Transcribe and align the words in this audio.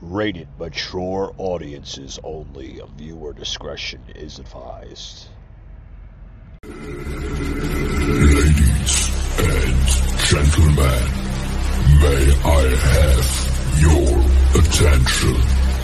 Rated 0.00 0.48
mature 0.58 1.34
audiences 1.38 2.18
only. 2.22 2.80
Viewer 2.96 3.32
discretion 3.32 4.00
is 4.14 4.38
advised. 4.38 5.28
Ladies 6.64 6.94
and 9.38 9.76
gentlemen, 10.18 11.04
may 12.00 12.24
I 12.44 12.62
have 12.84 13.28
your 13.80 14.12
attention, 14.60 15.36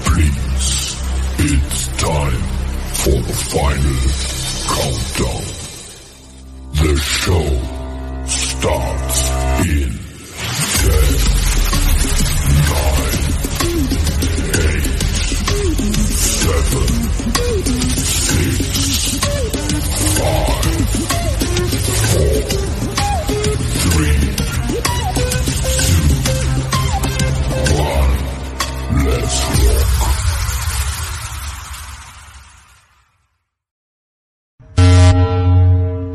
please? 0.05 0.97
It's 1.43 1.89
time 1.97 2.43
for 3.01 3.17
the 3.17 3.35
final 3.51 4.01
countdown. 4.75 5.47
The 6.75 6.95
show 6.97 7.49
starts 8.27 9.21
in 9.67 9.91
10, 10.81 11.40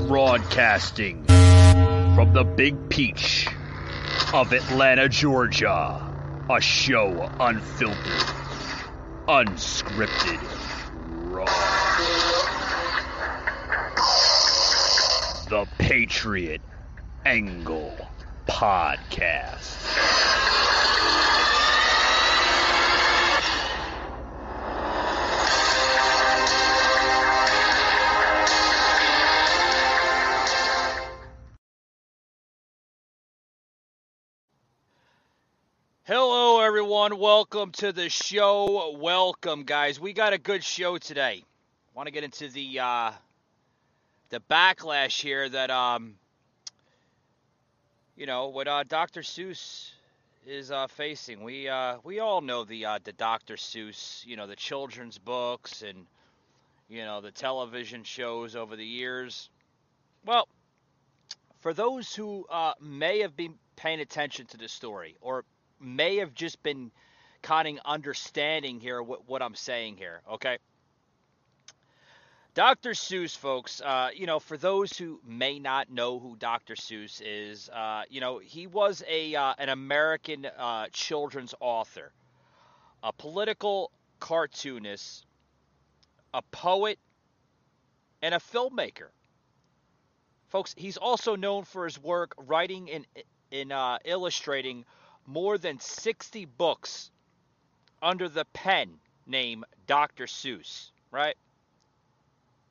Broadcasting 0.08 1.26
from 1.26 2.34
the 2.34 2.44
Big 2.44 2.90
Peach 2.90 3.48
of 4.34 4.52
Atlanta, 4.52 5.08
Georgia. 5.08 6.02
A 6.50 6.62
show 6.62 7.32
unfiltered, 7.40 8.35
unscripted, 9.28 10.40
raw. 11.32 11.46
The 15.50 15.66
Patriot 15.80 16.62
Angle 17.26 18.12
Podcast. 18.48 19.82
Hello, 36.08 36.55
everyone. 36.86 37.18
Welcome 37.18 37.72
to 37.72 37.92
the 37.92 38.10
show. 38.10 38.96
Welcome, 39.00 39.64
guys. 39.64 40.00
We 40.00 40.14
got 40.14 40.34
a 40.34 40.38
good 40.38 40.64
show 40.64 41.00
today. 41.00 41.44
Want 41.96 42.06
to 42.06 42.12
get 42.12 42.24
into 42.24 42.48
the 42.48 42.80
uh, 42.80 43.12
the 44.30 44.40
backlash 44.52 45.20
here 45.20 45.50
that 45.50 45.72
um, 45.72 46.14
you 48.16 48.28
know 48.28 48.50
what 48.50 48.68
uh, 48.68 48.84
Dr. 48.84 49.22
Seuss 49.22 49.94
is 50.46 50.70
uh, 50.70 50.86
facing. 50.86 51.44
We 51.44 51.68
uh, 51.68 51.98
we 52.04 52.20
all 52.20 52.42
know 52.42 52.64
the 52.64 52.86
uh, 52.86 53.00
the 53.04 53.14
Dr. 53.14 53.56
Seuss, 53.56 54.24
you 54.24 54.36
know, 54.36 54.46
the 54.46 54.56
children's 54.56 55.18
books 55.18 55.82
and 55.82 56.06
you 56.88 57.04
know 57.04 57.20
the 57.20 57.32
television 57.32 58.04
shows 58.04 58.56
over 58.56 58.76
the 58.76 58.86
years. 58.86 59.50
Well, 60.24 60.48
for 61.62 61.74
those 61.74 62.14
who 62.14 62.46
uh, 62.48 62.74
may 62.80 63.22
have 63.22 63.36
been 63.36 63.56
paying 63.76 64.02
attention 64.02 64.46
to 64.48 64.58
the 64.58 64.68
story 64.68 65.16
or 65.20 65.46
may 65.80 66.18
have 66.18 66.34
just 66.34 66.62
been 66.64 66.92
kind 67.42 67.68
of 67.68 67.78
understanding 67.86 68.80
here 68.80 69.02
what, 69.02 69.28
what 69.28 69.42
I'm 69.42 69.56
saying 69.56 69.98
here, 69.98 70.22
okay? 70.34 70.58
Dr. 72.56 72.92
Seuss, 72.92 73.36
folks, 73.36 73.82
uh, 73.82 74.10
you 74.16 74.26
know, 74.26 74.40
for 74.40 74.56
those 74.56 74.98
who 74.98 75.20
may 75.28 75.60
not 75.60 75.92
know 75.92 76.20
who 76.20 76.38
Dr. 76.38 76.76
Seuss 76.76 77.22
is, 77.24 77.70
uh, 77.70 78.04
you 78.10 78.22
know, 78.22 78.40
he 78.40 78.66
was 78.66 79.04
a 79.10 79.36
uh, 79.36 79.54
an 79.58 79.68
American 79.68 80.46
uh, 80.46 80.88
children's 80.94 81.54
author, 81.60 82.14
a 83.04 83.12
political 83.12 83.92
cartoonist, 84.22 85.26
a 86.34 86.42
poet, 86.54 86.98
and 88.22 88.34
a 88.34 88.40
filmmaker. 88.40 89.10
Folks, 90.48 90.74
he's 90.78 90.96
also 90.96 91.36
known 91.36 91.66
for 91.66 91.84
his 91.84 92.02
work 92.02 92.36
writing 92.38 92.90
and 92.90 93.06
in 93.52 93.74
uh, 93.74 93.98
illustrating 94.06 94.86
more 95.26 95.58
than 95.58 95.80
60 95.80 96.46
books 96.46 97.12
under 98.02 98.30
the 98.30 98.46
pen 98.54 99.00
name 99.26 99.66
Dr. 99.88 100.26
Seuss, 100.26 100.92
right? 101.12 101.36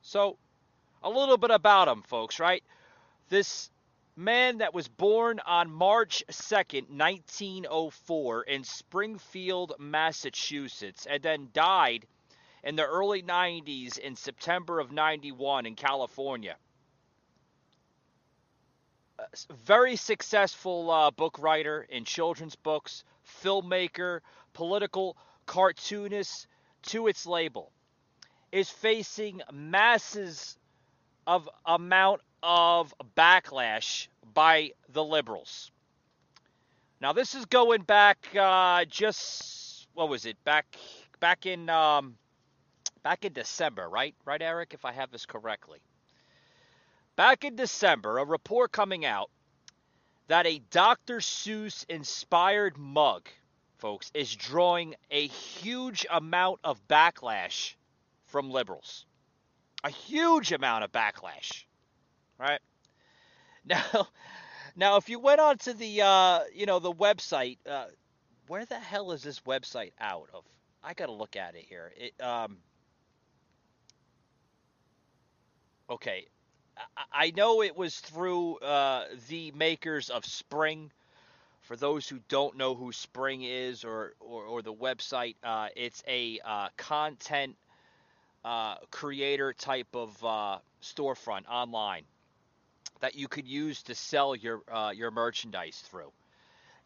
So, 0.02 0.36
a 1.02 1.10
little 1.10 1.36
bit 1.36 1.50
about 1.50 1.88
him, 1.88 2.02
folks, 2.02 2.38
right? 2.38 2.62
This 3.28 3.70
man 4.16 4.58
that 4.58 4.74
was 4.74 4.86
born 4.86 5.40
on 5.44 5.70
March 5.70 6.22
2nd, 6.30 6.88
1904, 6.90 8.42
in 8.44 8.64
Springfield, 8.64 9.74
Massachusetts, 9.78 11.06
and 11.06 11.22
then 11.22 11.48
died 11.52 12.06
in 12.62 12.76
the 12.76 12.84
early 12.84 13.22
90s 13.22 13.98
in 13.98 14.16
September 14.16 14.78
of 14.80 14.92
91 14.92 15.66
in 15.66 15.74
California. 15.74 16.56
Very 19.64 19.96
successful 19.96 20.90
uh, 20.90 21.10
book 21.10 21.38
writer 21.38 21.86
in 21.88 22.04
children's 22.04 22.56
books, 22.56 23.04
filmmaker, 23.42 24.20
political 24.52 25.16
cartoonist 25.46 26.46
to 26.82 27.06
its 27.06 27.26
label 27.26 27.72
is 28.52 28.70
facing 28.70 29.42
masses 29.52 30.56
of 31.26 31.48
amount 31.66 32.20
of 32.42 32.94
backlash 33.16 34.08
by 34.34 34.72
the 34.90 35.02
liberals. 35.02 35.72
Now 37.00 37.12
this 37.12 37.34
is 37.34 37.46
going 37.46 37.82
back 37.82 38.18
uh, 38.38 38.84
just 38.84 39.88
what 39.94 40.08
was 40.08 40.26
it 40.26 40.36
back 40.44 40.66
back 41.20 41.46
in 41.46 41.68
um, 41.70 42.16
back 43.02 43.24
in 43.24 43.32
December, 43.32 43.88
right? 43.88 44.14
Right, 44.24 44.42
Eric, 44.42 44.74
if 44.74 44.84
I 44.84 44.92
have 44.92 45.10
this 45.10 45.26
correctly. 45.26 45.80
Back 47.16 47.44
in 47.44 47.54
December, 47.54 48.18
a 48.18 48.24
report 48.24 48.72
coming 48.72 49.04
out 49.04 49.30
that 50.26 50.46
a 50.46 50.58
Dr. 50.58 51.18
Seuss 51.18 51.84
inspired 51.88 52.76
mug, 52.76 53.28
folks, 53.78 54.10
is 54.14 54.34
drawing 54.34 54.96
a 55.10 55.28
huge 55.28 56.06
amount 56.10 56.60
of 56.64 56.86
backlash 56.88 57.74
from 58.26 58.50
liberals. 58.50 59.06
A 59.84 59.90
huge 59.90 60.50
amount 60.52 60.84
of 60.84 60.92
backlash. 60.92 61.64
Right? 62.38 62.60
Now 63.66 64.08
now 64.76 64.96
if 64.96 65.08
you 65.08 65.18
went 65.18 65.40
onto 65.40 65.72
the 65.72 66.02
uh, 66.02 66.40
you 66.54 66.66
know 66.66 66.80
the 66.80 66.92
website, 66.92 67.56
uh, 67.66 67.86
where 68.46 68.66
the 68.66 68.78
hell 68.78 69.12
is 69.12 69.22
this 69.22 69.40
website 69.40 69.92
out 69.98 70.28
of? 70.34 70.44
I 70.82 70.92
got 70.92 71.06
to 71.06 71.12
look 71.12 71.34
at 71.34 71.54
it 71.54 71.64
here. 71.66 71.90
It 71.96 72.22
um 72.22 72.58
Okay, 75.88 76.26
I 77.12 77.32
know 77.36 77.62
it 77.62 77.76
was 77.76 77.98
through 77.98 78.58
uh, 78.58 79.04
the 79.28 79.52
makers 79.52 80.10
of 80.10 80.24
Spring. 80.24 80.90
For 81.62 81.76
those 81.76 82.08
who 82.08 82.20
don't 82.28 82.56
know 82.56 82.74
who 82.74 82.92
Spring 82.92 83.42
is 83.42 83.84
or, 83.84 84.14
or, 84.20 84.44
or 84.44 84.62
the 84.62 84.74
website, 84.74 85.36
uh, 85.42 85.68
it's 85.76 86.02
a 86.06 86.40
uh, 86.44 86.68
content 86.76 87.56
uh, 88.44 88.76
creator 88.90 89.52
type 89.54 89.94
of 89.94 90.24
uh, 90.24 90.58
storefront 90.82 91.48
online 91.48 92.04
that 93.00 93.14
you 93.14 93.28
could 93.28 93.46
use 93.46 93.82
to 93.84 93.94
sell 93.94 94.36
your 94.36 94.60
uh, 94.70 94.92
your 94.94 95.10
merchandise 95.10 95.82
through. 95.90 96.12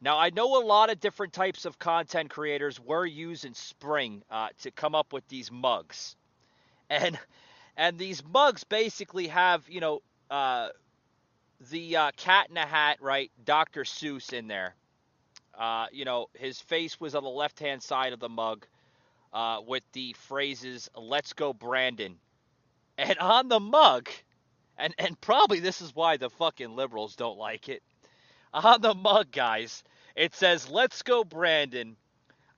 Now 0.00 0.18
I 0.18 0.30
know 0.30 0.62
a 0.62 0.64
lot 0.64 0.90
of 0.90 1.00
different 1.00 1.32
types 1.32 1.64
of 1.64 1.78
content 1.78 2.30
creators 2.30 2.78
were 2.78 3.04
using 3.06 3.54
Spring 3.54 4.22
to 4.60 4.70
come 4.70 4.94
up 4.94 5.12
with 5.12 5.26
these 5.28 5.50
mugs, 5.50 6.14
and 6.90 7.18
and 7.78 7.96
these 7.96 8.22
mugs 8.24 8.64
basically 8.64 9.28
have 9.28 9.66
you 9.70 9.80
know 9.80 10.02
uh, 10.30 10.68
the 11.70 11.96
uh, 11.96 12.10
cat 12.16 12.50
in 12.50 12.56
a 12.58 12.66
hat 12.66 12.98
right 13.00 13.30
dr 13.44 13.84
seuss 13.84 14.34
in 14.34 14.48
there. 14.48 14.74
Uh, 15.56 15.86
you 15.92 16.04
know 16.04 16.26
his 16.34 16.60
face 16.60 17.00
was 17.00 17.14
on 17.14 17.22
the 17.22 17.30
left 17.30 17.58
hand 17.58 17.82
side 17.82 18.12
of 18.12 18.20
the 18.20 18.28
mug 18.28 18.66
uh, 19.32 19.60
with 19.66 19.82
the 19.92 20.12
phrases 20.18 20.90
let's 20.94 21.32
go 21.32 21.54
brandon. 21.54 22.16
And 22.98 23.16
on 23.20 23.48
the 23.48 23.60
mug 23.60 24.10
and 24.76 24.94
and 24.98 25.18
probably 25.20 25.60
this 25.60 25.80
is 25.80 25.94
why 25.94 26.16
the 26.16 26.30
fucking 26.30 26.74
liberals 26.74 27.16
don't 27.16 27.38
like 27.38 27.68
it. 27.68 27.82
On 28.52 28.80
the 28.80 28.94
mug 28.94 29.30
guys 29.30 29.84
it 30.16 30.34
says 30.34 30.68
let's 30.68 31.02
go 31.02 31.22
brandon. 31.22 31.96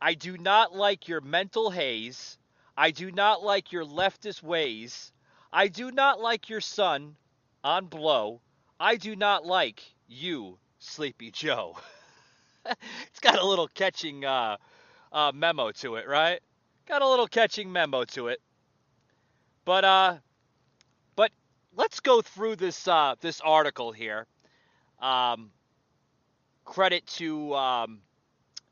I 0.01 0.15
do 0.15 0.39
not 0.39 0.75
like 0.75 1.09
your 1.09 1.21
mental 1.21 1.71
haze 1.71 2.39
I 2.81 2.91
do 2.93 3.13
not 3.13 3.43
like 3.43 3.73
your 3.73 3.85
leftist 3.85 4.43
ways. 4.43 5.13
I 5.53 5.69
do 5.69 5.91
not 5.91 6.19
like 6.19 6.49
your 6.49 6.63
son 6.63 7.17
on 7.63 7.89
blow. 7.89 8.41
I 8.81 8.97
do 8.97 9.15
not 9.15 9.45
like 9.45 9.83
you, 10.09 10.59
Sleepy 10.79 11.31
Joe. 11.31 11.77
it's 12.65 13.21
got 13.21 13.39
a 13.39 13.45
little 13.45 13.69
catching 13.69 14.25
uh, 14.25 14.57
uh, 15.13 15.31
memo 15.35 15.73
to 15.73 15.97
it, 15.97 16.09
right? 16.09 16.41
Got 16.89 17.03
a 17.03 17.07
little 17.07 17.27
catching 17.27 17.71
memo 17.71 18.05
to 18.05 18.29
it. 18.29 18.41
But 19.67 19.85
uh, 19.85 20.17
but 21.17 21.33
let's 21.77 22.01
go 22.01 22.23
through 22.23 22.57
this 22.57 22.89
uh, 22.89 23.15
this 23.21 23.43
article 23.43 23.93
here. 23.93 24.27
Um, 25.03 25.51
credit 26.65 27.07
to 27.19 27.55
um, 27.55 28.01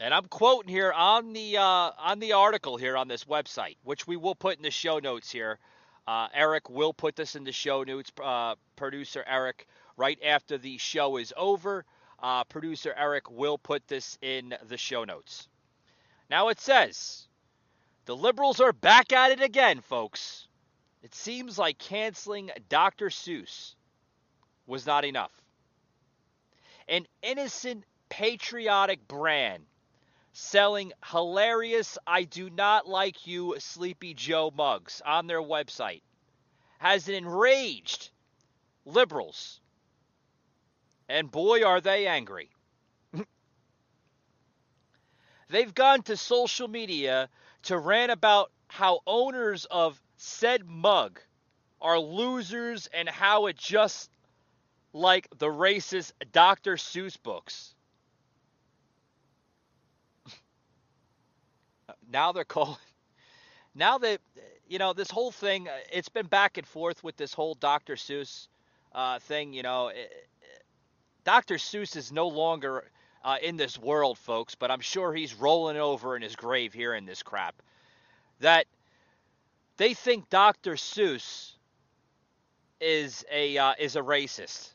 and 0.00 0.12
I'm 0.12 0.24
quoting 0.24 0.68
here 0.68 0.90
on 0.90 1.34
the 1.34 1.58
uh, 1.58 1.90
on 1.96 2.18
the 2.18 2.32
article 2.32 2.76
here 2.76 2.96
on 2.96 3.06
this 3.06 3.24
website, 3.26 3.76
which 3.84 4.08
we 4.08 4.16
will 4.16 4.34
put 4.34 4.56
in 4.56 4.64
the 4.64 4.72
show 4.72 4.98
notes 4.98 5.30
here. 5.30 5.60
Uh, 6.08 6.26
Eric 6.34 6.68
will 6.68 6.92
put 6.92 7.14
this 7.14 7.36
in 7.36 7.44
the 7.44 7.52
show 7.52 7.84
notes. 7.84 8.10
Producer 8.74 9.24
Eric, 9.24 9.68
right 9.96 10.18
after 10.24 10.58
the 10.58 10.78
show 10.78 11.16
is 11.16 11.32
over, 11.36 11.84
uh, 12.20 12.44
producer 12.44 12.94
Eric 12.96 13.30
will 13.30 13.58
put 13.58 13.86
this 13.88 14.18
in 14.22 14.54
the 14.68 14.76
show 14.76 15.04
notes. 15.04 15.48
Now 16.30 16.48
it 16.48 16.60
says 16.60 17.28
the 18.06 18.16
liberals 18.16 18.60
are 18.60 18.72
back 18.72 19.12
at 19.12 19.32
it 19.32 19.42
again, 19.42 19.80
folks. 19.80 20.48
It 21.02 21.14
seems 21.14 21.58
like 21.58 21.78
canceling 21.78 22.50
Dr. 22.68 23.10
Seuss 23.10 23.74
was 24.66 24.86
not 24.86 25.04
enough. 25.04 25.32
An 26.88 27.06
innocent, 27.22 27.84
patriotic 28.08 29.06
brand 29.06 29.64
selling 30.32 30.92
hilarious 31.10 31.96
I 32.06 32.24
do 32.24 32.50
not 32.50 32.86
like 32.86 33.26
you 33.26 33.54
Sleepy 33.58 34.14
Joe 34.14 34.52
mugs 34.54 35.00
on 35.04 35.26
their 35.26 35.40
website 35.40 36.02
has 36.78 37.08
enraged 37.08 38.10
liberals. 38.84 39.60
And 41.08 41.30
boy, 41.30 41.64
are 41.64 41.80
they 41.80 42.06
angry. 42.06 42.50
They've 45.48 45.74
gone 45.74 46.02
to 46.04 46.16
social 46.16 46.68
media 46.68 47.28
to 47.64 47.78
rant 47.78 48.10
about 48.12 48.50
how 48.68 49.00
owners 49.06 49.64
of 49.66 50.00
said 50.16 50.66
mug 50.66 51.20
are 51.80 51.98
losers 51.98 52.88
and 52.92 53.08
how 53.08 53.46
it 53.46 53.56
just 53.56 54.10
like 54.92 55.28
the 55.38 55.46
racist 55.46 56.12
Dr. 56.32 56.76
Seuss 56.76 57.16
books. 57.22 57.74
now 62.10 62.32
they're 62.32 62.44
calling 62.44 62.76
now 63.74 63.98
that 63.98 64.20
you 64.68 64.78
know 64.78 64.92
this 64.92 65.10
whole 65.10 65.30
thing 65.30 65.68
it's 65.92 66.08
been 66.08 66.26
back 66.26 66.58
and 66.58 66.66
forth 66.66 67.04
with 67.04 67.16
this 67.16 67.32
whole 67.34 67.54
Dr. 67.54 67.94
Seuss 67.94 68.48
uh, 68.96 69.18
thing, 69.20 69.52
you 69.52 69.62
know, 69.62 69.88
it, 69.88 70.10
Dr. 71.26 71.56
Seuss 71.56 71.96
is 71.96 72.12
no 72.12 72.28
longer 72.28 72.84
uh, 73.24 73.38
in 73.42 73.56
this 73.56 73.76
world, 73.76 74.16
folks, 74.16 74.54
but 74.54 74.70
I'm 74.70 74.80
sure 74.80 75.12
he's 75.12 75.34
rolling 75.34 75.76
over 75.76 76.14
in 76.14 76.22
his 76.22 76.36
grave 76.36 76.72
here 76.72 76.94
in 76.94 77.04
this 77.04 77.24
crap. 77.24 77.60
That 78.38 78.66
they 79.76 79.92
think 79.92 80.30
Dr. 80.30 80.74
Seuss 80.74 81.54
is 82.80 83.24
a 83.28 83.58
uh, 83.58 83.74
is 83.76 83.96
a 83.96 84.02
racist. 84.02 84.70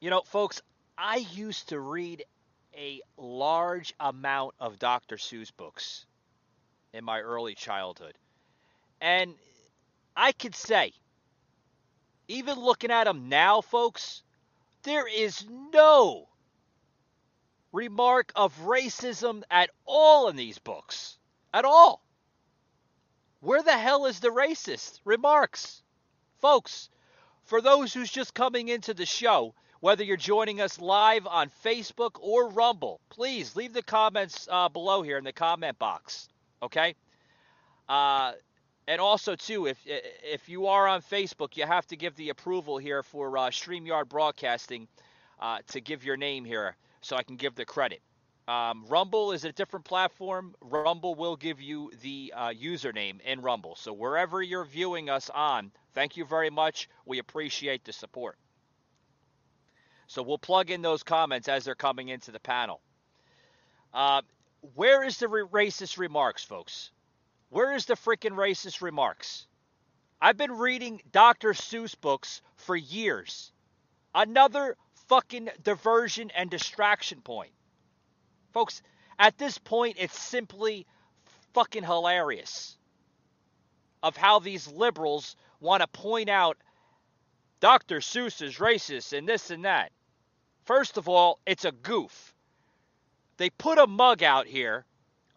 You 0.00 0.08
know, 0.08 0.22
folks, 0.22 0.62
I 0.96 1.16
used 1.16 1.68
to 1.68 1.78
read 1.78 2.24
a 2.74 3.02
large 3.18 3.92
amount 4.00 4.54
of 4.58 4.78
Dr. 4.78 5.16
Seuss 5.16 5.54
books 5.54 6.06
in 6.94 7.04
my 7.04 7.20
early 7.20 7.54
childhood. 7.54 8.14
And 9.02 9.34
I 10.16 10.32
could 10.32 10.54
say, 10.54 10.94
even 12.28 12.58
looking 12.58 12.90
at 12.90 13.04
them 13.04 13.28
now, 13.28 13.60
folks, 13.60 14.22
there 14.82 15.06
is 15.06 15.44
no 15.72 16.28
remark 17.72 18.32
of 18.36 18.56
racism 18.60 19.42
at 19.50 19.70
all 19.86 20.28
in 20.28 20.36
these 20.36 20.58
books. 20.58 21.18
At 21.54 21.64
all. 21.64 22.02
Where 23.40 23.62
the 23.62 23.76
hell 23.76 24.06
is 24.06 24.20
the 24.20 24.28
racist 24.28 25.00
remarks? 25.04 25.82
Folks, 26.40 26.88
for 27.44 27.60
those 27.60 27.92
who's 27.92 28.10
just 28.10 28.34
coming 28.34 28.68
into 28.68 28.94
the 28.94 29.06
show, 29.06 29.54
whether 29.80 30.04
you're 30.04 30.16
joining 30.16 30.60
us 30.60 30.80
live 30.80 31.26
on 31.26 31.50
Facebook 31.64 32.12
or 32.20 32.50
Rumble, 32.50 33.00
please 33.10 33.56
leave 33.56 33.72
the 33.72 33.82
comments 33.82 34.46
uh, 34.50 34.68
below 34.68 35.02
here 35.02 35.18
in 35.18 35.24
the 35.24 35.32
comment 35.32 35.78
box. 35.78 36.28
Okay? 36.62 36.94
Uh, 37.88 38.32
and 38.86 39.00
also 39.00 39.36
too, 39.36 39.66
if 39.66 39.78
if 39.86 40.48
you 40.48 40.66
are 40.66 40.86
on 40.88 41.02
Facebook, 41.02 41.56
you 41.56 41.66
have 41.66 41.86
to 41.88 41.96
give 41.96 42.14
the 42.16 42.30
approval 42.30 42.78
here 42.78 43.02
for 43.02 43.36
uh, 43.38 43.50
Streamyard 43.50 44.08
Broadcasting 44.08 44.88
uh, 45.40 45.58
to 45.68 45.80
give 45.80 46.04
your 46.04 46.16
name 46.16 46.44
here, 46.44 46.76
so 47.00 47.16
I 47.16 47.22
can 47.22 47.36
give 47.36 47.54
the 47.54 47.64
credit. 47.64 48.00
Um, 48.48 48.84
Rumble 48.88 49.32
is 49.32 49.44
a 49.44 49.52
different 49.52 49.84
platform. 49.84 50.54
Rumble 50.60 51.14
will 51.14 51.36
give 51.36 51.60
you 51.60 51.92
the 52.02 52.32
uh, 52.36 52.48
username 52.48 53.20
in 53.20 53.40
Rumble. 53.40 53.76
So 53.76 53.92
wherever 53.92 54.42
you're 54.42 54.64
viewing 54.64 55.10
us 55.10 55.30
on, 55.30 55.70
thank 55.94 56.16
you 56.16 56.24
very 56.24 56.50
much. 56.50 56.88
We 57.06 57.18
appreciate 57.18 57.84
the 57.84 57.92
support. 57.92 58.36
So 60.08 60.22
we'll 60.22 60.38
plug 60.38 60.70
in 60.70 60.82
those 60.82 61.02
comments 61.02 61.48
as 61.48 61.64
they're 61.64 61.74
coming 61.74 62.08
into 62.08 62.32
the 62.32 62.40
panel. 62.40 62.80
Uh, 63.94 64.22
where 64.74 65.02
is 65.02 65.18
the 65.18 65.26
racist 65.26 65.98
remarks, 65.98 66.44
folks? 66.44 66.91
Where 67.52 67.74
is 67.74 67.84
the 67.84 67.96
freaking 67.96 68.32
racist 68.32 68.80
remarks? 68.80 69.46
I've 70.22 70.38
been 70.38 70.52
reading 70.52 71.02
Dr. 71.12 71.52
Seuss 71.52 71.94
books 71.94 72.40
for 72.56 72.74
years. 72.74 73.52
Another 74.14 74.74
fucking 75.10 75.50
diversion 75.62 76.30
and 76.34 76.48
distraction 76.48 77.20
point. 77.20 77.52
Folks, 78.54 78.80
at 79.18 79.36
this 79.36 79.58
point, 79.58 79.98
it's 80.00 80.18
simply 80.18 80.86
fucking 81.52 81.84
hilarious 81.84 82.78
of 84.02 84.16
how 84.16 84.38
these 84.38 84.66
liberals 84.66 85.36
want 85.60 85.82
to 85.82 85.88
point 85.88 86.30
out 86.30 86.56
Dr. 87.60 87.98
Seuss 87.98 88.40
is 88.40 88.56
racist 88.56 89.12
and 89.12 89.28
this 89.28 89.50
and 89.50 89.66
that. 89.66 89.92
First 90.64 90.96
of 90.96 91.06
all, 91.06 91.38
it's 91.44 91.66
a 91.66 91.72
goof. 91.72 92.34
They 93.36 93.50
put 93.50 93.76
a 93.76 93.86
mug 93.86 94.22
out 94.22 94.46
here 94.46 94.86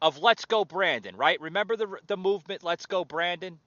of 0.02 0.18
Let's 0.20 0.46
Go 0.46 0.66
Brandon, 0.66 1.16
right? 1.16 1.40
Remember 1.42 1.75
the 1.75 2.00
the 2.08 2.18
movement 2.18 2.64
Let's 2.64 2.86
Go 2.86 3.06
Brandon? 3.06 3.60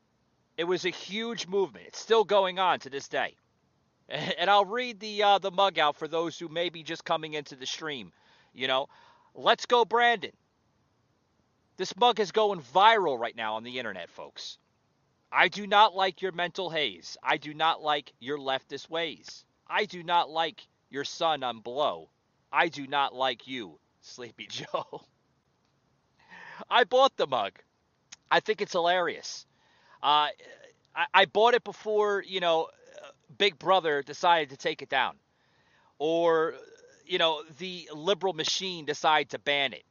It 0.56 0.64
was 0.64 0.84
a 0.84 0.90
huge 0.90 1.46
movement. 1.46 1.86
It's 1.86 1.98
still 2.00 2.24
going 2.24 2.58
on 2.58 2.80
to 2.80 2.90
this 2.90 3.08
day. 3.08 3.34
And 4.10 4.48
I'll 4.48 4.64
read 4.64 5.00
the 5.00 5.22
uh, 5.22 5.38
the 5.38 5.50
mug 5.50 5.78
out 5.78 5.96
for 5.96 6.08
those 6.08 6.38
who 6.38 6.48
may 6.48 6.70
be 6.70 6.82
just 6.82 7.04
coming 7.04 7.34
into 7.34 7.56
the 7.56 7.66
stream. 7.66 8.12
You 8.54 8.66
know, 8.66 8.88
Let's 9.34 9.66
Go 9.66 9.84
Brandon. 9.84 10.32
This 11.76 11.94
mug 11.96 12.18
is 12.18 12.32
going 12.32 12.62
viral 12.62 13.18
right 13.18 13.36
now 13.36 13.56
on 13.56 13.64
the 13.64 13.78
internet, 13.78 14.08
folks. 14.10 14.58
I 15.30 15.48
do 15.48 15.66
not 15.66 15.94
like 15.94 16.22
your 16.22 16.32
mental 16.32 16.70
haze. 16.70 17.16
I 17.22 17.36
do 17.36 17.52
not 17.52 17.82
like 17.82 18.12
your 18.18 18.38
leftist 18.38 18.88
ways. 18.88 19.44
I 19.66 19.84
do 19.84 20.02
not 20.02 20.30
like 20.30 20.66
your 20.88 21.04
son 21.04 21.42
on 21.42 21.60
blow. 21.60 22.08
I 22.50 22.68
do 22.68 22.86
not 22.86 23.14
like 23.14 23.46
you, 23.46 23.78
Sleepy 24.00 24.46
Joe. 24.50 25.02
I 26.70 26.84
bought 26.84 27.16
the 27.16 27.26
mug. 27.26 27.52
I 28.30 28.40
think 28.40 28.60
it's 28.60 28.72
hilarious. 28.72 29.46
Uh, 30.02 30.28
I, 30.94 31.06
I 31.14 31.24
bought 31.24 31.54
it 31.54 31.64
before, 31.64 32.22
you 32.26 32.40
know, 32.40 32.68
Big 33.36 33.58
Brother 33.58 34.02
decided 34.02 34.50
to 34.50 34.56
take 34.56 34.82
it 34.82 34.88
down. 34.88 35.16
Or, 35.98 36.54
you 37.06 37.18
know, 37.18 37.42
the 37.58 37.88
liberal 37.94 38.32
machine 38.32 38.84
decided 38.84 39.30
to 39.30 39.38
ban 39.38 39.72
it. 39.72 39.84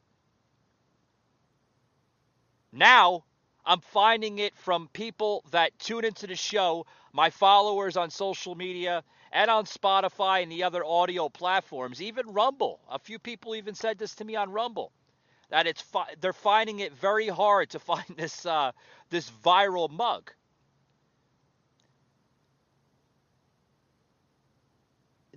Now, 2.72 3.24
I'm 3.66 3.82
finding 3.82 4.40
it 4.40 4.56
from 4.56 4.88
people 4.94 5.44
that 5.52 5.78
tune 5.80 6.06
into 6.06 6.28
the 6.28 6.36
show, 6.36 6.86
my 7.12 7.30
followers 7.30 7.98
on 7.98 8.12
social 8.12 8.56
media 8.56 9.04
and 9.32 9.50
on 9.52 9.66
Spotify 9.66 10.44
and 10.44 10.52
the 10.52 10.64
other 10.64 10.86
audio 10.86 11.28
platforms, 11.28 12.02
even 12.02 12.34
Rumble. 12.34 12.80
A 12.90 13.00
few 13.00 13.20
people 13.20 13.56
even 13.56 13.76
said 13.76 13.98
this 13.98 14.16
to 14.16 14.26
me 14.26 14.36
on 14.36 14.52
Rumble 14.52 14.92
that 15.50 15.68
it's 15.68 15.82
fi- 15.82 16.16
they're 16.20 16.34
finding 16.34 16.80
it 16.80 16.94
very 16.94 17.28
hard 17.28 17.70
to 17.72 17.80
find 17.92 18.06
this 18.18 18.46
uh, 18.46 18.72
this 19.10 19.30
viral 19.44 19.90
mug. 19.90 20.32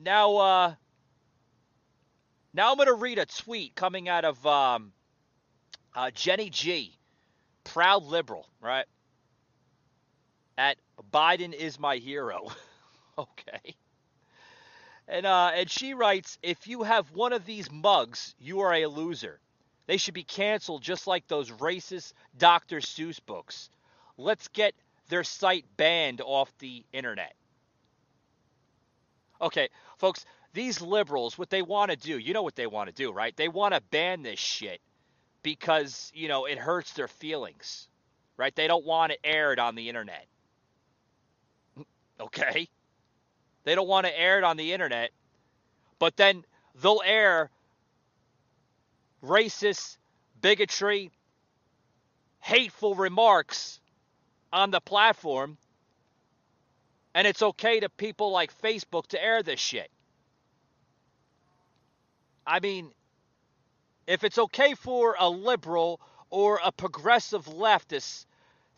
Now, 0.02 0.36
uh, 0.36 0.74
now 2.54 2.70
I'm 2.70 2.76
going 2.76 2.88
to 2.88 2.94
read 2.94 3.18
a 3.18 3.26
tweet 3.26 3.74
coming 3.74 4.08
out 4.08 4.24
of 4.24 4.44
um, 4.46 4.92
uh, 5.94 6.10
Jenny 6.10 6.48
G, 6.48 6.98
proud 7.64 8.04
liberal, 8.04 8.48
right? 8.60 8.86
At 10.56 10.78
Biden 11.12 11.52
is 11.52 11.78
my 11.78 11.96
hero. 11.96 12.48
okay. 13.18 13.74
And 15.06 15.26
uh, 15.26 15.50
and 15.54 15.70
she 15.70 15.92
writes, 15.92 16.38
if 16.42 16.66
you 16.66 16.82
have 16.84 17.10
one 17.12 17.32
of 17.32 17.44
these 17.44 17.70
mugs, 17.70 18.34
you 18.38 18.60
are 18.60 18.72
a 18.72 18.86
loser. 18.86 19.40
They 19.90 19.96
should 19.96 20.14
be 20.14 20.22
canceled 20.22 20.82
just 20.82 21.08
like 21.08 21.26
those 21.26 21.50
racist 21.50 22.12
Dr. 22.38 22.76
Seuss 22.76 23.18
books. 23.26 23.70
Let's 24.16 24.46
get 24.46 24.72
their 25.08 25.24
site 25.24 25.64
banned 25.76 26.20
off 26.20 26.48
the 26.60 26.84
internet. 26.92 27.34
Okay, 29.40 29.68
folks, 29.98 30.24
these 30.52 30.80
liberals, 30.80 31.36
what 31.36 31.50
they 31.50 31.62
want 31.62 31.90
to 31.90 31.96
do, 31.96 32.18
you 32.18 32.34
know 32.34 32.44
what 32.44 32.54
they 32.54 32.68
want 32.68 32.88
to 32.88 32.94
do, 32.94 33.10
right? 33.10 33.36
They 33.36 33.48
want 33.48 33.74
to 33.74 33.80
ban 33.80 34.22
this 34.22 34.38
shit 34.38 34.80
because, 35.42 36.12
you 36.14 36.28
know, 36.28 36.44
it 36.44 36.56
hurts 36.56 36.92
their 36.92 37.08
feelings, 37.08 37.88
right? 38.36 38.54
They 38.54 38.68
don't 38.68 38.86
want 38.86 39.10
it 39.10 39.18
aired 39.24 39.58
on 39.58 39.74
the 39.74 39.88
internet. 39.88 40.24
Okay? 42.20 42.68
They 43.64 43.74
don't 43.74 43.88
want 43.88 44.06
to 44.06 44.16
air 44.16 44.38
it 44.38 44.44
on 44.44 44.56
the 44.56 44.72
internet, 44.72 45.10
but 45.98 46.16
then 46.16 46.44
they'll 46.80 47.02
air 47.04 47.50
racist, 49.22 49.96
bigotry, 50.40 51.10
hateful 52.40 52.94
remarks 52.94 53.80
on 54.52 54.70
the 54.70 54.80
platform, 54.80 55.56
and 57.14 57.26
it's 57.26 57.42
okay 57.42 57.80
to 57.80 57.88
people 57.88 58.30
like 58.30 58.52
Facebook 58.62 59.06
to 59.08 59.22
air 59.22 59.42
this 59.42 59.60
shit. 59.60 59.90
I 62.46 62.60
mean, 62.60 62.90
if 64.06 64.24
it's 64.24 64.38
okay 64.38 64.74
for 64.74 65.16
a 65.18 65.28
liberal 65.28 66.00
or 66.30 66.60
a 66.64 66.72
progressive 66.72 67.44
leftist 67.46 68.26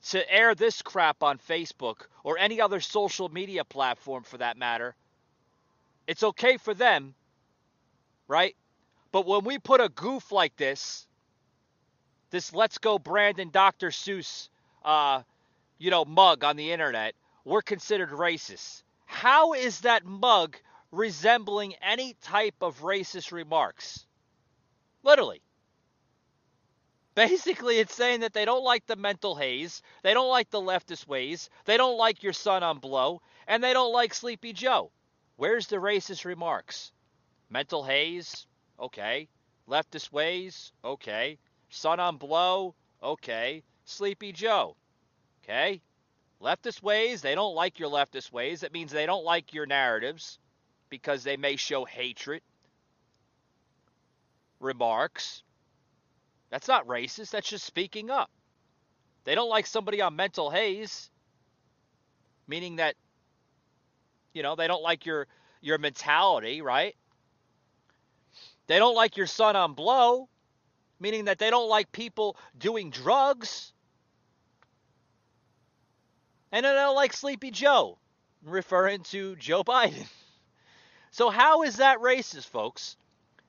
to 0.09 0.33
air 0.33 0.55
this 0.55 0.83
crap 0.83 1.23
on 1.23 1.39
Facebook 1.39 2.07
or 2.25 2.39
any 2.39 2.61
other 2.61 2.81
social 2.81 3.29
media 3.29 3.65
platform 3.65 4.25
for 4.25 4.39
that 4.39 4.57
matter, 4.57 4.95
it's 6.07 6.23
okay 6.23 6.57
for 6.57 6.75
them, 6.75 7.15
right? 8.27 8.57
But 9.13 9.27
when 9.27 9.45
we 9.45 9.59
put 9.59 9.81
a 9.83 9.91
goof 9.91 10.33
like 10.33 10.57
this, 10.57 11.07
this 12.31 12.55
Let's 12.55 12.79
Go 12.79 12.99
Brandon 12.99 13.51
Dr. 13.51 13.91
Seuss, 13.91 14.49
uh, 14.85 15.23
you 15.79 15.91
know, 15.91 16.07
mug 16.07 16.45
on 16.45 16.57
the 16.57 16.73
internet, 16.73 17.15
we're 17.45 17.63
considered 17.63 18.09
racist. 18.09 18.83
How 19.05 19.53
is 19.53 19.83
that 19.83 20.07
mug 20.07 20.57
resembling 20.91 21.75
any 21.83 22.17
type 22.23 22.55
of 22.63 22.81
racist 22.81 23.33
remarks? 23.33 24.07
Literally. 25.03 25.43
Basically, 27.15 27.79
it's 27.79 27.95
saying 27.95 28.21
that 28.21 28.33
they 28.33 28.47
don't 28.47 28.65
like 28.65 28.87
the 28.87 28.97
mental 28.97 29.37
haze, 29.37 29.83
they 30.03 30.15
don't 30.15 30.31
like 30.31 30.49
the 30.49 30.63
leftist 30.63 31.07
ways, 31.07 31.51
they 31.67 31.77
don't 31.77 31.99
like 31.99 32.23
your 32.23 32.33
son 32.33 32.63
on 32.63 32.79
blow, 32.79 33.21
and 33.47 33.63
they 33.63 33.75
don't 33.75 33.93
like 33.93 34.15
Sleepy 34.15 34.55
Joe. 34.55 34.91
Where's 35.37 35.67
the 35.67 35.77
racist 35.77 36.25
remarks? 36.25 36.91
Mental 37.51 37.85
haze? 37.85 38.47
Okay. 38.81 39.29
Leftist 39.69 40.13
ways? 40.13 40.73
Okay. 40.85 41.39
Son 41.71 42.01
on 42.01 42.17
blow? 42.17 42.75
Okay. 43.03 43.63
Sleepy 43.85 44.33
Joe? 44.33 44.77
Okay. 45.43 45.81
Leftist 46.41 46.83
ways? 46.83 47.23
They 47.23 47.35
don't 47.35 47.55
like 47.55 47.79
your 47.79 47.91
leftist 47.91 48.33
ways. 48.33 48.61
That 48.61 48.73
means 48.73 48.91
they 48.93 49.07
don't 49.07 49.25
like 49.25 49.55
your 49.55 49.67
narratives 49.67 50.39
because 50.91 51.25
they 51.25 51.37
may 51.37 51.57
show 51.57 51.85
hatred. 51.85 52.43
Remarks? 54.61 55.43
That's 56.51 56.69
not 56.69 56.87
racist. 56.87 57.31
That's 57.31 57.49
just 57.49 57.65
speaking 57.65 58.11
up. 58.11 58.31
They 59.25 59.35
don't 59.35 59.49
like 59.49 59.67
somebody 59.67 60.01
on 60.03 60.17
mental 60.17 60.51
haze, 60.51 61.11
meaning 62.49 62.77
that, 62.77 62.97
you 64.35 64.43
know, 64.43 64.57
they 64.57 64.67
don't 64.67 64.83
like 64.83 65.07
your 65.07 65.29
your 65.61 65.79
mentality, 65.79 66.61
right? 66.61 66.97
They 68.67 68.79
don't 68.79 68.95
like 68.95 69.17
your 69.17 69.27
son 69.27 69.57
on 69.57 69.75
blow, 69.75 70.29
meaning 71.01 71.27
that 71.27 71.39
they 71.39 71.51
don't 71.51 71.69
like 71.69 71.93
people 71.93 72.37
doing 72.57 72.91
drugs. 72.91 73.73
And 76.51 76.65
they 76.65 76.73
don't 76.73 76.95
like 76.95 77.13
Sleepy 77.13 77.51
Joe, 77.51 77.99
referring 78.45 79.03
to 79.05 79.37
Joe 79.37 79.65
Biden. 79.65 80.07
So, 81.11 81.31
how 81.31 81.63
is 81.63 81.77
that 81.77 81.99
racist, 81.99 82.47
folks? 82.47 82.97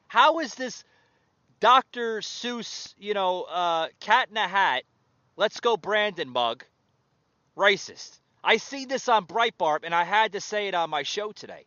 How 0.08 0.39
is 0.39 0.55
this 0.55 0.84
Dr. 1.63 2.20
Seuss, 2.20 2.93
you 2.98 3.13
know, 3.13 3.43
uh, 3.43 3.88
cat 4.01 4.27
in 4.29 4.36
a 4.36 4.50
hat, 4.50 4.84
let's 5.38 5.62
go 5.62 5.77
Brandon 5.77 6.29
mug, 6.29 6.65
racist. 7.55 8.20
I 8.43 8.58
see 8.58 8.84
this 8.84 9.08
on 9.08 9.25
Breitbart 9.25 9.79
and 9.84 9.96
I 9.96 10.03
had 10.03 10.34
to 10.34 10.41
say 10.41 10.67
it 10.67 10.74
on 10.74 10.89
my 10.89 11.03
show 11.03 11.32
today. 11.32 11.65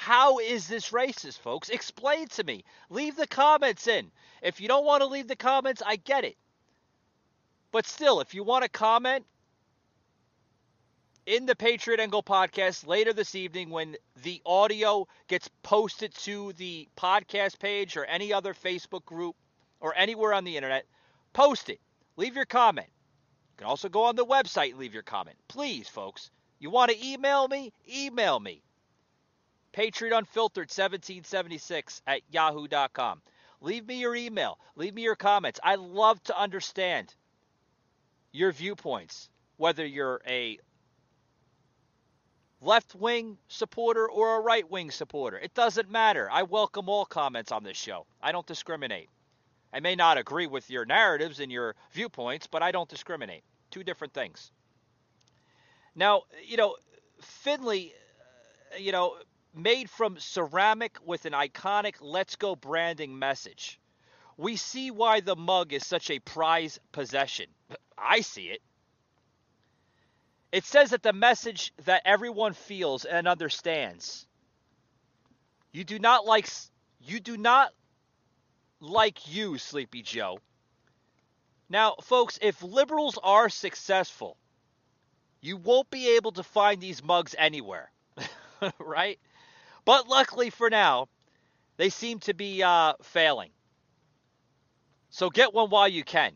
How 0.00 0.38
is 0.38 0.66
this 0.66 0.92
racist, 0.92 1.40
folks? 1.40 1.68
Explain 1.68 2.28
to 2.28 2.42
me. 2.42 2.64
Leave 2.88 3.16
the 3.16 3.26
comments 3.26 3.86
in. 3.86 4.10
If 4.40 4.58
you 4.58 4.66
don't 4.66 4.86
want 4.86 5.02
to 5.02 5.06
leave 5.06 5.28
the 5.28 5.36
comments, 5.36 5.82
I 5.84 5.96
get 5.96 6.24
it. 6.24 6.38
But 7.70 7.86
still, 7.86 8.22
if 8.22 8.32
you 8.32 8.42
want 8.42 8.62
to 8.62 8.70
comment, 8.70 9.26
in 11.26 11.44
the 11.44 11.54
Patriot 11.54 12.00
Angle 12.00 12.22
podcast 12.22 12.86
later 12.86 13.12
this 13.12 13.34
evening 13.34 13.68
when 13.68 13.94
the 14.22 14.40
audio 14.46 15.06
gets 15.28 15.50
posted 15.62 16.14
to 16.14 16.54
the 16.54 16.88
podcast 16.96 17.58
page 17.58 17.98
or 17.98 18.06
any 18.06 18.32
other 18.32 18.54
Facebook 18.54 19.04
group 19.04 19.36
or 19.80 19.94
anywhere 19.94 20.32
on 20.32 20.44
the 20.44 20.56
internet. 20.56 20.86
Post 21.34 21.68
it. 21.68 21.78
Leave 22.16 22.36
your 22.36 22.46
comment. 22.46 22.88
You 22.88 23.56
can 23.58 23.66
also 23.66 23.90
go 23.90 24.04
on 24.04 24.16
the 24.16 24.24
website 24.24 24.70
and 24.70 24.78
leave 24.78 24.94
your 24.94 25.02
comment. 25.02 25.36
Please, 25.46 25.88
folks. 25.88 26.30
You 26.58 26.70
want 26.70 26.90
to 26.90 27.06
email 27.06 27.46
me? 27.48 27.74
Email 27.86 28.40
me. 28.40 28.62
Patriot 29.72 30.16
Unfiltered 30.16 30.68
1776 30.70 32.02
at 32.06 32.22
yahoo.com. 32.30 33.22
Leave 33.60 33.86
me 33.86 34.00
your 34.00 34.16
email. 34.16 34.58
Leave 34.74 34.94
me 34.94 35.02
your 35.02 35.16
comments. 35.16 35.60
I 35.62 35.74
love 35.74 36.22
to 36.24 36.38
understand 36.38 37.14
your 38.32 38.52
viewpoints, 38.52 39.28
whether 39.56 39.84
you're 39.84 40.20
a 40.26 40.58
left 42.60 42.94
wing 42.94 43.38
supporter 43.48 44.08
or 44.08 44.36
a 44.36 44.40
right 44.40 44.70
wing 44.70 44.90
supporter. 44.90 45.38
It 45.38 45.54
doesn't 45.54 45.90
matter. 45.90 46.28
I 46.30 46.42
welcome 46.42 46.88
all 46.88 47.04
comments 47.04 47.52
on 47.52 47.64
this 47.64 47.76
show. 47.76 48.06
I 48.22 48.32
don't 48.32 48.46
discriminate. 48.46 49.08
I 49.72 49.80
may 49.80 49.94
not 49.94 50.18
agree 50.18 50.46
with 50.46 50.68
your 50.70 50.84
narratives 50.84 51.40
and 51.40 51.50
your 51.50 51.76
viewpoints, 51.92 52.46
but 52.46 52.62
I 52.62 52.72
don't 52.72 52.88
discriminate. 52.88 53.44
Two 53.70 53.84
different 53.84 54.12
things. 54.12 54.50
Now, 55.94 56.22
you 56.44 56.56
know, 56.56 56.76
Finley, 57.20 57.94
uh, 58.74 58.78
you 58.78 58.92
know, 58.92 59.16
made 59.54 59.90
from 59.90 60.18
ceramic 60.18 60.98
with 61.04 61.24
an 61.24 61.32
iconic 61.32 61.96
Let's 62.00 62.36
Go 62.36 62.56
Brandon 62.56 63.18
message. 63.18 63.78
We 64.36 64.56
see 64.56 64.90
why 64.90 65.20
the 65.20 65.36
mug 65.36 65.72
is 65.72 65.86
such 65.86 66.10
a 66.10 66.18
prized 66.18 66.78
possession. 66.92 67.46
I 67.98 68.20
see 68.22 68.48
it. 68.48 68.62
It 70.52 70.64
says 70.64 70.90
that 70.90 71.02
the 71.02 71.12
message 71.12 71.72
that 71.84 72.02
everyone 72.04 72.54
feels 72.54 73.04
and 73.04 73.28
understands. 73.28 74.26
You 75.72 75.84
do 75.84 75.98
not 75.98 76.26
like 76.26 76.48
you 77.00 77.20
do 77.20 77.36
not 77.36 77.72
like 78.80 79.32
you, 79.32 79.58
Sleepy 79.58 80.02
Joe. 80.02 80.40
Now, 81.68 81.94
folks, 82.02 82.38
if 82.42 82.62
liberals 82.62 83.16
are 83.22 83.48
successful, 83.48 84.36
you 85.40 85.56
won't 85.56 85.88
be 85.90 86.16
able 86.16 86.32
to 86.32 86.42
find 86.42 86.80
these 86.80 87.02
mugs 87.02 87.34
anywhere, 87.38 87.92
right? 88.80 89.20
But 89.90 90.06
luckily 90.06 90.50
for 90.50 90.70
now, 90.70 91.08
they 91.76 91.88
seem 91.88 92.20
to 92.20 92.32
be 92.32 92.62
uh, 92.62 92.92
failing. 93.02 93.50
So 95.08 95.30
get 95.30 95.52
one 95.52 95.68
while 95.68 95.88
you 95.88 96.04
can 96.04 96.34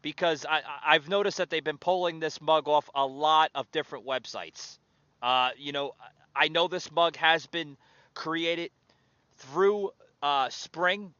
because 0.00 0.46
I, 0.48 0.62
I've 0.82 1.06
noticed 1.06 1.36
that 1.36 1.50
they've 1.50 1.62
been 1.62 1.76
pulling 1.76 2.18
this 2.18 2.40
mug 2.40 2.66
off 2.66 2.88
a 2.94 3.04
lot 3.04 3.50
of 3.54 3.70
different 3.72 4.06
websites. 4.06 4.78
Uh, 5.20 5.50
you 5.58 5.72
know, 5.72 5.96
I 6.34 6.48
know 6.48 6.66
this 6.66 6.90
mug 6.90 7.16
has 7.16 7.46
been 7.46 7.76
created 8.14 8.70
through 9.36 9.90
uh, 10.22 10.48
Spring, 10.48 11.12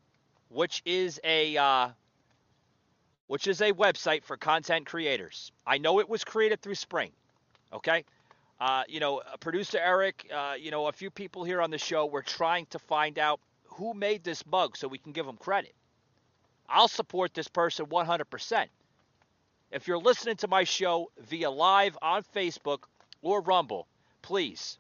which 0.49 0.81
is 0.87 1.21
a 1.23 1.55
uh, 1.59 1.89
which 3.27 3.47
is 3.47 3.61
a 3.61 3.73
website 3.73 4.25
for 4.25 4.39
content 4.39 4.87
creators. 4.87 5.53
I 5.67 5.77
know 5.77 6.01
it 6.01 6.09
was 6.09 6.25
created 6.25 6.63
through 6.63 6.77
Spring. 6.77 7.13
Okay. 7.75 8.07
Uh, 8.59 8.85
you 8.89 9.01
know, 9.01 9.23
producer 9.41 9.79
Eric, 9.79 10.31
uh, 10.35 10.55
you 10.59 10.71
know, 10.71 10.87
a 10.87 10.93
few 10.93 11.11
people 11.11 11.45
here 11.45 11.61
on 11.61 11.71
the 11.71 11.79
show 11.79 12.07
were 12.07 12.23
trying 12.23 12.67
to 12.67 12.79
find 12.79 13.19
out 13.19 13.41
who 13.65 13.93
made 13.93 14.25
this 14.25 14.45
mug 14.47 14.77
so 14.77 14.89
we 14.89 14.99
can 14.99 15.13
give 15.13 15.27
them 15.27 15.37
credit. 15.37 15.75
I'll 16.69 16.89
support 16.89 17.35
this 17.35 17.49
person 17.49 17.87
100%. 17.87 18.67
If 19.73 19.89
you're 19.89 19.99
listening 19.99 20.37
to 20.37 20.49
my 20.49 20.65
show 20.65 21.11
via 21.19 21.51
live 21.51 21.99
on 22.01 22.23
Facebook 22.23 22.85
or 23.21 23.41
Rumble, 23.41 23.87
please, 24.23 24.79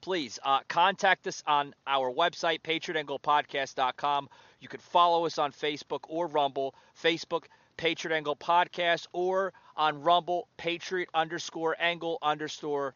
please 0.00 0.38
uh, 0.44 0.60
contact 0.68 1.26
us 1.26 1.42
on 1.46 1.74
our 1.86 2.12
website, 2.12 2.60
patriotanglepodcast.com. 2.62 4.28
You 4.60 4.68
can 4.68 4.80
follow 4.80 5.26
us 5.26 5.38
on 5.38 5.52
Facebook 5.52 6.00
or 6.08 6.26
Rumble. 6.26 6.74
Facebook, 7.02 7.44
Patriot 7.76 8.14
Angle 8.14 8.36
Podcast, 8.36 9.06
or 9.12 9.52
on 9.76 10.02
Rumble, 10.02 10.48
Patriot 10.56 11.08
underscore 11.14 11.76
Angle 11.78 12.18
underscore 12.22 12.94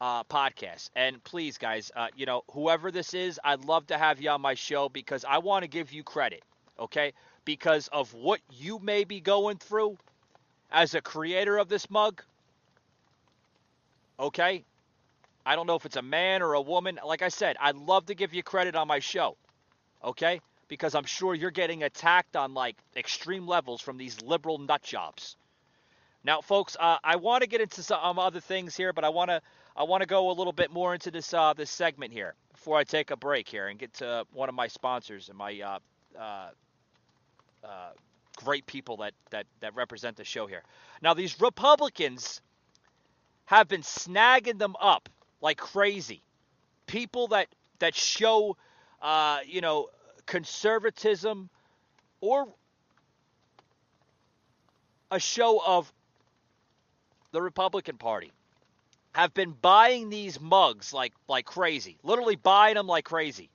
uh, 0.00 0.24
podcast. 0.24 0.90
And 0.96 1.22
please, 1.24 1.58
guys, 1.58 1.90
uh, 1.94 2.08
you 2.16 2.26
know, 2.26 2.42
whoever 2.52 2.90
this 2.90 3.14
is, 3.14 3.38
I'd 3.44 3.64
love 3.64 3.86
to 3.88 3.98
have 3.98 4.20
you 4.20 4.30
on 4.30 4.40
my 4.40 4.54
show 4.54 4.88
because 4.88 5.24
I 5.24 5.38
want 5.38 5.62
to 5.62 5.68
give 5.68 5.92
you 5.92 6.02
credit, 6.02 6.42
okay? 6.78 7.12
Because 7.44 7.88
of 7.88 8.14
what 8.14 8.40
you 8.50 8.78
may 8.78 9.04
be 9.04 9.20
going 9.20 9.58
through 9.58 9.98
as 10.70 10.94
a 10.94 11.00
creator 11.00 11.58
of 11.58 11.68
this 11.68 11.90
mug, 11.90 12.22
okay? 14.18 14.64
I 15.44 15.56
don't 15.56 15.66
know 15.66 15.74
if 15.74 15.84
it's 15.84 15.96
a 15.96 16.02
man 16.02 16.42
or 16.42 16.54
a 16.54 16.60
woman. 16.60 16.98
Like 17.04 17.22
I 17.22 17.28
said, 17.28 17.56
I'd 17.60 17.76
love 17.76 18.06
to 18.06 18.14
give 18.14 18.32
you 18.32 18.42
credit 18.42 18.76
on 18.76 18.88
my 18.88 19.00
show, 19.00 19.36
okay? 20.04 20.40
Because 20.70 20.94
I'm 20.94 21.04
sure 21.04 21.34
you're 21.34 21.50
getting 21.50 21.82
attacked 21.82 22.36
on 22.36 22.54
like 22.54 22.76
extreme 22.96 23.46
levels 23.46 23.82
from 23.82 23.98
these 23.98 24.22
liberal 24.22 24.56
nut 24.56 24.82
jobs. 24.82 25.36
Now, 26.22 26.40
folks, 26.40 26.76
uh, 26.78 26.98
I 27.02 27.16
want 27.16 27.42
to 27.42 27.48
get 27.48 27.60
into 27.60 27.82
some 27.82 28.18
other 28.18 28.40
things 28.40 28.76
here, 28.76 28.92
but 28.92 29.04
I 29.04 29.08
want 29.08 29.30
to 29.30 29.42
I 29.76 29.82
want 29.82 30.02
to 30.02 30.06
go 30.06 30.30
a 30.30 30.34
little 30.34 30.52
bit 30.52 30.70
more 30.70 30.94
into 30.94 31.10
this 31.10 31.34
uh, 31.34 31.54
this 31.54 31.70
segment 31.70 32.12
here 32.12 32.34
before 32.52 32.78
I 32.78 32.84
take 32.84 33.10
a 33.10 33.16
break 33.16 33.48
here 33.48 33.66
and 33.66 33.78
get 33.78 33.94
to 33.94 34.24
one 34.32 34.48
of 34.48 34.54
my 34.54 34.68
sponsors 34.68 35.28
and 35.28 35.36
my 35.36 35.60
uh, 35.60 35.78
uh, 36.18 36.50
uh, 37.64 37.90
great 38.36 38.66
people 38.66 38.98
that, 38.98 39.14
that 39.30 39.46
that 39.60 39.74
represent 39.74 40.16
the 40.16 40.24
show 40.24 40.46
here. 40.46 40.62
Now, 41.02 41.14
these 41.14 41.40
Republicans 41.40 42.42
have 43.46 43.66
been 43.66 43.82
snagging 43.82 44.58
them 44.58 44.76
up 44.80 45.08
like 45.40 45.56
crazy. 45.56 46.22
People 46.86 47.28
that 47.28 47.48
that 47.80 47.94
show, 47.94 48.56
uh, 49.02 49.38
you 49.46 49.62
know, 49.62 49.88
conservatism 50.30 51.50
or 52.20 52.46
a 55.10 55.18
show 55.18 55.60
of 55.66 55.92
the 57.32 57.42
Republican 57.42 57.96
Party 57.96 58.30
have 59.12 59.34
been 59.34 59.50
buying 59.50 60.08
these 60.08 60.40
mugs 60.40 60.92
like 60.92 61.12
like 61.28 61.46
crazy, 61.46 61.98
literally 62.04 62.36
buying 62.36 62.76
them 62.76 62.86
like 62.86 63.04
crazy. 63.04 63.50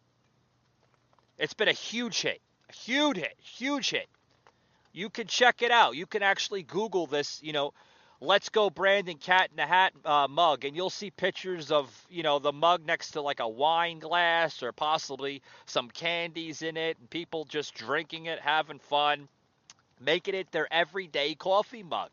It's 1.38 1.54
been 1.54 1.70
a 1.70 1.74
huge 1.74 2.22
hit, 2.22 2.42
a 2.70 2.74
huge 2.74 3.16
hit, 3.16 3.38
huge 3.42 3.92
hit. 3.92 4.08
You 4.92 5.10
can 5.10 5.28
check 5.28 5.62
it 5.62 5.72
out. 5.72 5.96
You 5.96 6.06
can 6.06 6.24
actually 6.24 6.64
Google 6.64 7.08
this, 7.08 7.42
you 7.42 7.54
know, 7.54 7.74
"Let's 8.22 8.48
Go 8.48 8.70
Brandon 8.70 9.18
Cat 9.18 9.50
in 9.50 9.58
the 9.58 9.66
Hat" 9.66 9.92
uh, 10.06 10.30
mug, 10.30 10.64
and 10.64 10.74
you'll 10.74 10.90
see 10.90 11.12
pictures 11.12 11.70
of 11.70 12.08
you 12.10 12.24
know 12.24 12.40
the 12.40 12.54
mug 12.54 12.86
next 12.86 13.12
to 13.12 13.22
like 13.22 13.42
a 13.42 13.48
wine 13.48 14.00
glass 14.00 14.64
or 14.64 14.72
possibly 14.72 15.42
some 15.66 15.90
candies 15.90 16.62
in 16.62 16.78
it, 16.78 16.98
and 16.98 17.10
people 17.10 17.44
just 17.44 17.74
drinking 17.74 18.28
it, 18.28 18.40
having 18.40 18.80
fun, 18.80 19.28
making 20.00 20.34
it 20.34 20.50
their 20.52 20.72
everyday 20.72 21.36
coffee 21.36 21.84
mug, 21.84 22.10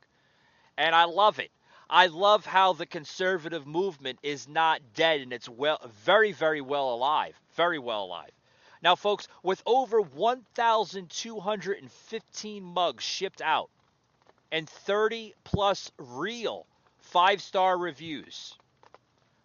and 0.76 0.92
I 0.92 1.04
love 1.04 1.38
it. 1.38 1.52
I 1.88 2.08
love 2.08 2.46
how 2.46 2.72
the 2.72 2.86
conservative 2.86 3.64
movement 3.64 4.18
is 4.24 4.48
not 4.48 4.80
dead 4.94 5.20
and 5.20 5.32
it's 5.32 5.48
well 5.48 5.78
very 6.04 6.32
very 6.32 6.60
well 6.60 6.92
alive, 6.92 7.40
very 7.54 7.78
well 7.78 8.02
alive. 8.04 8.32
Now 8.82 8.96
folks, 8.96 9.28
with 9.44 9.62
over 9.66 10.00
1215 10.00 12.64
mugs 12.64 13.04
shipped 13.04 13.40
out 13.40 13.70
and 14.52 14.68
30 14.68 15.34
plus 15.42 15.90
real 15.98 16.66
5-star 17.12 17.76
reviews, 17.76 18.54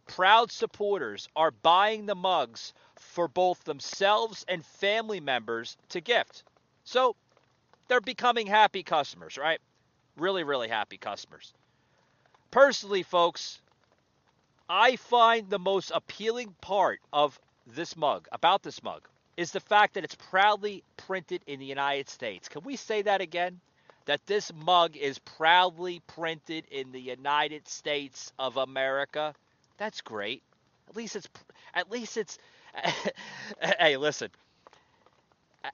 proud 0.05 0.51
supporters 0.51 1.27
are 1.35 1.51
buying 1.51 2.05
the 2.05 2.15
mugs 2.15 2.73
for 2.95 3.27
both 3.27 3.63
themselves 3.63 4.45
and 4.47 4.63
family 4.63 5.19
members 5.19 5.77
to 5.89 6.01
gift. 6.01 6.43
So, 6.83 7.15
they're 7.87 8.01
becoming 8.01 8.47
happy 8.47 8.83
customers, 8.83 9.37
right? 9.37 9.59
Really 10.17 10.43
really 10.43 10.67
happy 10.67 10.97
customers. 10.97 11.53
Personally, 12.51 13.03
folks, 13.03 13.61
I 14.69 14.97
find 14.97 15.49
the 15.49 15.59
most 15.59 15.91
appealing 15.93 16.53
part 16.61 16.99
of 17.13 17.39
this 17.65 17.95
mug, 17.95 18.27
about 18.31 18.63
this 18.63 18.83
mug, 18.83 19.07
is 19.37 19.51
the 19.51 19.59
fact 19.59 19.93
that 19.93 20.03
it's 20.03 20.15
proudly 20.15 20.83
printed 20.97 21.41
in 21.47 21.59
the 21.59 21.65
United 21.65 22.09
States. 22.09 22.49
Can 22.49 22.63
we 22.63 22.75
say 22.75 23.01
that 23.03 23.21
again? 23.21 23.59
That 24.07 24.25
this 24.25 24.51
mug 24.53 24.97
is 24.97 25.19
proudly 25.19 26.01
printed 26.07 26.65
in 26.71 26.91
the 26.91 27.01
United 27.01 27.67
States 27.67 28.33
of 28.39 28.57
America. 28.57 29.35
That's 29.77 30.01
great. 30.01 30.41
At 30.89 30.95
least 30.95 31.15
it's 31.17 31.29
at 31.73 31.91
least 31.91 32.17
it's 32.17 32.37
hey, 33.79 33.97
listen. 33.97 34.29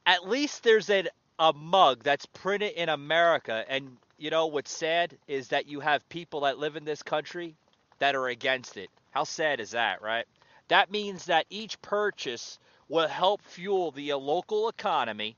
At 0.06 0.28
least 0.28 0.63
there's 0.63 0.89
a 0.89 1.06
a 1.39 1.54
mug 1.54 2.04
that's 2.04 2.26
printed 2.28 2.74
in 2.74 2.89
America 2.89 3.65
and 3.67 3.98
you 4.17 4.30
know 4.30 4.48
what's 4.48 4.72
sad 4.72 5.17
is 5.28 5.50
that 5.50 5.67
you 5.67 5.80
have 5.80 6.08
people 6.10 6.41
that 6.41 6.60
live 6.60 6.76
in 6.76 6.86
this 6.86 7.04
country 7.04 7.56
that 8.00 8.15
are 8.15 8.28
against 8.28 8.78
it. 8.78 8.89
How 9.12 9.26
sad 9.26 9.60
is 9.60 9.72
that, 9.72 10.02
right? 10.02 10.26
That 10.69 10.91
means 10.91 11.26
that 11.26 11.46
each 11.50 11.82
purchase 11.82 12.58
will 12.89 13.08
help 13.08 13.41
fuel 13.43 13.91
the 13.91 14.13
local 14.13 14.69
economy 14.69 15.36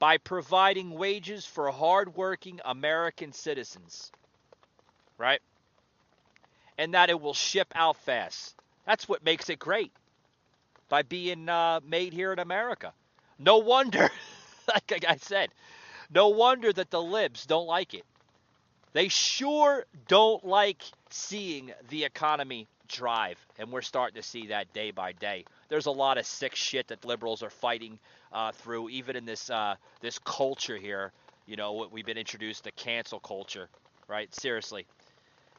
by 0.00 0.16
providing 0.16 0.92
wages 0.92 1.46
for 1.46 1.70
hardworking 1.70 2.58
American 2.64 3.32
citizens, 3.32 4.10
right? 5.18 5.40
And 6.78 6.94
that 6.94 7.10
it 7.10 7.20
will 7.20 7.34
ship 7.34 7.72
out 7.76 7.98
fast. 7.98 8.56
That's 8.86 9.08
what 9.08 9.22
makes 9.22 9.50
it 9.50 9.58
great 9.60 9.92
by 10.88 11.02
being 11.02 11.48
uh, 11.48 11.80
made 11.86 12.14
here 12.14 12.32
in 12.32 12.38
America. 12.38 12.92
No 13.38 13.58
wonder, 13.58 14.10
like 14.90 15.04
I 15.06 15.16
said, 15.16 15.50
no 16.12 16.28
wonder 16.30 16.72
that 16.72 16.90
the 16.90 17.02
libs 17.02 17.44
don't 17.46 17.66
like 17.66 17.92
it. 17.92 18.04
They 18.94 19.08
sure 19.08 19.84
don't 20.08 20.44
like 20.44 20.82
seeing 21.10 21.72
the 21.90 22.04
economy 22.04 22.68
drive, 22.88 23.38
and 23.58 23.70
we're 23.70 23.82
starting 23.82 24.20
to 24.20 24.26
see 24.26 24.48
that 24.48 24.72
day 24.72 24.90
by 24.90 25.12
day. 25.12 25.44
There's 25.70 25.86
a 25.86 25.90
lot 25.90 26.18
of 26.18 26.26
sick 26.26 26.54
shit 26.54 26.88
that 26.88 27.06
liberals 27.06 27.42
are 27.42 27.48
fighting 27.48 27.98
uh, 28.32 28.52
through, 28.52 28.90
even 28.90 29.16
in 29.16 29.24
this 29.24 29.48
uh, 29.48 29.76
this 30.02 30.18
culture 30.18 30.76
here. 30.76 31.12
You 31.46 31.56
know, 31.56 31.88
we've 31.90 32.04
been 32.04 32.18
introduced 32.18 32.64
to 32.64 32.70
cancel 32.72 33.20
culture, 33.20 33.70
right? 34.08 34.32
Seriously, 34.34 34.84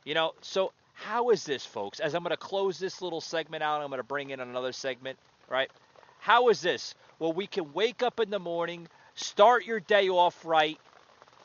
you 0.05 0.13
know. 0.13 0.33
So 0.41 0.71
how 0.93 1.31
is 1.31 1.43
this, 1.43 1.65
folks? 1.65 1.99
As 1.99 2.13
I'm 2.13 2.21
going 2.21 2.29
to 2.29 2.37
close 2.37 2.77
this 2.77 3.01
little 3.01 3.21
segment 3.21 3.63
out, 3.63 3.81
I'm 3.81 3.87
going 3.87 3.97
to 3.97 4.03
bring 4.03 4.29
in 4.29 4.39
another 4.39 4.71
segment, 4.71 5.17
right? 5.49 5.71
How 6.19 6.49
is 6.49 6.61
this? 6.61 6.93
Well, 7.17 7.33
we 7.33 7.47
can 7.47 7.73
wake 7.73 8.03
up 8.03 8.19
in 8.19 8.29
the 8.29 8.39
morning, 8.39 8.87
Start 9.15 9.65
your 9.65 9.79
day 9.79 10.07
off 10.09 10.45
right 10.45 10.79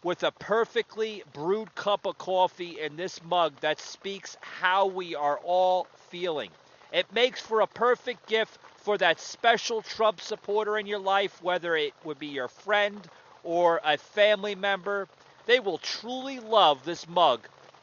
with 0.03 0.23
a 0.23 0.31
perfectly 0.31 1.25
brewed 1.33 1.75
cup 1.75 2.07
of 2.07 2.17
coffee 2.17 2.79
in 2.81 2.97
this 2.97 3.23
mug 3.25 3.55
that 3.61 3.81
speaks 3.81 4.37
how 4.41 4.87
we 4.87 5.17
are 5.17 5.39
all 5.39 5.87
feeling. 6.11 6.51
It 6.97 7.13
makes 7.13 7.41
for 7.41 7.61
a 7.61 7.67
perfect 7.69 8.29
gift 8.29 8.59
for 8.79 8.99
that 8.99 9.21
special 9.21 9.83
Trump 9.83 10.21
supporter 10.21 10.79
in 10.79 10.87
your 10.87 10.99
life, 10.99 11.43
whether 11.43 11.77
it 11.77 11.95
would 12.05 12.19
be 12.19 12.29
your 12.29 12.49
friend 12.49 13.01
or 13.45 13.81
a 13.85 13.99
family 13.99 14.57
member. 14.57 15.09
They 15.47 15.61
will 15.61 15.79
truly 15.79 16.41
love 16.41 16.85
this 16.85 17.09
mug 17.09 17.41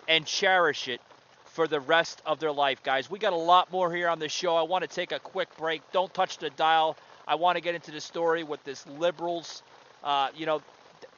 and 0.07 0.25
cherish 0.25 0.89
it 0.89 1.01
for 1.45 1.67
the 1.67 1.79
rest 1.79 2.21
of 2.25 2.39
their 2.39 2.51
life, 2.51 2.83
guys. 2.83 3.09
We 3.09 3.19
got 3.19 3.33
a 3.33 3.37
lot 3.37 3.71
more 3.71 3.93
here 3.93 4.09
on 4.09 4.19
the 4.19 4.29
show. 4.29 4.55
I 4.55 4.63
want 4.63 4.83
to 4.83 4.89
take 4.89 5.11
a 5.11 5.19
quick 5.19 5.49
break. 5.57 5.83
Don't 5.93 6.13
touch 6.13 6.39
the 6.39 6.49
dial. 6.49 6.97
I 7.27 7.35
want 7.35 7.57
to 7.57 7.61
get 7.61 7.75
into 7.75 7.91
the 7.91 8.01
story 8.01 8.43
with 8.43 8.63
this 8.65 8.85
liberals 8.87 9.61
uh, 10.03 10.29
you 10.35 10.45
know, 10.45 10.61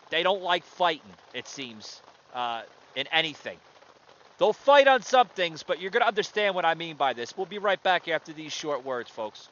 they 0.10 0.24
don't 0.24 0.44
like 0.44 0.64
fighting, 0.64 1.14
it 1.34 1.48
seems, 1.48 2.02
uh, 2.34 2.62
in 2.96 3.08
anything. 3.12 3.58
They'll 4.38 4.54
fight 4.54 4.88
on 4.88 5.02
some 5.02 5.28
things, 5.28 5.64
but 5.64 5.80
you're 5.80 5.92
going 5.92 6.02
to 6.02 6.08
understand 6.08 6.56
what 6.56 6.66
I 6.66 6.76
mean 6.76 6.96
by 6.98 7.14
this. 7.14 7.36
We'll 7.38 7.46
be 7.46 7.58
right 7.58 7.82
back 7.82 8.08
after 8.08 8.34
these 8.34 8.52
short 8.52 8.86
words, 8.86 9.10
folks. 9.10 9.48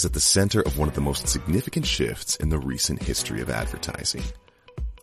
Is 0.00 0.06
at 0.06 0.14
the 0.14 0.20
center 0.20 0.62
of 0.62 0.78
one 0.78 0.88
of 0.88 0.94
the 0.94 1.00
most 1.02 1.28
significant 1.28 1.84
shifts 1.84 2.36
in 2.36 2.48
the 2.48 2.58
recent 2.58 3.02
history 3.02 3.42
of 3.42 3.50
advertising. 3.50 4.22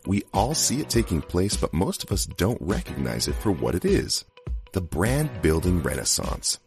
We 0.06 0.24
all 0.34 0.54
see 0.54 0.80
it 0.80 0.90
taking 0.90 1.22
place, 1.22 1.56
but 1.56 1.72
most 1.72 2.02
of 2.02 2.10
us 2.10 2.26
don't 2.26 2.60
recognize 2.60 3.28
it 3.28 3.36
for 3.36 3.52
what 3.52 3.76
it 3.76 3.84
is. 3.84 4.24
The 4.72 4.80
brand 4.80 5.40
building 5.40 5.84
renaissance. 5.84 6.58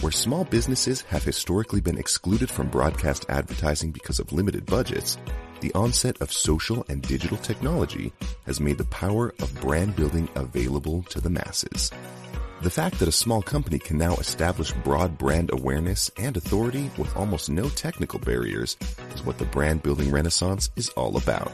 Where 0.00 0.10
small 0.10 0.42
businesses 0.42 1.02
have 1.02 1.22
historically 1.22 1.80
been 1.80 1.96
excluded 1.96 2.50
from 2.50 2.70
broadcast 2.70 3.24
advertising 3.28 3.92
because 3.92 4.18
of 4.18 4.32
limited 4.32 4.66
budgets, 4.66 5.16
the 5.60 5.72
onset 5.74 6.20
of 6.20 6.32
social 6.32 6.84
and 6.88 7.02
digital 7.02 7.36
technology 7.36 8.12
has 8.46 8.58
made 8.58 8.78
the 8.78 8.84
power 8.86 9.32
of 9.40 9.60
brand 9.60 9.94
building 9.94 10.28
available 10.34 11.04
to 11.04 11.20
the 11.20 11.30
masses. 11.30 11.92
The 12.64 12.70
fact 12.70 12.98
that 13.00 13.08
a 13.08 13.12
small 13.12 13.42
company 13.42 13.78
can 13.78 13.98
now 13.98 14.14
establish 14.14 14.72
broad 14.72 15.18
brand 15.18 15.50
awareness 15.52 16.10
and 16.16 16.34
authority 16.34 16.90
with 16.96 17.14
almost 17.14 17.50
no 17.50 17.68
technical 17.68 18.18
barriers 18.18 18.78
is 19.14 19.22
what 19.22 19.36
the 19.36 19.44
brand 19.44 19.82
building 19.82 20.10
renaissance 20.10 20.70
is 20.74 20.88
all 20.96 21.18
about. 21.18 21.52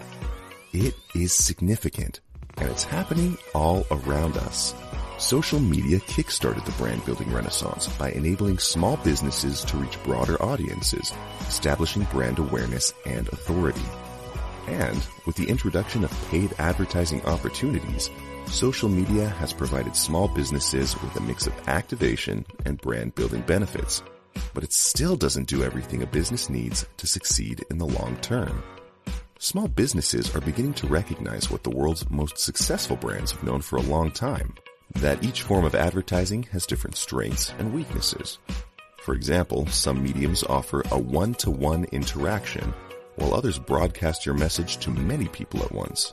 It 0.73 0.94
is 1.16 1.33
significant, 1.33 2.20
and 2.59 2.70
it's 2.70 2.85
happening 2.85 3.37
all 3.57 3.85
around 3.90 4.37
us. 4.37 4.73
Social 5.18 5.59
media 5.59 5.99
kickstarted 5.99 6.64
the 6.64 6.70
brand 6.73 7.05
building 7.05 7.33
renaissance 7.33 7.88
by 7.88 8.12
enabling 8.12 8.61
small 8.61 8.96
businesses 8.99 9.64
to 9.64 9.79
reach 9.79 10.01
broader 10.05 10.40
audiences, 10.40 11.12
establishing 11.40 12.05
brand 12.12 12.38
awareness 12.38 12.94
and 13.05 13.27
authority. 13.31 13.83
And 14.68 15.05
with 15.27 15.35
the 15.35 15.49
introduction 15.49 16.05
of 16.05 16.29
paid 16.31 16.55
advertising 16.61 17.27
opportunities, 17.27 18.11
social 18.46 18.88
media 18.88 19.29
has 19.29 19.53
provided 19.53 19.96
small 19.96 20.29
businesses 20.29 21.00
with 21.00 21.16
a 21.16 21.20
mix 21.20 21.46
of 21.46 21.68
activation 21.68 22.44
and 22.64 22.81
brand 22.81 23.14
building 23.14 23.42
benefits. 23.42 24.03
But 24.55 24.64
it 24.64 24.72
still 24.72 25.16
doesn't 25.16 25.48
do 25.48 25.62
everything 25.62 26.03
a 26.03 26.07
business 26.07 26.50
needs 26.50 26.87
to 26.98 27.07
succeed 27.07 27.64
in 27.70 27.79
the 27.79 27.87
long 27.87 28.16
term. 28.16 28.62
Small 29.38 29.68
businesses 29.68 30.35
are 30.37 30.40
beginning 30.40 30.74
to 30.74 30.87
recognize 30.87 31.50
what 31.50 31.62
the 31.62 31.70
world's 31.70 32.09
most 32.11 32.38
successful 32.38 32.96
brands 32.96 33.33
have 33.33 33.42
known 33.42 33.62
for 33.62 33.76
a 33.76 33.83
long 33.83 34.11
time, 34.11 34.55
that 34.96 35.24
each 35.24 35.42
form 35.42 35.64
of 35.64 35.74
advertising 35.74 36.42
has 36.53 36.66
different 36.66 36.96
strengths 36.96 37.55
and 37.59 37.72
weaknesses. 37.72 38.38
For 39.03 39.14
example, 39.14 39.66
some 39.66 40.03
mediums 40.03 40.44
offer 40.44 40.83
a 40.90 40.98
one-to-one 40.98 41.85
interaction, 41.85 42.74
while 43.16 43.33
others 43.33 43.59
broadcast 43.59 44.26
your 44.26 44.35
message 44.35 44.76
to 44.79 44.90
many 44.90 45.26
people 45.29 45.62
at 45.62 45.72
once. 45.72 46.12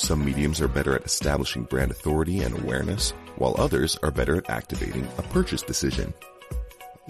Some 0.00 0.24
mediums 0.24 0.62
are 0.62 0.66
better 0.66 0.94
at 0.94 1.04
establishing 1.04 1.64
brand 1.64 1.90
authority 1.90 2.40
and 2.40 2.58
awareness, 2.58 3.10
while 3.36 3.54
others 3.58 3.98
are 4.02 4.10
better 4.10 4.38
at 4.38 4.48
activating 4.48 5.06
a 5.18 5.22
purchase 5.22 5.60
decision. 5.60 6.14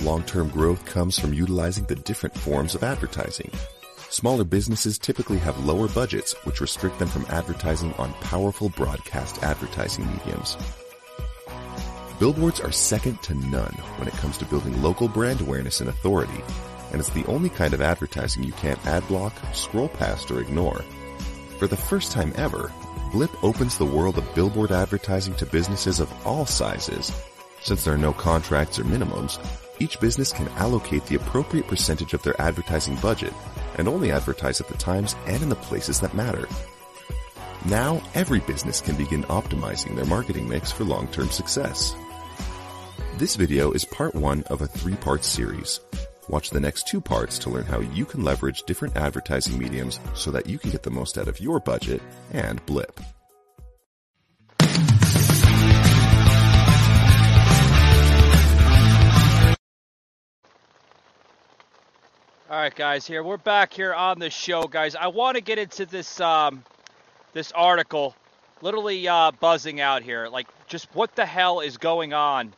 Long-term 0.01 0.49
growth 0.49 0.85
comes 0.87 1.17
from 1.17 1.33
utilizing 1.33 1.85
the 1.85 1.95
different 1.95 2.37
forms 2.37 2.75
of 2.75 2.83
advertising. 2.83 3.53
Smaller 4.09 4.43
businesses 4.43 4.99
typically 4.99 5.39
have 5.39 5.65
lower 5.65 5.87
budgets, 5.87 6.33
which 6.45 6.61
restrict 6.61 6.99
them 6.99 7.07
from 7.07 7.27
advertising 7.31 7.95
on 7.95 8.13
powerful 8.15 8.71
broadcast 8.71 9.41
advertising 9.45 10.11
mediums. 10.11 10.57
Billboards 12.19 12.59
are 12.59 12.73
second 12.73 13.23
to 13.23 13.35
none 13.35 13.73
when 13.99 14.09
it 14.09 14.15
comes 14.15 14.37
to 14.39 14.45
building 14.47 14.83
local 14.83 15.07
brand 15.07 15.41
awareness 15.41 15.81
and 15.81 15.89
authority, 15.89 16.43
and 16.91 16.99
it's 16.99 17.11
the 17.11 17.25
only 17.27 17.51
kind 17.51 17.73
of 17.73 17.81
advertising 17.81 18.43
you 18.43 18.53
can't 18.55 18.85
ad 18.85 19.07
block, 19.07 19.33
scroll 19.53 19.89
past, 19.89 20.33
or 20.33 20.41
ignore. 20.41 20.85
For 21.61 21.67
the 21.69 21.77
first 21.77 22.11
time 22.11 22.33
ever, 22.37 22.73
Blip 23.13 23.43
opens 23.43 23.77
the 23.77 23.85
world 23.85 24.19
of 24.19 24.35
billboard 24.37 24.71
advertising 24.71 25.35
to 25.35 25.47
businesses 25.47 25.99
of 25.99 26.13
all 26.27 26.47
sizes. 26.47 27.13
Since 27.61 27.83
there 27.83 27.95
are 27.95 27.99
no 27.99 28.13
contracts 28.13 28.79
or 28.79 28.85
minimums, 28.85 29.45
each 29.81 29.99
business 29.99 30.33
can 30.33 30.47
allocate 30.51 31.05
the 31.07 31.17
appropriate 31.17 31.67
percentage 31.67 32.15
of 32.15 32.23
their 32.23 32.41
advertising 32.41 32.95
budget 32.97 33.33
and 33.79 33.89
only 33.89 34.13
advertise 34.13 34.61
at 34.61 34.69
the 34.69 34.77
times 34.77 35.17
and 35.27 35.43
in 35.43 35.49
the 35.49 35.57
places 35.57 35.99
that 36.01 36.15
matter. 36.15 36.47
Now, 37.67 38.01
every 38.15 38.41
business 38.41 38.81
can 38.81 38.95
begin 38.95 39.25
optimizing 39.25 39.97
their 39.97 40.07
marketing 40.07 40.49
mix 40.49 40.71
for 40.71 40.85
long-term 40.85 41.31
success. 41.31 41.97
This 43.19 43.35
video 43.35 43.73
is 43.73 43.85
part 43.85 44.15
one 44.15 44.45
of 44.45 44.63
a 44.63 44.69
three-part 44.69 45.25
series. 45.25 45.81
Watch 46.31 46.51
the 46.51 46.61
next 46.61 46.87
two 46.87 47.01
parts 47.01 47.41
to 47.41 47.51
learn 47.51 47.65
how 47.65 47.81
you 47.81 48.05
can 48.05 48.23
leverage 48.23 48.63
different 48.63 48.97
advertising 48.97 49.59
mediums 49.59 49.99
so 50.15 50.31
that 50.31 50.47
you 50.47 50.61
can 50.61 50.71
get 50.71 50.85
the 50.85 50.91
most 50.91 51.19
out 51.19 51.27
of 51.27 51.41
your 51.41 51.59
budget 51.59 52.01
and 52.33 52.65
Blip. 52.67 53.01
All 62.49 62.57
right, 62.57 62.75
guys. 62.77 63.05
Here 63.09 63.25
we're 63.25 63.37
back 63.37 63.73
here 63.73 63.93
on 63.93 64.21
the 64.21 64.31
show, 64.31 64.69
guys. 64.69 64.95
I 64.95 65.09
want 65.09 65.37
to 65.37 65.41
get 65.41 65.59
into 65.59 65.85
this 65.85 66.21
um, 66.21 66.63
this 67.33 67.51
article, 67.51 68.15
literally 68.63 69.09
uh, 69.09 69.33
buzzing 69.33 69.81
out 69.81 70.05
here. 70.05 70.29
Like, 70.29 70.47
just 70.69 70.95
what 70.95 71.17
the 71.17 71.27
hell 71.27 71.59
is 71.59 71.77
going 71.77 72.13
on 72.13 72.53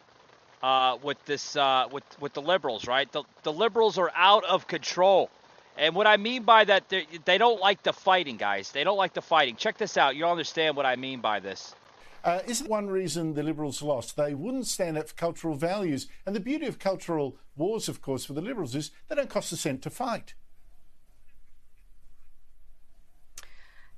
uh, 0.63 0.99
with 1.03 1.25
this 1.25 1.57
uh, 1.57 1.89
with 1.91 2.05
with 2.21 2.35
the 2.35 2.43
liberals? 2.43 2.87
Right, 2.87 3.11
the 3.13 3.25
the 3.43 3.53
liberals 3.53 3.99
are 3.99 4.13
out 4.15 4.45
of 4.45 4.67
control. 4.67 5.31
And 5.77 5.95
what 5.95 6.07
I 6.07 6.19
mean 6.19 6.43
by 6.43 6.65
that, 6.65 6.93
they, 7.25 7.39
don't 7.39 7.59
like 7.59 7.83
the 7.83 7.95
fighting, 7.95 8.37
guys. 8.37 8.71
They 8.73 8.85
don't 8.85 8.99
like 8.99 9.15
the 9.15 9.23
fighting. 9.23 9.57
Check 9.57 9.79
this 9.79 9.97
out. 9.97 10.17
You'll 10.17 10.31
understand 10.31 10.77
what 10.77 10.85
I 10.85 10.97
mean 10.97 11.21
by 11.21 11.41
this. 11.41 11.75
Uh, 12.25 12.41
isn't 12.47 12.69
one 12.69 12.89
reason 12.89 13.35
the 13.35 13.43
Liberals 13.43 13.83
lost? 13.83 14.17
They 14.17 14.35
wouldn't 14.35 14.67
stand 14.67 14.97
up 14.99 15.09
for 15.09 15.15
cultural 15.15 15.55
values. 15.55 16.09
And 16.27 16.37
the 16.37 16.41
beauty 16.41 16.67
of 16.67 16.79
cultural 16.79 17.37
wars, 17.57 17.89
of 17.89 18.03
course, 18.03 18.25
for 18.25 18.35
the 18.35 18.43
Liberals 18.43 18.75
is 18.75 18.91
they 19.09 19.15
don't 19.15 19.31
cost 19.31 19.51
a 19.51 19.57
cent 19.57 19.83
to 19.83 19.91
fight. 19.91 20.35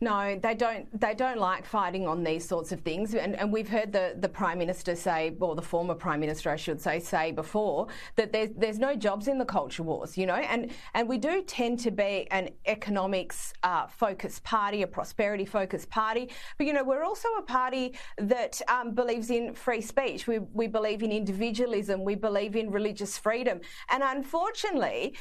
No, 0.00 0.38
they 0.42 0.54
don't. 0.54 1.00
They 1.00 1.14
don't 1.14 1.38
like 1.38 1.64
fighting 1.64 2.06
on 2.08 2.24
these 2.24 2.46
sorts 2.46 2.72
of 2.72 2.80
things, 2.80 3.14
and, 3.14 3.36
and 3.36 3.52
we've 3.52 3.68
heard 3.68 3.92
the, 3.92 4.16
the 4.18 4.28
prime 4.28 4.58
minister 4.58 4.96
say, 4.96 5.36
or 5.38 5.54
the 5.54 5.62
former 5.62 5.94
prime 5.94 6.18
minister, 6.18 6.50
I 6.50 6.56
should 6.56 6.80
say, 6.80 6.98
say 6.98 7.30
before 7.30 7.86
that 8.16 8.32
there's 8.32 8.50
there's 8.56 8.78
no 8.78 8.96
jobs 8.96 9.28
in 9.28 9.38
the 9.38 9.44
culture 9.44 9.84
wars, 9.84 10.18
you 10.18 10.26
know, 10.26 10.34
and 10.34 10.72
and 10.94 11.08
we 11.08 11.16
do 11.16 11.42
tend 11.42 11.78
to 11.80 11.92
be 11.92 12.26
an 12.32 12.50
economics 12.66 13.52
uh, 13.62 13.86
focused 13.86 14.42
party, 14.42 14.82
a 14.82 14.86
prosperity 14.86 15.44
focused 15.44 15.88
party, 15.90 16.28
but 16.58 16.66
you 16.66 16.72
know 16.72 16.82
we're 16.82 17.04
also 17.04 17.28
a 17.38 17.42
party 17.42 17.94
that 18.18 18.60
um, 18.68 18.94
believes 18.94 19.30
in 19.30 19.54
free 19.54 19.80
speech. 19.80 20.26
We 20.26 20.40
we 20.52 20.66
believe 20.66 21.04
in 21.04 21.12
individualism. 21.12 22.02
We 22.02 22.16
believe 22.16 22.56
in 22.56 22.70
religious 22.72 23.16
freedom, 23.16 23.60
and 23.90 24.02
unfortunately, 24.02 25.14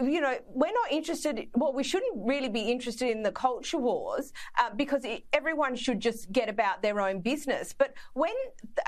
you 0.00 0.20
know, 0.20 0.36
we're 0.48 0.72
not 0.72 0.92
interested. 0.92 1.48
Well, 1.54 1.72
we 1.72 1.82
shouldn't 1.82 2.26
really 2.26 2.48
be 2.48 2.60
interested 2.60 3.10
in 3.10 3.22
the 3.22 3.32
culture 3.32 3.78
wars 3.78 4.32
uh, 4.58 4.70
because 4.76 5.04
it, 5.04 5.24
everyone 5.32 5.76
should 5.76 6.00
just 6.00 6.30
get 6.32 6.48
about 6.48 6.82
their 6.82 7.00
own 7.00 7.20
business. 7.20 7.72
But 7.76 7.94
when 8.14 8.34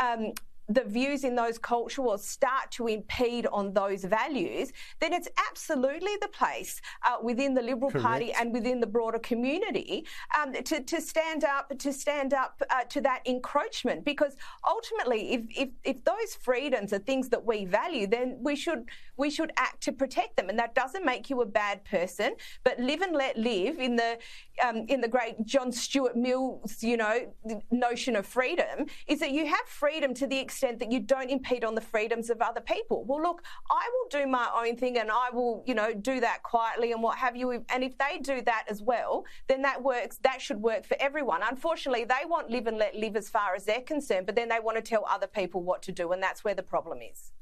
um, 0.01 0.33
the 0.71 0.85
views 0.85 1.25
in 1.25 1.35
those 1.35 1.59
culture 1.59 2.01
wars 2.01 2.25
start 2.25 2.71
to 2.71 2.87
impede 2.87 3.47
on 3.47 3.75
those 3.75 4.05
values, 4.05 4.73
then 5.01 5.13
it's 5.13 5.29
absolutely 5.49 6.13
the 6.21 6.29
place 6.29 6.81
uh, 7.05 7.17
within 7.21 7.55
the 7.55 7.63
Liberal 7.63 7.91
Correct. 7.91 8.07
Party 8.07 8.33
and 8.33 8.53
within 8.53 8.79
the 8.79 8.87
broader 8.87 9.19
community 9.19 10.07
um, 10.39 10.53
to, 10.53 10.81
to 10.81 11.01
stand 11.01 11.45
up 11.45 11.77
to 11.79 11.93
stand 11.93 12.33
up 12.33 12.63
uh, 12.71 12.85
to 12.85 13.01
that 13.01 13.21
encroachment. 13.27 14.05
Because 14.05 14.37
ultimately, 14.69 15.33
if, 15.33 15.43
if 15.51 15.69
if 15.83 16.05
those 16.05 16.37
freedoms 16.41 16.93
are 16.93 16.99
things 16.99 17.29
that 17.31 17.45
we 17.45 17.65
value, 17.65 18.07
then 18.07 18.39
we 18.41 18.55
should 18.55 18.85
we 19.17 19.29
should 19.29 19.53
act 19.57 19.83
to 19.83 19.93
protect 19.93 20.37
them, 20.37 20.49
and 20.49 20.59
that 20.59 20.75
doesn't 20.75 21.05
make 21.05 21.29
you 21.31 21.41
a 21.43 21.47
bad 21.47 21.85
person. 21.85 22.37
But 22.63 22.79
live 22.79 23.03
and 23.03 23.15
let 23.15 23.37
live 23.37 23.81
in 23.81 23.97
the 23.97 24.19
um, 24.65 24.85
in 24.89 25.01
the 25.01 25.09
great 25.09 25.45
John 25.45 25.73
Stuart 25.73 26.17
Mill's 26.17 26.81
you 26.83 26.97
know 26.97 27.33
notion 27.73 28.15
of 28.15 28.25
freedom 28.25 28.87
is 29.09 29.19
that 29.19 29.33
you 29.33 29.47
have 29.47 29.67
freedom 29.67 30.15
to 30.15 30.29
the 30.29 30.39
extent 30.39 30.60
extent 30.61 30.79
that 30.79 30.93
you 30.93 31.01
don't 31.01 31.31
impede 31.31 31.65
on 31.65 31.75
the 31.75 31.81
freedoms 31.81 32.29
of 32.29 32.43
other 32.43 32.61
people. 32.61 33.05
Well, 33.05 33.23
look, 33.23 33.43
I 33.71 33.89
will 33.93 34.21
do 34.21 34.27
my 34.27 34.49
own 34.55 34.77
thing 34.77 34.99
and 34.99 35.11
I 35.11 35.31
will, 35.33 35.65
you 35.67 35.75
know, 35.75 35.95
do 35.95 36.21
that 36.21 36.43
quietly 36.43 36.93
and 36.93 37.03
what 37.03 37.17
have 37.17 37.35
you. 37.35 37.65
And 37.71 37.83
if 37.83 37.97
they 37.97 38.19
do 38.19 38.43
that 38.43 38.65
as 38.69 38.83
well, 38.83 39.25
then 39.49 39.63
that 39.63 39.83
works. 39.83 40.19
That 40.19 40.43
should 40.43 40.61
work 40.61 40.85
for 40.85 40.99
everyone. 41.01 41.41
Unfortunately, 41.43 42.05
they 42.05 42.27
want 42.27 42.51
live 42.51 42.67
and 42.67 42.77
let 42.77 42.95
live 42.95 43.17
as 43.17 43.31
far 43.31 43.55
as 43.55 43.65
they're 43.65 43.81
concerned, 43.81 44.27
but 44.27 44.37
then 44.37 44.51
they 44.51 44.61
want 44.61 44.77
to 44.77 44.83
tell 44.83 45.07
other 45.09 45.27
people 45.27 45.63
what 45.63 45.81
to 45.83 45.93
do. 45.93 46.13
And 46.13 46.23
that's 46.23 46.45
where 46.45 46.55
the 46.55 46.63
problem 46.63 46.99
is. 47.01 47.33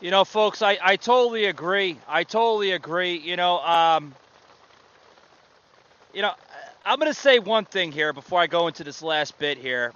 You 0.00 0.10
know, 0.10 0.24
folks, 0.24 0.60
I, 0.60 0.76
I 0.82 0.96
totally 0.96 1.44
agree. 1.44 1.98
I 2.08 2.24
totally 2.24 2.72
agree. 2.72 3.16
You 3.16 3.36
know, 3.36 3.60
um, 3.60 4.12
you 6.12 6.20
know, 6.20 6.32
I'm 6.84 6.98
going 6.98 7.10
to 7.10 7.18
say 7.18 7.38
one 7.38 7.64
thing 7.64 7.92
here 7.92 8.12
before 8.12 8.40
I 8.40 8.48
go 8.48 8.66
into 8.66 8.82
this 8.82 9.02
last 9.02 9.38
bit 9.38 9.56
here 9.56 9.92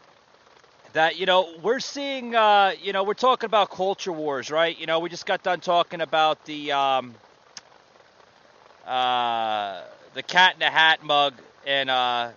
that 0.93 1.17
you 1.17 1.27
know 1.27 1.59
we're 1.63 1.81
seeing 1.81 2.35
uh, 2.35 2.73
you 2.81 2.93
know 2.93 3.05
we're 3.05 3.15
talking 3.15 3.47
about 3.47 3.71
culture 3.71 4.13
wars 4.13 4.51
right 4.51 4.77
you 4.79 4.87
know 4.87 5.01
we 5.01 5.09
just 5.09 5.27
got 5.27 5.43
done 5.43 5.61
talking 5.61 6.01
about 6.01 6.45
the 6.45 6.73
um, 6.73 7.15
uh, 8.87 9.83
the 10.15 10.23
cat 10.23 10.55
in 10.55 10.61
the 10.61 10.71
hat 10.71 11.03
mug 11.03 11.35
and 11.67 11.91
uh, 11.91 12.31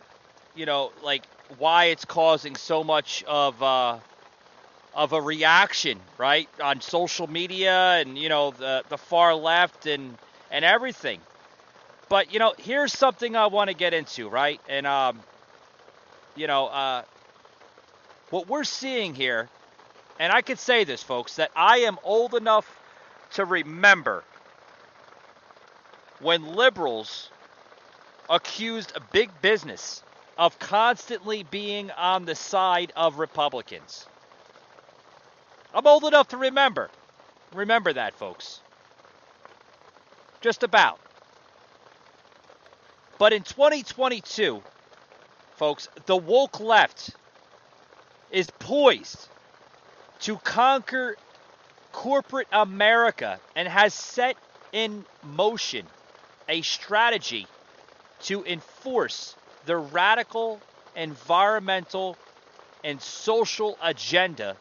you 0.55 0.65
know 0.65 0.91
like 1.03 1.23
why 1.57 1.85
it's 1.85 2.05
causing 2.05 2.55
so 2.55 2.83
much 2.83 3.23
of 3.27 3.61
uh, 3.61 3.99
of 4.93 5.13
a 5.13 5.21
reaction, 5.21 5.99
right, 6.17 6.49
on 6.61 6.81
social 6.81 7.27
media 7.27 7.95
and 8.01 8.17
you 8.17 8.29
know 8.29 8.51
the 8.51 8.83
the 8.89 8.97
far 8.97 9.35
left 9.35 9.85
and 9.85 10.17
and 10.51 10.65
everything. 10.65 11.19
But 12.09 12.31
you 12.33 12.39
know, 12.39 12.53
here's 12.57 12.93
something 12.93 13.35
I 13.35 13.47
want 13.47 13.69
to 13.69 13.75
get 13.75 13.93
into, 13.93 14.29
right? 14.29 14.61
And 14.67 14.87
um, 14.87 15.25
you 16.35 16.47
know, 16.47 16.67
uh, 16.67 17.03
what 18.31 18.47
we're 18.47 18.63
seeing 18.63 19.13
here, 19.13 19.47
and 20.17 20.33
I 20.33 20.41
could 20.41 20.59
say 20.59 20.83
this, 20.83 21.03
folks, 21.03 21.35
that 21.35 21.51
I 21.55 21.79
am 21.79 21.99
old 22.03 22.33
enough 22.33 22.65
to 23.33 23.45
remember 23.45 24.23
when 26.19 26.55
liberals 26.55 27.29
accused 28.29 28.93
big 29.11 29.29
business 29.41 30.03
of 30.37 30.57
constantly 30.59 31.43
being 31.43 31.91
on 31.91 32.25
the 32.25 32.35
side 32.35 32.91
of 32.95 33.19
Republicans. 33.19 34.07
I'm 35.73 35.85
old 35.85 36.03
enough 36.03 36.29
to 36.29 36.37
remember. 36.37 36.89
Remember 37.53 37.93
that, 37.93 38.13
folks. 38.15 38.61
Just 40.41 40.63
about. 40.63 40.99
But 43.17 43.33
in 43.33 43.43
2022, 43.43 44.63
folks, 45.55 45.87
the 46.05 46.17
woke 46.17 46.59
left 46.59 47.11
is 48.31 48.49
poised 48.59 49.27
to 50.21 50.37
conquer 50.37 51.17
corporate 51.91 52.47
America 52.51 53.39
and 53.55 53.67
has 53.67 53.93
set 53.93 54.35
in 54.71 55.03
motion 55.23 55.85
a 56.47 56.61
strategy 56.61 57.47
to 58.23 58.43
enforce 58.45 59.35
the 59.65 59.77
radical 59.77 60.61
environmental 60.95 62.17
and 62.83 63.01
social 63.01 63.77
agenda 63.81 64.55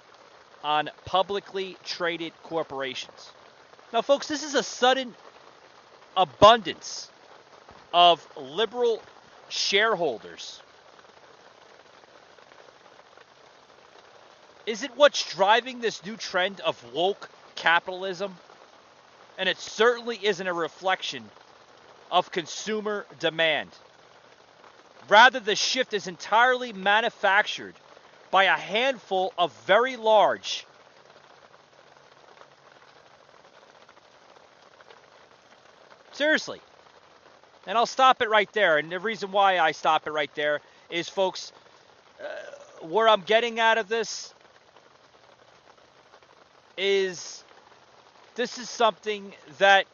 on 0.62 0.90
publicly 1.04 1.76
traded 1.85 2.33
corporations. 2.44 3.30
Now, 3.92 4.02
folks, 4.02 4.28
this 4.28 4.42
is 4.42 4.54
a 4.54 4.62
sudden 4.62 5.14
abundance 6.16 7.09
of 7.92 8.26
liberal 8.37 9.00
shareholders. 9.48 10.61
Is 14.70 14.85
it 14.85 14.92
what's 14.94 15.35
driving 15.35 15.80
this 15.80 16.04
new 16.04 16.16
trend 16.16 16.61
of 16.61 16.80
woke 16.94 17.28
capitalism? 17.56 18.37
And 19.37 19.48
it 19.48 19.59
certainly 19.59 20.16
isn't 20.22 20.46
a 20.46 20.52
reflection 20.52 21.28
of 22.09 22.30
consumer 22.30 23.04
demand. 23.18 23.70
Rather, 25.09 25.40
the 25.40 25.56
shift 25.56 25.92
is 25.92 26.06
entirely 26.06 26.72
manufactured 26.72 27.74
by 28.30 28.44
a 28.44 28.56
handful 28.56 29.35
of 29.37 29.52
very 29.66 29.96
large 29.96 30.64
seriously 36.12 36.61
and 37.66 37.78
i'll 37.78 37.87
stop 37.87 38.20
it 38.20 38.28
right 38.28 38.52
there 38.52 38.76
and 38.78 38.92
the 38.92 39.00
reason 39.00 39.33
why 39.33 39.59
i 39.59 39.72
stop 39.72 40.06
it 40.06 40.11
right 40.11 40.35
there 40.35 40.61
is 40.90 41.09
folks 41.09 41.50
uh, 42.22 42.87
where 42.87 43.09
i'm 43.09 43.22
getting 43.22 43.59
out 43.59 43.78
of 43.78 43.88
this 43.88 44.35
is 46.80 47.44
this 48.36 48.56
is 48.58 48.70
something 48.70 49.34
that 49.58 49.84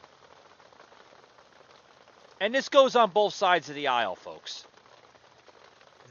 and 2.41 2.55
this 2.55 2.69
goes 2.69 2.95
on 2.95 3.11
both 3.11 3.35
sides 3.35 3.69
of 3.69 3.75
the 3.75 3.89
aisle 3.89 4.15
folks 4.15 4.65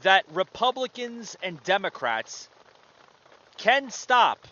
that 0.02 0.26
Republicans 0.32 1.36
and 1.42 1.62
Democrats 1.64 2.48
can 3.56 3.90
stop 3.90 4.46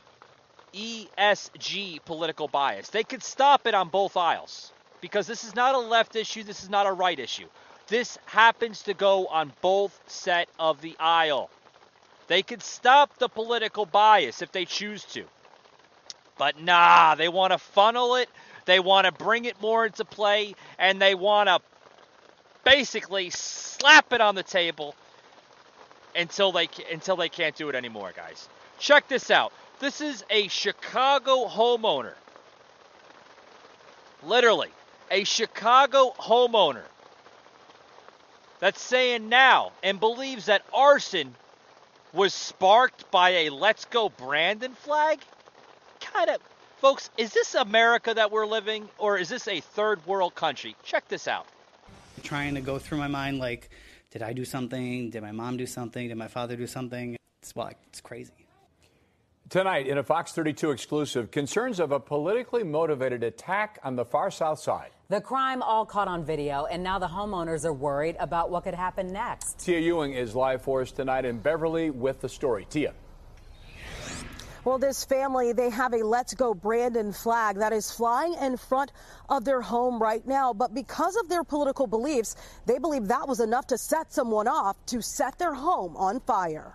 ESG 0.73 2.03
political 2.05 2.49
bias. 2.49 2.89
They 2.89 3.05
could 3.05 3.23
stop 3.23 3.67
it 3.67 3.75
on 3.75 3.89
both 3.89 4.17
aisles 4.17 4.73
because 5.03 5.27
this 5.27 5.45
is 5.45 5.55
not 5.55 5.75
a 5.75 5.79
left 5.79 6.17
issue, 6.17 6.43
this 6.43 6.63
is 6.63 6.71
not 6.71 6.87
a 6.87 6.93
right 6.93 7.19
issue. 7.19 7.47
This 7.89 8.19
happens 8.25 8.83
to 8.85 8.95
go 8.95 9.27
on 9.27 9.53
both 9.61 10.01
set 10.07 10.49
of 10.59 10.81
the 10.81 10.97
aisle. 10.99 11.51
They 12.29 12.43
could 12.43 12.63
stop 12.63 13.19
the 13.19 13.29
political 13.29 13.85
bias 13.85 14.41
if 14.41 14.51
they 14.53 14.65
choose 14.65 15.05
to. 15.13 15.25
But 16.39 16.61
nah, 16.61 17.15
they 17.15 17.29
want 17.29 17.53
to 17.53 17.59
funnel 17.59 18.17
it, 18.17 18.29
they 18.65 18.81
want 18.81 19.07
to 19.07 19.13
bring 19.13 19.45
it 19.45 19.61
more 19.61 19.87
into 19.87 20.05
play, 20.05 20.55
and 20.79 21.01
they 21.01 21.15
want 21.15 21.49
to 21.49 21.61
basically 22.65 23.31
slap 23.31 24.13
it 24.13 24.21
on 24.21 24.35
the 24.35 24.43
table 24.43 24.95
until 26.17 26.53
they 26.53 26.69
until 26.91 27.17
they 27.17 27.29
can't 27.29 27.57
do 27.57 27.69
it 27.69 27.75
anymore, 27.75 28.13
guys. 28.17 28.49
Check 28.79 29.09
this 29.09 29.31
out. 29.31 29.53
This 29.81 30.01
is 30.01 30.25
a 30.31 30.49
Chicago 30.49 31.47
homeowner. 31.47 32.15
Literally, 34.23 34.71
a 35.11 35.25
Chicago 35.25 36.15
homeowner 36.19 36.85
that's 38.61 38.81
saying 38.81 39.29
now 39.29 39.73
and 39.83 40.01
believes 40.01 40.47
that 40.47 40.63
arson 40.73 41.35
was 42.13 42.33
sparked 42.33 43.11
by 43.11 43.31
a 43.31 43.51
Let's 43.51 43.85
Go 43.87 44.09
Brandon 44.09 44.75
flag? 44.75 45.21
Kind 46.15 46.31
of, 46.31 46.41
folks, 46.79 47.11
is 47.19 47.33
this 47.33 47.57
America 47.57 48.15
that 48.15 48.31
we're 48.31 48.47
living 48.47 48.89
or 48.99 49.19
is 49.19 49.29
this 49.29 49.49
a 49.49 49.59
third 49.59 50.07
world 50.07 50.37
country? 50.37 50.77
Check 50.85 51.09
this 51.09 51.27
out. 51.27 51.49
Trying 52.23 52.55
to 52.55 52.61
go 52.61 52.79
through 52.79 52.99
my 52.99 53.09
mind 53.09 53.39
like, 53.39 53.69
did 54.13 54.23
I 54.23 54.33
do 54.33 54.45
something? 54.45 55.11
Did 55.11 55.23
my 55.23 55.33
mom 55.33 55.57
do 55.57 55.67
something? 55.67 56.07
Did 56.07 56.17
my 56.17 56.29
father 56.29 56.55
do 56.55 56.69
something? 56.69 57.17
It's 57.43 57.57
well, 57.57 57.73
it's 57.89 58.01
crazy. 58.01 58.31
Tonight, 59.51 59.89
in 59.89 59.99
a 59.99 60.05
Fox 60.05 60.31
32 60.33 60.71
exclusive, 60.71 61.33
concerns 61.33 61.81
of 61.81 61.91
a 61.91 61.99
politically 61.99 62.63
motivated 62.63 63.25
attack 63.25 63.81
on 63.83 63.97
the 63.97 64.05
far 64.05 64.31
south 64.31 64.61
side. 64.61 64.91
The 65.09 65.21
crime 65.21 65.63
all 65.63 65.85
caught 65.85 66.09
on 66.09 66.25
video, 66.25 66.65
and 66.67 66.83
now 66.83 67.01
the 67.01 67.09
homeowners 67.09 67.65
are 67.65 67.73
worried 67.73 68.17
about 68.21 68.51
what 68.51 68.63
could 68.63 68.75
happen 68.75 69.13
next. 69.13 69.59
Tia 69.59 69.81
Ewing 69.81 70.13
is 70.13 70.35
live 70.35 70.63
for 70.63 70.81
us 70.81 70.93
tonight 70.93 71.25
in 71.25 71.41
Beverly 71.41 71.91
with 71.91 72.21
the 72.21 72.29
story. 72.29 72.67
Tia. 72.71 72.95
Well, 74.65 74.79
this 74.79 75.05
family, 75.05 75.53
they 75.53 75.69
have 75.69 75.93
a 75.93 76.03
Let's 76.03 76.33
Go 76.33 76.55
Brandon 76.55 77.13
flag 77.13 77.59
that 77.59 77.75
is 77.75 77.91
flying 77.91 78.35
in 78.41 78.57
front 78.57 78.93
of 79.29 79.45
their 79.45 79.61
home 79.61 80.03
right 80.03 80.27
now. 80.27 80.55
But 80.55 80.73
because 80.73 81.17
of 81.17 81.29
their 81.29 81.45
political 81.45 81.87
beliefs, 81.87 82.35
they 82.65 82.79
believe 82.79 83.09
that 83.09 83.29
was 83.29 83.41
enough 83.41 83.67
to 83.69 83.79
set 83.79 84.11
someone 84.11 84.49
off 84.49 84.77
to 84.87 85.03
set 85.03 85.39
their 85.39 85.53
home 85.53 85.97
on 85.99 86.21
fire. 86.21 86.73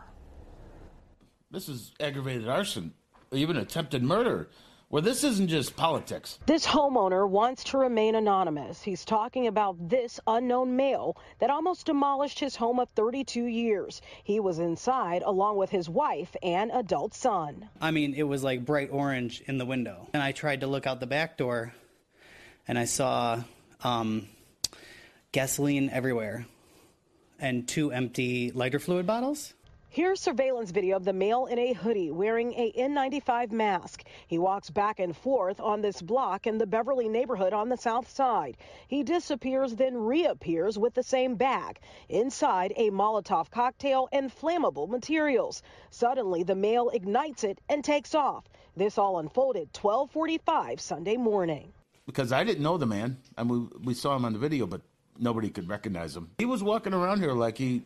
This 1.50 1.68
is 1.68 1.94
aggravated 2.00 2.48
arson, 2.48 2.94
even 3.32 3.58
attempted 3.58 4.04
murder. 4.04 4.50
Well, 4.92 5.04
this 5.04 5.24
isn't 5.24 5.50
just 5.50 5.76
politics. 5.76 6.40
This 6.48 6.66
homeowner 6.66 7.30
wants 7.30 7.64
to 7.66 7.78
remain 7.78 8.16
anonymous. 8.16 8.82
He's 8.82 9.06
talking 9.06 9.46
about 9.46 9.76
this 9.88 10.20
unknown 10.26 10.76
male 10.76 11.16
that 11.38 11.52
almost 11.52 11.86
demolished 11.86 12.40
his 12.40 12.56
home 12.56 12.80
of 12.80 12.90
32 12.96 13.46
years. 13.46 14.02
He 14.24 14.40
was 14.40 14.58
inside 14.58 15.22
along 15.22 15.58
with 15.58 15.70
his 15.70 15.88
wife 15.88 16.36
and 16.42 16.72
adult 16.72 17.14
son. 17.14 17.70
I 17.80 17.92
mean, 17.92 18.16
it 18.16 18.24
was 18.24 18.44
like 18.44 18.66
bright 18.66 18.90
orange 18.92 19.44
in 19.46 19.60
the 19.60 19.66
window. 19.66 20.08
And 20.12 20.24
I 20.24 20.32
tried 20.32 20.62
to 20.62 20.68
look 20.68 20.88
out 20.88 21.00
the 21.00 21.06
back 21.06 21.38
door 21.38 21.72
and 22.68 22.80
I 22.80 22.86
saw 22.86 23.44
um, 23.84 24.28
gasoline 25.32 25.92
everywhere 25.92 26.48
and 27.40 27.68
two 27.68 27.92
empty 27.92 28.50
lighter 28.50 28.80
fluid 28.80 29.06
bottles. 29.06 29.54
Here's 30.00 30.22
surveillance 30.22 30.72
video 30.72 30.96
of 30.96 31.04
the 31.04 31.12
male 31.12 31.48
in 31.48 31.60
a 31.60 31.74
hoodie 31.74 32.10
wearing 32.10 32.54
a 32.54 32.72
N95 32.72 33.52
mask. 33.52 34.06
He 34.28 34.40
walks 34.40 34.70
back 34.70 34.98
and 34.98 35.14
forth 35.14 35.60
on 35.60 35.82
this 35.82 36.02
block 36.02 36.48
in 36.48 36.58
the 36.58 36.66
Beverly 36.66 37.10
neighborhood 37.10 37.52
on 37.52 37.68
the 37.68 37.76
south 37.76 38.10
side. 38.10 38.56
He 38.88 39.04
disappears, 39.04 39.76
then 39.76 39.98
reappears 39.98 40.80
with 40.80 40.94
the 40.94 41.04
same 41.04 41.36
bag. 41.36 41.82
Inside, 42.08 42.72
a 42.78 42.92
Molotov 42.92 43.52
cocktail 43.52 44.08
and 44.14 44.34
flammable 44.34 44.88
materials. 44.88 45.64
Suddenly, 45.90 46.44
the 46.44 46.56
male 46.56 46.90
ignites 46.92 47.44
it 47.44 47.60
and 47.68 47.84
takes 47.84 48.16
off. 48.16 48.46
This 48.78 48.98
all 48.98 49.20
unfolded 49.20 49.68
1245 49.76 50.80
Sunday 50.80 51.18
morning. 51.18 51.74
Because 52.06 52.32
I 52.32 52.46
didn't 52.46 52.64
know 52.64 52.78
the 52.78 52.88
man. 52.88 53.18
I 53.38 53.44
mean, 53.44 53.70
we 53.84 53.94
saw 53.94 54.16
him 54.16 54.24
on 54.24 54.32
the 54.32 54.40
video, 54.40 54.66
but 54.66 54.80
nobody 55.18 55.50
could 55.50 55.68
recognize 55.68 56.16
him. 56.16 56.30
He 56.38 56.46
was 56.46 56.64
walking 56.64 56.94
around 56.94 57.20
here 57.20 57.34
like 57.34 57.58
he 57.58 57.84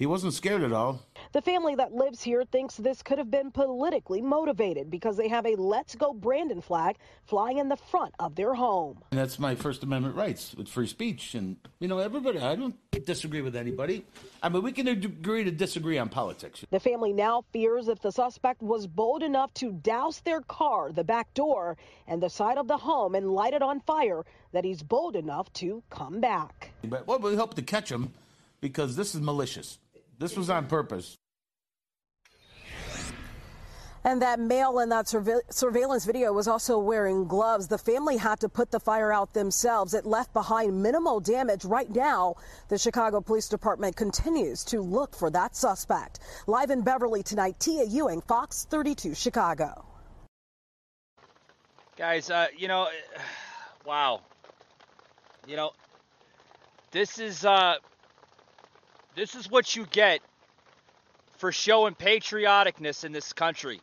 he 0.00 0.06
wasn't 0.06 0.32
scared 0.32 0.62
at 0.62 0.72
all. 0.72 1.02
The 1.32 1.42
family 1.42 1.74
that 1.74 1.92
lives 1.92 2.22
here 2.22 2.42
thinks 2.50 2.74
this 2.74 3.02
could 3.02 3.18
have 3.18 3.30
been 3.30 3.50
politically 3.50 4.22
motivated 4.22 4.90
because 4.90 5.18
they 5.18 5.28
have 5.28 5.44
a 5.44 5.56
Let's 5.56 5.94
Go 5.94 6.14
Brandon 6.14 6.62
flag 6.62 6.96
flying 7.26 7.58
in 7.58 7.68
the 7.68 7.76
front 7.76 8.14
of 8.18 8.34
their 8.34 8.54
home. 8.54 9.04
And 9.10 9.20
that's 9.20 9.38
my 9.38 9.54
First 9.54 9.82
Amendment 9.82 10.16
rights 10.16 10.54
with 10.56 10.68
free 10.68 10.86
speech. 10.86 11.34
And, 11.34 11.58
you 11.80 11.86
know, 11.86 11.98
everybody, 11.98 12.38
I 12.38 12.56
don't 12.56 12.74
disagree 13.04 13.42
with 13.42 13.54
anybody. 13.54 14.06
I 14.42 14.48
mean, 14.48 14.62
we 14.62 14.72
can 14.72 14.88
agree 14.88 15.44
to 15.44 15.50
disagree 15.50 15.98
on 15.98 16.08
politics. 16.08 16.64
The 16.70 16.80
family 16.80 17.12
now 17.12 17.44
fears 17.52 17.88
if 17.88 18.00
the 18.00 18.10
suspect 18.10 18.62
was 18.62 18.86
bold 18.86 19.22
enough 19.22 19.52
to 19.54 19.70
douse 19.70 20.20
their 20.20 20.40
car, 20.40 20.92
the 20.92 21.04
back 21.04 21.34
door, 21.34 21.76
and 22.06 22.22
the 22.22 22.30
side 22.30 22.56
of 22.56 22.68
the 22.68 22.78
home 22.78 23.14
and 23.14 23.34
light 23.34 23.52
it 23.52 23.60
on 23.60 23.80
fire, 23.80 24.24
that 24.52 24.64
he's 24.64 24.82
bold 24.82 25.14
enough 25.14 25.52
to 25.52 25.82
come 25.90 26.22
back. 26.22 26.70
But 26.84 27.06
well, 27.06 27.18
we 27.18 27.36
hope 27.36 27.52
to 27.56 27.62
catch 27.62 27.92
him 27.92 28.14
because 28.62 28.96
this 28.96 29.14
is 29.14 29.20
malicious. 29.20 29.78
This 30.20 30.36
was 30.36 30.50
on 30.50 30.66
purpose. 30.66 31.16
And 34.04 34.20
that 34.22 34.38
male 34.38 34.78
in 34.78 34.90
that 34.90 35.08
surve- 35.08 35.42
surveillance 35.50 36.04
video 36.04 36.32
was 36.32 36.46
also 36.46 36.78
wearing 36.78 37.26
gloves. 37.26 37.68
The 37.68 37.78
family 37.78 38.18
had 38.18 38.40
to 38.40 38.48
put 38.48 38.70
the 38.70 38.80
fire 38.80 39.12
out 39.12 39.32
themselves. 39.32 39.94
It 39.94 40.06
left 40.06 40.32
behind 40.32 40.82
minimal 40.82 41.20
damage. 41.20 41.64
Right 41.64 41.90
now, 41.90 42.36
the 42.68 42.78
Chicago 42.78 43.20
Police 43.20 43.48
Department 43.48 43.96
continues 43.96 44.62
to 44.66 44.80
look 44.80 45.14
for 45.14 45.30
that 45.30 45.56
suspect. 45.56 46.20
Live 46.46 46.70
in 46.70 46.82
Beverly 46.82 47.22
tonight, 47.22 47.58
Tia 47.58 47.84
Ewing, 47.84 48.20
Fox 48.22 48.66
32 48.70 49.14
Chicago. 49.14 49.86
Guys, 51.96 52.30
uh, 52.30 52.46
you 52.56 52.68
know, 52.68 52.88
wow. 53.86 54.20
You 55.46 55.56
know, 55.56 55.72
this 56.90 57.18
is 57.18 57.44
uh, 57.44 57.76
this 59.14 59.34
is 59.34 59.50
what 59.50 59.76
you 59.76 59.86
get 59.86 60.20
for 61.38 61.52
showing 61.52 61.94
patrioticness 61.94 63.04
in 63.04 63.12
this 63.12 63.32
country. 63.32 63.80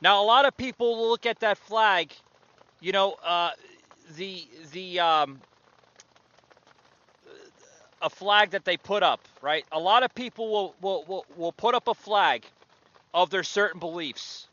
Now, 0.00 0.22
a 0.22 0.26
lot 0.26 0.44
of 0.44 0.56
people 0.56 1.08
look 1.08 1.26
at 1.26 1.40
that 1.40 1.58
flag, 1.58 2.12
you 2.80 2.92
know, 2.92 3.16
uh, 3.24 3.50
the 4.16 4.46
the 4.72 5.00
um, 5.00 5.40
a 8.02 8.10
flag 8.10 8.50
that 8.50 8.64
they 8.64 8.76
put 8.76 9.02
up, 9.02 9.20
right? 9.40 9.64
A 9.72 9.80
lot 9.80 10.02
of 10.02 10.14
people 10.14 10.50
will 10.50 10.74
will 10.80 11.04
will, 11.08 11.26
will 11.36 11.52
put 11.52 11.74
up 11.74 11.88
a 11.88 11.94
flag 11.94 12.44
of 13.14 13.30
their 13.30 13.42
certain 13.42 13.80
beliefs. 13.80 14.46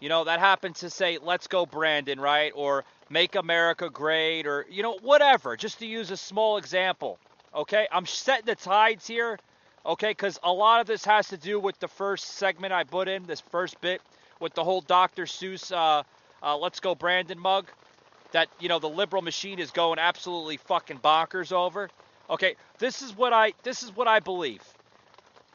You 0.00 0.08
know, 0.08 0.24
that 0.24 0.40
happens 0.40 0.80
to 0.80 0.90
say, 0.90 1.18
let's 1.22 1.46
go, 1.46 1.64
Brandon, 1.64 2.18
right? 2.18 2.52
Or 2.56 2.84
make 3.08 3.36
America 3.36 3.88
great, 3.88 4.48
or, 4.48 4.66
you 4.68 4.82
know, 4.82 4.98
whatever, 5.00 5.56
just 5.56 5.78
to 5.78 5.86
use 5.86 6.10
a 6.10 6.16
small 6.16 6.56
example. 6.56 7.20
Okay? 7.54 7.86
I'm 7.90 8.06
setting 8.06 8.46
the 8.46 8.54
tides 8.54 9.06
here, 9.06 9.38
okay? 9.84 10.10
Because 10.10 10.38
a 10.42 10.52
lot 10.52 10.80
of 10.80 10.86
this 10.86 11.04
has 11.04 11.28
to 11.28 11.36
do 11.36 11.60
with 11.60 11.78
the 11.80 11.88
first 11.88 12.26
segment 12.36 12.72
I 12.72 12.84
put 12.84 13.08
in, 13.08 13.26
this 13.26 13.40
first 13.40 13.80
bit, 13.80 14.00
with 14.40 14.54
the 14.54 14.64
whole 14.64 14.80
Dr. 14.80 15.24
Seuss, 15.24 15.72
uh, 15.72 16.02
uh, 16.42 16.56
let's 16.56 16.80
go, 16.80 16.94
Brandon 16.94 17.38
mug, 17.38 17.66
that, 18.32 18.48
you 18.58 18.68
know, 18.68 18.78
the 18.78 18.88
liberal 18.88 19.22
machine 19.22 19.58
is 19.58 19.70
going 19.70 19.98
absolutely 19.98 20.56
fucking 20.56 20.98
bonkers 20.98 21.52
over. 21.52 21.90
Okay, 22.30 22.56
this 22.78 23.02
is 23.02 23.14
what 23.14 23.32
I 23.32 23.52
this 23.62 23.82
is 23.82 23.94
what 23.94 24.08
I 24.08 24.20
believe. 24.20 24.62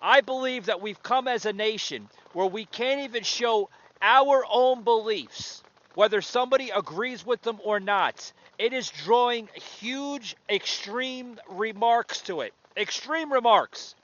I 0.02 0.22
believe 0.22 0.68
that 0.68 0.82
we've 0.82 1.02
come 1.02 1.28
as 1.28 1.46
a 1.46 1.54
nation 1.54 2.08
where 2.34 2.46
we 2.46 2.66
can't 2.66 3.02
even 3.02 3.24
show 3.24 3.70
our 4.02 4.46
own 4.50 4.84
beliefs, 4.84 5.64
whether 5.96 6.22
somebody 6.22 6.70
agrees 6.70 7.26
with 7.26 7.42
them 7.42 7.60
or 7.64 7.80
not. 7.80 8.32
It 8.60 8.74
is 8.74 8.90
drawing 8.90 9.50
huge, 9.80 10.36
extreme 10.50 11.40
remarks 11.50 12.22
to 12.24 12.42
it. 12.42 12.54
Extreme 12.76 13.32
remarks. 13.32 13.96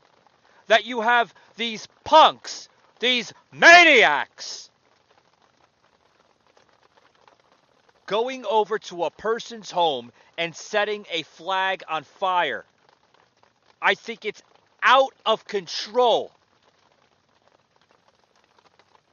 That 0.67 0.85
you 0.85 1.01
have 1.01 1.33
these 1.57 1.87
punks, 2.03 2.69
these 2.99 3.33
maniacs, 3.51 4.69
going 8.05 8.45
over 8.45 8.79
to 8.79 9.05
a 9.05 9.11
person's 9.11 9.71
home 9.71 10.11
and 10.37 10.55
setting 10.55 11.05
a 11.11 11.23
flag 11.23 11.83
on 11.89 12.03
fire. 12.03 12.65
I 13.81 13.95
think 13.95 14.25
it's 14.25 14.41
out 14.83 15.13
of 15.25 15.45
control 15.47 16.31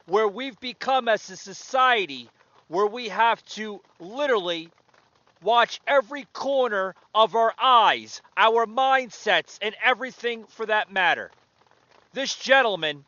where 0.06 0.28
we've 0.28 0.58
become 0.60 1.08
as 1.08 1.30
a 1.30 1.36
society 1.36 2.28
where 2.68 2.86
we 2.86 3.08
have 3.08 3.44
to 3.46 3.80
literally 4.00 4.70
watch 5.42 5.80
every 5.86 6.24
corner 6.32 6.94
of 7.14 7.34
our 7.34 7.54
eyes, 7.60 8.22
our 8.36 8.66
mindsets, 8.66 9.58
and 9.62 9.74
everything 9.82 10.44
for 10.46 10.66
that 10.66 10.92
matter. 10.92 11.30
This 12.12 12.34
gentleman, 12.34 13.04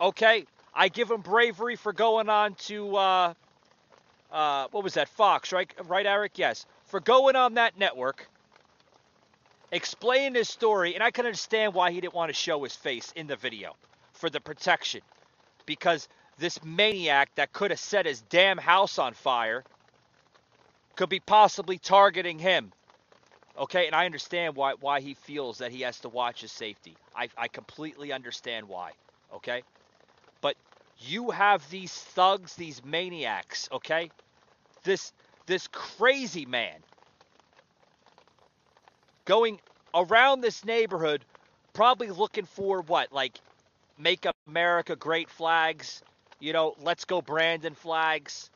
okay, 0.00 0.46
I 0.74 0.88
give 0.88 1.10
him 1.10 1.20
bravery 1.20 1.76
for 1.76 1.92
going 1.92 2.28
on 2.28 2.54
to, 2.66 2.96
uh, 2.96 3.34
uh, 4.30 4.68
what 4.70 4.84
was 4.84 4.94
that, 4.94 5.08
Fox, 5.08 5.52
right, 5.52 5.72
right, 5.86 6.06
Eric? 6.06 6.38
Yes. 6.38 6.66
For 6.86 7.00
going 7.00 7.36
on 7.36 7.54
that 7.54 7.78
network, 7.78 8.28
explaining 9.72 10.34
his 10.34 10.48
story, 10.48 10.94
and 10.94 11.02
I 11.02 11.10
can 11.10 11.26
understand 11.26 11.74
why 11.74 11.90
he 11.90 12.00
didn't 12.00 12.14
want 12.14 12.30
to 12.30 12.34
show 12.34 12.62
his 12.62 12.74
face 12.74 13.12
in 13.16 13.26
the 13.26 13.36
video 13.36 13.74
for 14.12 14.30
the 14.30 14.40
protection 14.40 15.00
because 15.66 16.08
this 16.38 16.62
maniac 16.64 17.30
that 17.34 17.52
could 17.52 17.70
have 17.70 17.80
set 17.80 18.06
his 18.06 18.22
damn 18.22 18.58
house 18.58 18.98
on 18.98 19.12
fire 19.14 19.64
could 20.98 21.08
be 21.08 21.20
possibly 21.20 21.78
targeting 21.78 22.40
him. 22.40 22.72
Okay, 23.56 23.86
and 23.86 23.94
I 23.94 24.04
understand 24.04 24.56
why 24.56 24.74
why 24.80 25.00
he 25.00 25.14
feels 25.14 25.58
that 25.58 25.70
he 25.70 25.82
has 25.82 26.00
to 26.00 26.08
watch 26.08 26.40
his 26.40 26.50
safety. 26.50 26.96
I, 27.14 27.28
I 27.38 27.46
completely 27.46 28.12
understand 28.12 28.68
why. 28.68 28.92
Okay? 29.32 29.62
But 30.40 30.56
you 30.98 31.30
have 31.30 31.68
these 31.70 31.92
thugs, 31.92 32.56
these 32.56 32.84
maniacs, 32.84 33.68
okay? 33.70 34.10
This 34.82 35.12
this 35.46 35.68
crazy 35.68 36.46
man 36.46 36.80
going 39.24 39.60
around 39.94 40.40
this 40.40 40.64
neighborhood 40.64 41.24
probably 41.74 42.10
looking 42.10 42.44
for 42.44 42.82
what? 42.82 43.12
Like 43.12 43.38
make 43.98 44.26
America 44.48 44.96
great 44.96 45.30
flags, 45.30 46.02
you 46.40 46.52
know, 46.52 46.74
let's 46.80 47.04
go 47.04 47.22
Brandon 47.22 47.76
flags, 47.76 48.50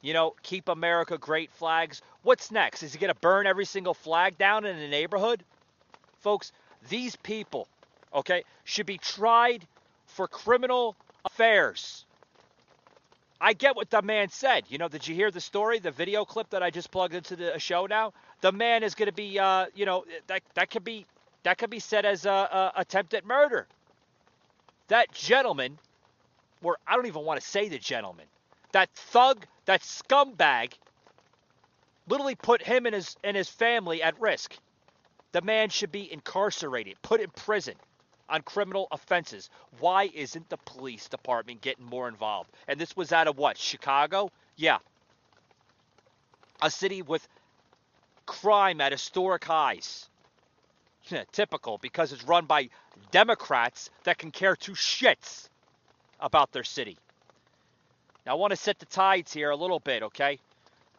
you 0.00 0.12
know, 0.12 0.34
keep 0.42 0.68
America 0.68 1.18
great 1.18 1.50
flags. 1.52 2.02
What's 2.22 2.50
next? 2.50 2.82
Is 2.82 2.92
he 2.92 2.98
going 2.98 3.12
to 3.12 3.20
burn 3.20 3.46
every 3.46 3.64
single 3.64 3.94
flag 3.94 4.38
down 4.38 4.64
in 4.64 4.78
the 4.78 4.88
neighborhood? 4.88 5.42
Folks, 6.20 6.52
these 6.88 7.16
people, 7.16 7.68
okay, 8.14 8.44
should 8.64 8.86
be 8.86 8.98
tried 8.98 9.66
for 10.06 10.28
criminal 10.28 10.96
affairs. 11.24 12.04
I 13.40 13.52
get 13.52 13.76
what 13.76 13.90
the 13.90 14.02
man 14.02 14.30
said. 14.30 14.64
You 14.68 14.78
know, 14.78 14.88
did 14.88 15.06
you 15.06 15.14
hear 15.14 15.30
the 15.30 15.40
story, 15.40 15.78
the 15.78 15.92
video 15.92 16.24
clip 16.24 16.50
that 16.50 16.62
I 16.62 16.70
just 16.70 16.90
plugged 16.90 17.14
into 17.14 17.36
the 17.36 17.58
show 17.58 17.86
now? 17.86 18.12
The 18.40 18.50
man 18.50 18.82
is 18.82 18.94
going 18.94 19.06
to 19.06 19.12
be, 19.12 19.38
uh, 19.38 19.66
you 19.74 19.86
know, 19.86 20.04
that 20.26 20.42
that 20.54 20.70
could 20.70 20.84
be 20.84 21.06
that 21.44 21.58
could 21.58 21.70
be 21.70 21.78
said 21.78 22.04
as 22.04 22.26
a, 22.26 22.30
a 22.30 22.72
attempted 22.76 23.24
murder. 23.24 23.66
That 24.88 25.12
gentleman, 25.12 25.78
or 26.62 26.78
I 26.86 26.96
don't 26.96 27.06
even 27.06 27.24
want 27.24 27.40
to 27.40 27.46
say 27.46 27.68
the 27.68 27.78
gentleman, 27.78 28.26
that 28.72 28.90
thug, 28.94 29.46
that 29.66 29.82
scumbag, 29.82 30.72
literally 32.08 32.34
put 32.34 32.62
him 32.62 32.86
and 32.86 32.94
his 32.94 33.16
and 33.24 33.36
his 33.36 33.48
family 33.48 34.02
at 34.02 34.20
risk. 34.20 34.56
The 35.32 35.42
man 35.42 35.68
should 35.68 35.92
be 35.92 36.10
incarcerated, 36.10 36.96
put 37.02 37.20
in 37.20 37.30
prison 37.30 37.74
on 38.28 38.42
criminal 38.42 38.88
offenses. 38.90 39.50
Why 39.78 40.10
isn't 40.14 40.48
the 40.48 40.56
police 40.58 41.08
department 41.08 41.60
getting 41.60 41.84
more 41.84 42.08
involved? 42.08 42.50
And 42.66 42.80
this 42.80 42.96
was 42.96 43.12
out 43.12 43.28
of 43.28 43.36
what? 43.36 43.58
Chicago? 43.58 44.30
Yeah. 44.56 44.78
A 46.62 46.70
city 46.70 47.02
with 47.02 47.26
crime 48.26 48.80
at 48.80 48.92
historic 48.92 49.44
highs. 49.44 50.08
Typical 51.32 51.78
because 51.78 52.12
it's 52.12 52.24
run 52.24 52.46
by 52.46 52.68
Democrats 53.10 53.90
that 54.04 54.18
can 54.18 54.30
care 54.30 54.56
two 54.56 54.72
shits 54.72 55.48
about 56.20 56.52
their 56.52 56.64
city. 56.64 56.98
Now, 58.28 58.34
I 58.34 58.36
want 58.36 58.50
to 58.50 58.56
set 58.56 58.78
the 58.78 58.84
tides 58.84 59.32
here 59.32 59.48
a 59.48 59.56
little 59.56 59.80
bit, 59.80 60.02
okay? 60.02 60.38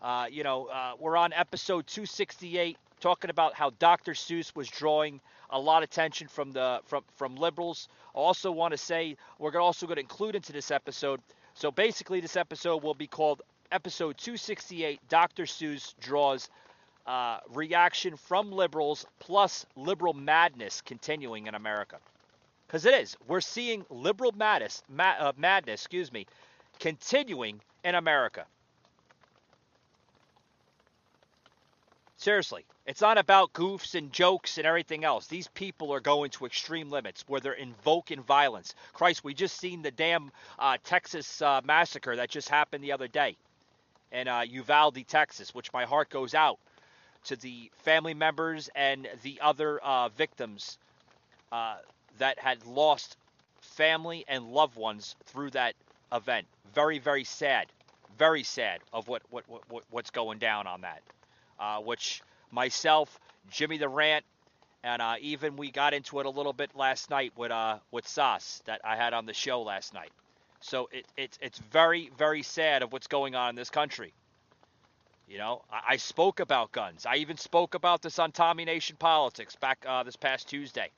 Uh, 0.02 0.26
you 0.32 0.44
know, 0.44 0.66
uh, 0.66 0.94
we're 0.98 1.16
on 1.16 1.32
episode 1.32 1.86
268 1.86 2.76
talking 3.02 3.30
about 3.30 3.54
how 3.54 3.70
Dr. 3.78 4.14
Seuss 4.14 4.56
was 4.56 4.68
drawing 4.68 5.22
a 5.52 5.60
lot 5.60 5.84
of 5.84 5.90
attention 5.92 6.28
from 6.28 6.52
the 6.54 6.80
from 6.86 7.04
from 7.18 7.36
liberals. 7.36 7.88
I 8.16 8.18
also 8.18 8.52
want 8.52 8.72
to 8.72 8.80
say 8.80 9.16
we're 9.38 9.56
also 9.60 9.86
going 9.86 9.98
to 9.98 10.02
include 10.02 10.34
into 10.34 10.52
this 10.52 10.72
episode. 10.72 11.22
So 11.54 11.70
basically, 11.70 12.20
this 12.20 12.36
episode 12.36 12.82
will 12.82 12.96
be 12.96 13.06
called 13.06 13.44
episode 13.72 14.18
268. 14.18 15.00
Dr. 15.08 15.44
Seuss 15.44 15.94
draws 16.00 16.50
uh, 17.06 17.42
reaction 17.54 18.18
from 18.18 18.52
liberals 18.52 19.06
plus 19.20 19.68
liberal 19.76 20.16
madness 20.16 20.82
continuing 20.82 21.46
in 21.46 21.54
America. 21.54 21.98
Because 22.66 22.88
it 22.88 22.96
is. 22.96 23.16
We're 23.28 23.42
seeing 23.42 23.86
liberal 23.92 24.32
madness, 24.32 24.82
ma- 24.90 25.16
uh, 25.20 25.34
madness, 25.38 25.82
excuse 25.82 26.12
me, 26.12 26.26
continuing 26.80 27.62
in 27.84 27.96
America. 27.96 28.46
Seriously, 32.18 32.66
it's 32.86 33.00
not 33.00 33.18
about 33.18 33.54
goofs 33.54 33.96
and 33.96 34.12
jokes 34.12 34.58
and 34.58 34.68
everything 34.68 35.06
else. 35.06 35.28
These 35.28 35.48
people 35.48 35.94
are 35.94 36.02
going 36.02 36.32
to 36.32 36.46
extreme 36.46 36.90
limits 36.90 37.24
where 37.28 37.40
they're 37.40 37.54
invoking 37.54 38.22
violence. 38.24 38.76
Christ, 38.92 39.24
we 39.24 39.34
just 39.34 39.58
seen 39.58 39.82
the 39.82 39.92
damn 39.92 40.32
uh, 40.58 40.78
Texas 40.84 41.42
uh, 41.42 41.62
massacre 41.64 42.18
that 42.18 42.30
just 42.30 42.50
happened 42.50 42.84
the 42.84 42.92
other 42.92 43.08
day 43.08 43.38
in 44.12 44.28
uh, 44.28 44.42
Uvalde, 44.42 45.08
Texas, 45.08 45.56
which 45.56 45.72
my 45.72 45.86
heart 45.86 46.10
goes 46.10 46.34
out 46.34 46.60
to 47.26 47.36
the 47.38 47.72
family 47.84 48.14
members 48.14 48.70
and 48.76 49.08
the 49.24 49.40
other 49.42 49.80
uh, 49.80 50.10
victims 50.10 50.78
uh, 51.52 51.78
that 52.18 52.40
had 52.40 52.66
lost 52.66 53.18
family 53.62 54.26
and 54.28 54.52
loved 54.52 54.76
ones 54.76 55.16
through 55.26 55.52
that 55.52 55.76
event. 56.12 56.48
Very, 56.74 57.00
very 57.00 57.24
sad. 57.24 57.68
Very 58.18 58.44
sad 58.44 58.82
of 58.92 59.08
what, 59.08 59.22
what, 59.30 59.46
what 59.70 59.84
what's 59.90 60.10
going 60.12 60.40
down 60.40 60.68
on 60.68 60.82
that 60.82 61.02
uh, 61.60 61.80
which 61.80 62.22
myself, 62.52 63.20
Jimmy 63.52 63.78
the 63.78 63.90
Rant, 63.90 64.26
and 64.84 65.02
uh, 65.02 65.16
even 65.20 65.58
we 65.58 65.72
got 65.72 65.94
into 65.94 66.20
it 66.20 66.26
a 66.26 66.30
little 66.30 66.54
bit 66.54 66.76
last 66.76 67.10
night 67.10 67.34
with 67.36 67.52
uh, 67.52 67.80
with 67.92 68.08
Sauce 68.08 68.62
that 68.66 68.82
I 68.84 68.96
had 68.96 69.14
on 69.14 69.26
the 69.26 69.34
show 69.34 69.62
last 69.62 69.94
night. 69.94 70.12
So 70.62 70.90
it, 70.92 71.06
it, 71.16 71.38
it's 71.42 71.60
very, 71.72 72.12
very 72.18 72.44
sad 72.44 72.84
of 72.84 72.92
what's 72.92 73.08
going 73.08 73.36
on 73.36 73.50
in 73.50 73.56
this 73.56 73.70
country. 73.70 74.14
You 75.28 75.38
know, 75.38 75.62
I, 75.72 75.94
I 75.94 75.98
spoke 75.98 76.42
about 76.42 76.72
guns. 76.72 77.06
I 77.06 77.18
even 77.18 77.38
spoke 77.38 77.76
about 77.76 78.02
this 78.02 78.20
on 78.20 78.32
Tommy 78.32 78.66
Nation 78.66 78.98
Politics 79.00 79.56
back 79.56 79.86
uh, 79.88 80.04
this 80.04 80.18
past 80.18 80.50
Tuesday, 80.50 80.90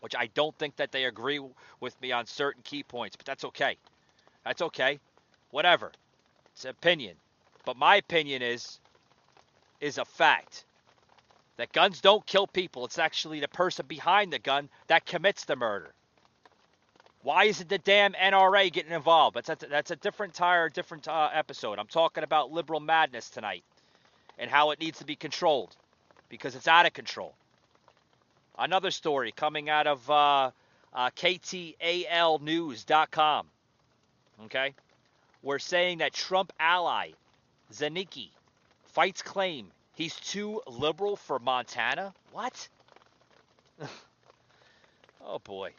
which 0.00 0.14
I 0.14 0.26
don't 0.34 0.56
think 0.56 0.76
that 0.76 0.92
they 0.92 1.04
agree 1.04 1.40
with 1.80 2.00
me 2.00 2.12
on 2.12 2.26
certain 2.26 2.62
key 2.62 2.82
points, 2.84 3.16
but 3.16 3.26
that's 3.26 3.44
okay. 3.44 3.76
That's 4.46 4.62
okay. 4.62 4.98
Whatever. 5.50 5.92
It's 6.52 6.64
an 6.64 6.70
opinion. 6.70 7.16
But 7.64 7.76
my 7.76 7.96
opinion 7.96 8.42
is 8.42 8.78
is 9.80 9.98
a 9.98 10.04
fact 10.04 10.64
that 11.56 11.72
guns 11.72 12.00
don't 12.00 12.24
kill 12.24 12.46
people. 12.46 12.84
It's 12.84 12.98
actually 12.98 13.40
the 13.40 13.48
person 13.48 13.86
behind 13.86 14.32
the 14.32 14.38
gun 14.38 14.68
that 14.86 15.04
commits 15.04 15.44
the 15.44 15.56
murder. 15.56 15.92
Why 17.22 17.44
isn't 17.44 17.68
the 17.68 17.78
damn 17.78 18.12
NRA 18.12 18.72
getting 18.72 18.92
involved? 18.92 19.36
That's 19.36 19.50
a, 19.50 19.56
that's 19.68 19.90
a 19.90 19.96
different 19.96 20.34
tire, 20.34 20.68
different 20.68 21.08
uh, 21.08 21.30
episode. 21.32 21.80
I'm 21.80 21.88
talking 21.88 22.22
about 22.22 22.52
liberal 22.52 22.78
madness 22.78 23.28
tonight 23.28 23.64
and 24.38 24.48
how 24.48 24.70
it 24.70 24.78
needs 24.78 25.00
to 25.00 25.04
be 25.04 25.16
controlled 25.16 25.74
because 26.28 26.54
it's 26.54 26.68
out 26.68 26.86
of 26.86 26.92
control. 26.92 27.34
Another 28.56 28.92
story 28.92 29.32
coming 29.32 29.68
out 29.68 29.88
of 29.88 30.08
uh, 30.08 30.52
uh, 30.94 31.10
KTALnews.com. 31.10 33.46
Okay, 34.44 34.74
we're 35.42 35.58
saying 35.58 35.98
that 35.98 36.12
Trump 36.12 36.52
ally 36.60 37.10
Zinke 37.72 38.28
fights 38.84 39.22
claim 39.22 39.70
he's 39.94 40.14
too 40.16 40.60
liberal 40.66 41.16
for 41.16 41.38
Montana. 41.38 42.12
What? 42.32 42.68
oh 45.24 45.38
boy. 45.40 45.72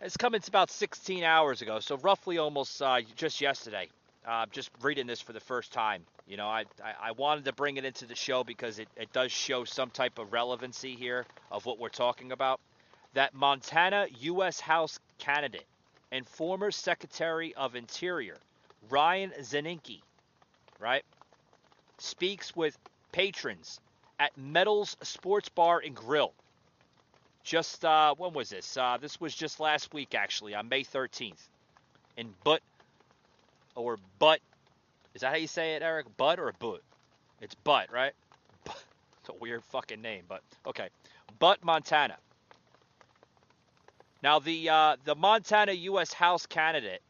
It's 0.00 0.16
coming 0.16 0.40
about 0.46 0.70
16 0.70 1.24
hours 1.24 1.60
ago, 1.60 1.80
so 1.80 1.96
roughly 1.96 2.38
almost 2.38 2.80
uh, 2.80 3.00
just 3.16 3.40
yesterday. 3.40 3.88
Uh, 4.26 4.46
just 4.52 4.70
reading 4.82 5.06
this 5.06 5.20
for 5.20 5.32
the 5.32 5.40
first 5.40 5.72
time. 5.72 6.02
You 6.26 6.36
know, 6.36 6.46
I, 6.46 6.64
I, 6.84 7.08
I 7.08 7.12
wanted 7.12 7.46
to 7.46 7.52
bring 7.52 7.78
it 7.78 7.84
into 7.84 8.04
the 8.06 8.14
show 8.14 8.44
because 8.44 8.78
it, 8.78 8.88
it 8.96 9.12
does 9.12 9.32
show 9.32 9.64
some 9.64 9.90
type 9.90 10.18
of 10.18 10.32
relevancy 10.32 10.94
here 10.94 11.24
of 11.50 11.64
what 11.64 11.78
we're 11.78 11.88
talking 11.88 12.30
about. 12.30 12.60
That 13.14 13.34
Montana 13.34 14.06
U.S. 14.20 14.60
House 14.60 15.00
candidate 15.18 15.64
and 16.12 16.26
former 16.26 16.70
Secretary 16.70 17.54
of 17.54 17.74
Interior 17.74 18.36
Ryan 18.90 19.32
Zinke, 19.40 20.00
right, 20.78 21.04
speaks 21.98 22.54
with 22.54 22.78
patrons 23.12 23.80
at 24.18 24.36
Metals 24.36 24.96
Sports 25.02 25.48
Bar 25.48 25.82
and 25.84 25.94
Grill 25.94 26.32
just 27.48 27.82
uh, 27.84 28.14
when 28.16 28.34
was 28.34 28.50
this? 28.50 28.76
Uh, 28.76 28.98
this 29.00 29.20
was 29.20 29.34
just 29.34 29.58
last 29.58 29.94
week, 29.94 30.14
actually, 30.14 30.54
on 30.54 30.68
May 30.68 30.84
13th, 30.84 31.48
in 32.18 32.28
Butt 32.44 32.60
or 33.74 33.98
Butt. 34.18 34.40
Is 35.14 35.22
that 35.22 35.30
how 35.30 35.36
you 35.36 35.46
say 35.46 35.74
it, 35.74 35.82
Eric? 35.82 36.14
Butt 36.18 36.38
or 36.38 36.52
Butt? 36.58 36.82
It's 37.40 37.54
Butt, 37.54 37.92
right? 37.92 38.12
It's 39.20 39.30
a 39.30 39.40
weird 39.40 39.64
fucking 39.64 40.00
name, 40.00 40.22
but 40.28 40.42
okay. 40.66 40.88
Butt, 41.38 41.62
Montana. 41.62 42.16
Now 44.22 44.38
the 44.38 44.68
uh, 44.68 44.96
the 45.04 45.14
Montana 45.14 45.72
U.S. 45.72 46.12
House 46.12 46.46
candidate 46.46 47.02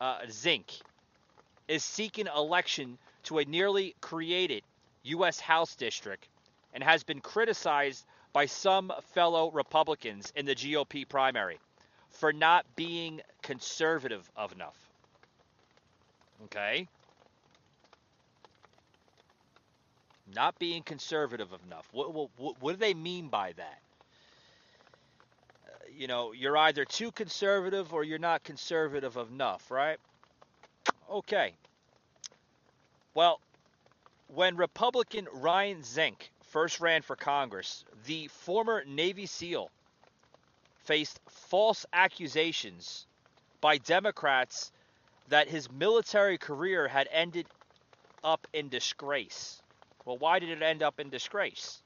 uh, 0.00 0.20
Zinke 0.28 0.80
is 1.68 1.84
seeking 1.84 2.26
election 2.34 2.98
to 3.24 3.38
a 3.38 3.44
nearly 3.44 3.94
created 4.00 4.62
U.S. 5.04 5.40
House 5.40 5.76
district 5.76 6.28
and 6.74 6.82
has 6.82 7.02
been 7.04 7.20
criticized 7.20 8.04
by 8.32 8.46
some 8.46 8.92
fellow 9.14 9.50
Republicans 9.50 10.32
in 10.34 10.46
the 10.46 10.54
GOP 10.54 11.08
primary 11.08 11.58
for 12.08 12.32
not 12.32 12.64
being 12.76 13.20
conservative 13.42 14.30
enough. 14.54 14.76
Okay? 16.44 16.88
Not 20.34 20.58
being 20.58 20.82
conservative 20.82 21.48
enough. 21.66 21.88
What, 21.92 22.14
what, 22.14 22.30
what 22.60 22.72
do 22.72 22.76
they 22.76 22.94
mean 22.94 23.28
by 23.28 23.52
that? 23.56 23.80
You 25.94 26.06
know, 26.06 26.32
you're 26.32 26.56
either 26.56 26.84
too 26.84 27.10
conservative 27.12 27.92
or 27.92 28.04
you're 28.04 28.18
not 28.18 28.44
conservative 28.44 29.16
enough, 29.16 29.70
right? 29.70 29.98
Okay. 31.10 31.54
Well, 33.14 33.40
when 34.28 34.56
Republican 34.56 35.28
Ryan 35.32 35.82
Zinke 35.82 36.30
first 36.50 36.80
ran 36.80 37.02
for 37.02 37.16
Congress, 37.16 37.84
the 38.06 38.28
former 38.28 38.84
Navy 38.86 39.26
SEAL 39.26 39.70
faced 40.84 41.20
false 41.28 41.84
accusations 41.92 43.06
by 43.60 43.78
Democrats 43.78 44.72
that 45.28 45.48
his 45.48 45.70
military 45.70 46.38
career 46.38 46.88
had 46.88 47.08
ended 47.12 47.46
up 48.24 48.46
in 48.52 48.68
disgrace. 48.68 49.62
Well, 50.04 50.18
why 50.18 50.38
did 50.38 50.50
it 50.50 50.62
end 50.62 50.82
up 50.82 50.98
in 50.98 51.10
disgrace? 51.10 51.80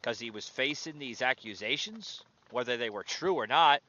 Because 0.00 0.18
he 0.18 0.30
was 0.30 0.48
facing 0.48 0.98
these 0.98 1.22
accusations, 1.22 2.22
whether 2.50 2.76
they 2.76 2.90
were 2.90 3.02
true 3.02 3.34
or 3.34 3.46
not. 3.46 3.82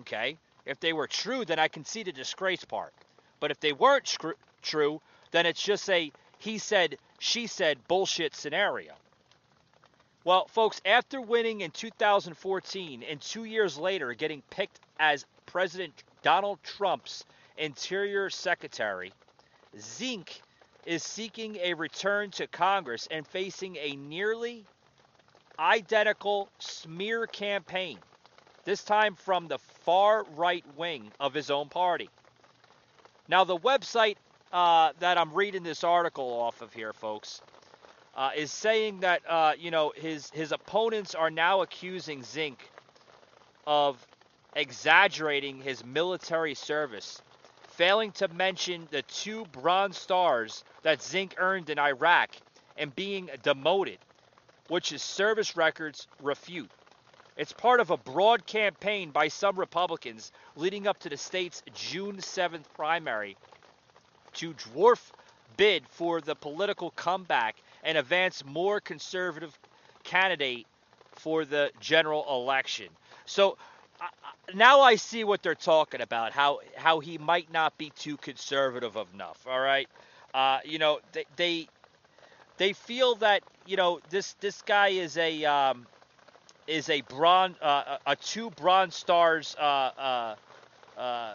Okay. 0.00 0.36
If 0.66 0.80
they 0.80 0.92
were 0.92 1.06
true, 1.06 1.44
then 1.44 1.58
I 1.58 1.68
can 1.68 1.84
see 1.84 2.02
the 2.02 2.12
disgrace 2.12 2.64
part. 2.64 2.92
But 3.40 3.50
if 3.50 3.58
they 3.60 3.72
weren't 3.72 4.16
true, 4.62 5.00
then 5.30 5.46
it's 5.46 5.62
just 5.62 5.88
a 5.90 6.12
he 6.42 6.58
said, 6.58 6.98
she 7.20 7.46
said 7.46 7.86
bullshit 7.86 8.34
scenario. 8.34 8.94
Well, 10.24 10.48
folks, 10.48 10.80
after 10.84 11.20
winning 11.20 11.60
in 11.60 11.70
2014 11.70 13.04
and 13.04 13.20
two 13.20 13.44
years 13.44 13.78
later 13.78 14.12
getting 14.14 14.42
picked 14.50 14.80
as 14.98 15.24
President 15.46 16.02
Donald 16.22 16.58
Trump's 16.64 17.24
Interior 17.56 18.28
Secretary, 18.28 19.12
Zinke 19.76 20.40
is 20.84 21.04
seeking 21.04 21.56
a 21.56 21.74
return 21.74 22.32
to 22.32 22.48
Congress 22.48 23.06
and 23.08 23.24
facing 23.24 23.76
a 23.76 23.94
nearly 23.94 24.64
identical 25.62 26.48
smear 26.58 27.26
campaign, 27.26 27.98
this 28.64 28.82
time 28.82 29.14
from 29.14 29.46
the 29.46 29.58
far 29.84 30.24
right 30.34 30.64
wing 30.76 31.12
of 31.20 31.32
his 31.32 31.50
own 31.50 31.68
party. 31.68 32.10
Now, 33.28 33.44
the 33.44 33.56
website 33.56 34.16
uh, 34.52 34.92
that 34.98 35.16
I'm 35.16 35.32
reading 35.32 35.62
this 35.62 35.84
article 35.84 36.26
off 36.26 36.60
of 36.62 36.72
here, 36.72 36.92
folks, 36.92 37.40
uh, 38.16 38.30
is 38.36 38.50
saying 38.50 39.00
that 39.00 39.22
uh, 39.28 39.52
you 39.58 39.70
know 39.70 39.92
his 39.96 40.28
his 40.30 40.52
opponents 40.52 41.14
are 41.14 41.30
now 41.30 41.62
accusing 41.62 42.22
Zinke 42.22 42.60
of 43.66 44.04
exaggerating 44.54 45.62
his 45.62 45.84
military 45.84 46.54
service, 46.54 47.22
failing 47.68 48.12
to 48.12 48.28
mention 48.28 48.86
the 48.90 49.02
two 49.02 49.46
Bronze 49.46 49.96
Stars 49.96 50.64
that 50.82 50.98
Zinke 50.98 51.34
earned 51.38 51.70
in 51.70 51.78
Iraq 51.78 52.30
and 52.76 52.94
being 52.94 53.30
demoted, 53.42 53.98
which 54.68 54.90
his 54.90 55.02
service 55.02 55.56
records 55.56 56.06
refute. 56.22 56.70
It's 57.36 57.52
part 57.52 57.80
of 57.80 57.90
a 57.90 57.96
broad 57.96 58.46
campaign 58.46 59.10
by 59.10 59.28
some 59.28 59.58
Republicans 59.58 60.32
leading 60.56 60.86
up 60.86 60.98
to 61.00 61.08
the 61.08 61.16
state's 61.16 61.62
June 61.74 62.18
7th 62.18 62.64
primary 62.76 63.36
to 64.34 64.54
dwarf 64.54 65.00
bid 65.56 65.82
for 65.88 66.20
the 66.20 66.34
political 66.34 66.90
comeback 66.90 67.56
and 67.84 67.98
advance 67.98 68.44
more 68.44 68.80
conservative 68.80 69.58
candidate 70.04 70.66
for 71.14 71.44
the 71.44 71.70
general 71.80 72.26
election. 72.30 72.88
So 73.26 73.56
uh, 74.00 74.06
now 74.54 74.80
I 74.80 74.96
see 74.96 75.24
what 75.24 75.42
they're 75.42 75.54
talking 75.54 76.00
about. 76.00 76.32
How 76.32 76.60
how 76.76 77.00
he 77.00 77.18
might 77.18 77.52
not 77.52 77.76
be 77.78 77.90
too 77.90 78.16
conservative 78.18 78.96
enough. 79.14 79.46
All 79.48 79.60
right, 79.60 79.88
uh, 80.34 80.60
you 80.64 80.78
know 80.78 81.00
they, 81.12 81.24
they 81.36 81.68
they 82.58 82.72
feel 82.72 83.16
that 83.16 83.42
you 83.66 83.76
know 83.76 84.00
this 84.10 84.34
this 84.40 84.62
guy 84.62 84.88
is 84.88 85.16
a 85.16 85.44
um, 85.44 85.86
is 86.66 86.88
a 86.88 87.00
bronze 87.02 87.56
uh, 87.60 87.98
a 88.06 88.16
two 88.16 88.50
bronze 88.50 88.94
stars 88.94 89.56
uh, 89.58 89.62
uh, 89.62 90.34
uh 90.96 91.34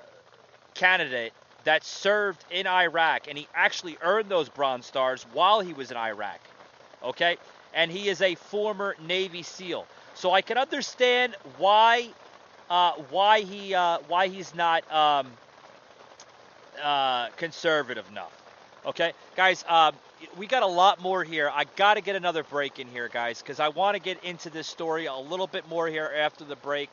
candidate 0.74 1.34
that 1.68 1.84
served 1.84 2.46
in 2.50 2.66
Iraq, 2.66 3.28
and 3.28 3.38
he 3.38 3.46
actually 3.54 3.98
earned 4.02 4.30
those 4.30 4.48
Bronze 4.48 4.86
Stars 4.86 5.26
while 5.34 5.60
he 5.60 5.74
was 5.74 5.92
in 5.92 5.98
Iraq. 5.98 6.40
Okay? 7.04 7.36
And 7.74 7.92
he 7.92 8.08
is 8.08 8.22
a 8.22 8.36
former 8.36 8.96
Navy 9.06 9.44
SEAL. 9.44 9.86
So 10.14 10.32
I 10.32 10.42
can 10.42 10.58
understand 10.58 11.36
why 11.58 12.08
uh, 12.70 12.94
why 13.10 13.42
he 13.42 13.74
uh, 13.74 14.00
why 14.08 14.28
he's 14.30 14.56
not 14.56 14.90
um, 14.92 15.28
uh, 16.82 17.30
conservative 17.36 18.06
enough. 18.10 18.32
Okay, 18.86 19.12
guys, 19.36 19.66
um, 19.68 19.94
we 20.38 20.48
got 20.48 20.64
a 20.64 20.68
lot 20.68 21.02
more 21.02 21.24
here. 21.24 21.52
I 21.54 21.66
got 21.76 21.96
to 21.96 22.02
get 22.02 22.16
another 22.16 22.44
break 22.44 22.80
in 22.80 22.88
here, 22.88 23.10
guys, 23.10 23.42
because 23.42 23.60
I 23.60 23.70
want 23.70 23.96
to 23.96 24.02
get 24.02 24.24
into 24.24 24.50
this 24.50 24.68
story 24.68 25.06
a 25.06 25.16
little 25.16 25.48
bit 25.48 25.68
more 25.70 25.88
here 25.88 26.12
after 26.18 26.44
the 26.44 26.56
break, 26.56 26.90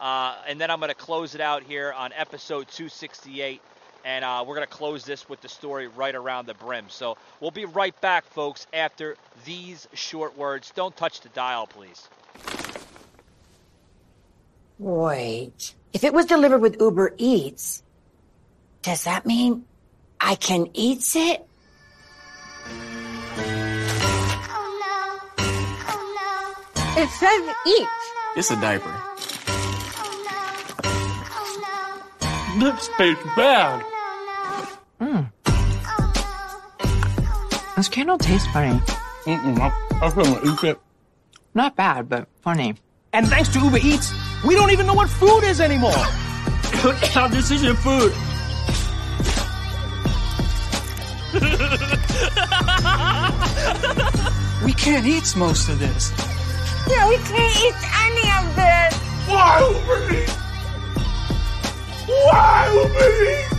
uh, 0.00 0.36
and 0.48 0.60
then 0.60 0.70
I'm 0.70 0.78
going 0.78 0.90
to 0.90 0.94
close 0.94 1.34
it 1.34 1.40
out 1.40 1.62
here 1.62 1.92
on 1.92 2.12
episode 2.12 2.68
268 2.68 3.60
and 4.04 4.24
uh, 4.24 4.44
we're 4.46 4.54
going 4.54 4.66
to 4.66 4.72
close 4.72 5.04
this 5.04 5.28
with 5.28 5.40
the 5.40 5.48
story 5.48 5.88
right 5.88 6.14
around 6.14 6.46
the 6.46 6.54
brim. 6.54 6.84
So 6.88 7.16
we'll 7.40 7.50
be 7.50 7.64
right 7.64 7.98
back, 8.00 8.26
folks, 8.26 8.66
after 8.72 9.16
these 9.46 9.88
short 9.94 10.36
words. 10.36 10.72
Don't 10.76 10.94
touch 10.94 11.22
the 11.22 11.30
dial, 11.30 11.66
please. 11.66 12.06
Wait. 14.78 15.74
If 15.92 16.04
it 16.04 16.12
was 16.12 16.26
delivered 16.26 16.58
with 16.58 16.76
Uber 16.80 17.14
Eats, 17.16 17.82
does 18.82 19.04
that 19.04 19.24
mean 19.24 19.64
I 20.20 20.34
can 20.34 20.68
eat 20.74 21.16
it? 21.16 21.46
It 26.96 27.08
says 27.08 27.54
eat. 27.66 27.88
It's 28.36 28.52
a 28.52 28.60
diaper. 28.60 28.94
This 32.60 32.88
tastes 32.96 33.24
bad. 33.34 33.84
Mm. 35.00 35.28
This 37.76 37.88
candle 37.88 38.16
tastes 38.16 38.46
funny. 38.52 38.78
Mm-mm, 39.26 39.58
I, 39.58 39.72
I 40.00 40.14
gonna 40.14 40.52
eat 40.52 40.62
it. 40.62 40.78
Not 41.52 41.74
bad, 41.74 42.08
but 42.08 42.28
funny. 42.42 42.76
And 43.12 43.26
thanks 43.26 43.48
to 43.54 43.58
Uber 43.58 43.78
Eats, 43.78 44.14
we 44.46 44.54
don't 44.54 44.70
even 44.70 44.86
know 44.86 44.94
what 44.94 45.10
food 45.10 45.42
is 45.42 45.60
anymore. 45.60 45.90
this 47.30 47.50
isn't 47.50 47.76
food. 47.76 48.12
we 54.64 54.72
can't 54.74 55.04
eat 55.04 55.34
most 55.36 55.68
of 55.68 55.80
this. 55.80 56.12
Yeah, 56.88 57.08
we 57.08 57.16
can't 57.16 57.56
eat 57.56 57.74
any 58.04 58.28
of 58.38 58.54
this. 58.56 58.94
Why 59.26 59.60
Uber 59.60 60.00
Why 62.06 62.72
Uber 62.74 63.54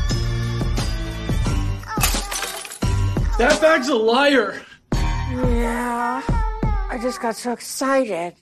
That 3.37 3.59
bag's 3.59 3.89
a 3.89 3.95
liar. 3.95 4.61
Yeah. 4.93 6.21
I 6.89 6.99
just 7.01 7.19
got 7.19 7.35
so 7.35 7.51
excited. 7.51 8.35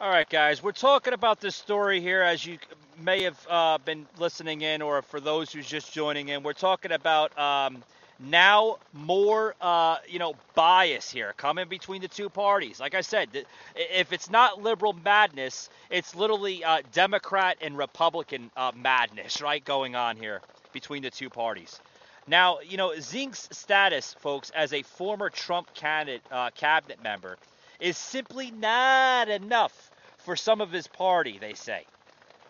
All 0.00 0.10
right, 0.10 0.28
guys, 0.28 0.62
we're 0.62 0.72
talking 0.72 1.12
about 1.12 1.40
this 1.40 1.54
story 1.54 2.00
here, 2.00 2.22
as 2.22 2.44
you 2.44 2.58
may 2.98 3.22
have 3.22 3.46
uh, 3.48 3.78
been 3.78 4.06
listening 4.18 4.62
in, 4.62 4.82
or 4.82 5.02
for 5.02 5.20
those 5.20 5.52
who's 5.52 5.66
just 5.66 5.92
joining 5.92 6.28
in. 6.28 6.42
We're 6.42 6.52
talking 6.52 6.92
about 6.92 7.38
um, 7.38 7.84
now 8.20 8.78
more, 8.92 9.54
uh, 9.60 9.98
you 10.08 10.18
know, 10.18 10.34
bias 10.54 11.10
here 11.10 11.34
coming 11.36 11.68
between 11.68 12.00
the 12.00 12.08
two 12.08 12.28
parties. 12.28 12.80
Like 12.80 12.94
I 12.94 13.00
said, 13.00 13.28
if 13.74 14.12
it's 14.12 14.30
not 14.30 14.62
liberal 14.62 14.92
madness, 14.92 15.68
it's 15.90 16.14
literally 16.14 16.62
uh, 16.64 16.82
Democrat 16.92 17.58
and 17.60 17.76
Republican 17.76 18.50
uh, 18.56 18.72
madness, 18.76 19.42
right, 19.42 19.64
going 19.64 19.96
on 19.96 20.16
here 20.16 20.40
between 20.72 21.02
the 21.02 21.10
two 21.10 21.28
parties. 21.28 21.80
Now, 22.26 22.60
you 22.60 22.76
know, 22.76 22.90
Zinke's 22.90 23.48
status, 23.52 24.14
folks, 24.20 24.50
as 24.50 24.72
a 24.72 24.82
former 24.82 25.28
Trump 25.28 25.72
candidate, 25.74 26.22
uh, 26.30 26.50
cabinet 26.50 27.02
member, 27.02 27.36
is 27.80 27.98
simply 27.98 28.50
not 28.50 29.28
enough 29.28 29.90
for 30.18 30.36
some 30.36 30.60
of 30.60 30.72
his 30.72 30.86
party, 30.86 31.38
they 31.38 31.54
say. 31.54 31.84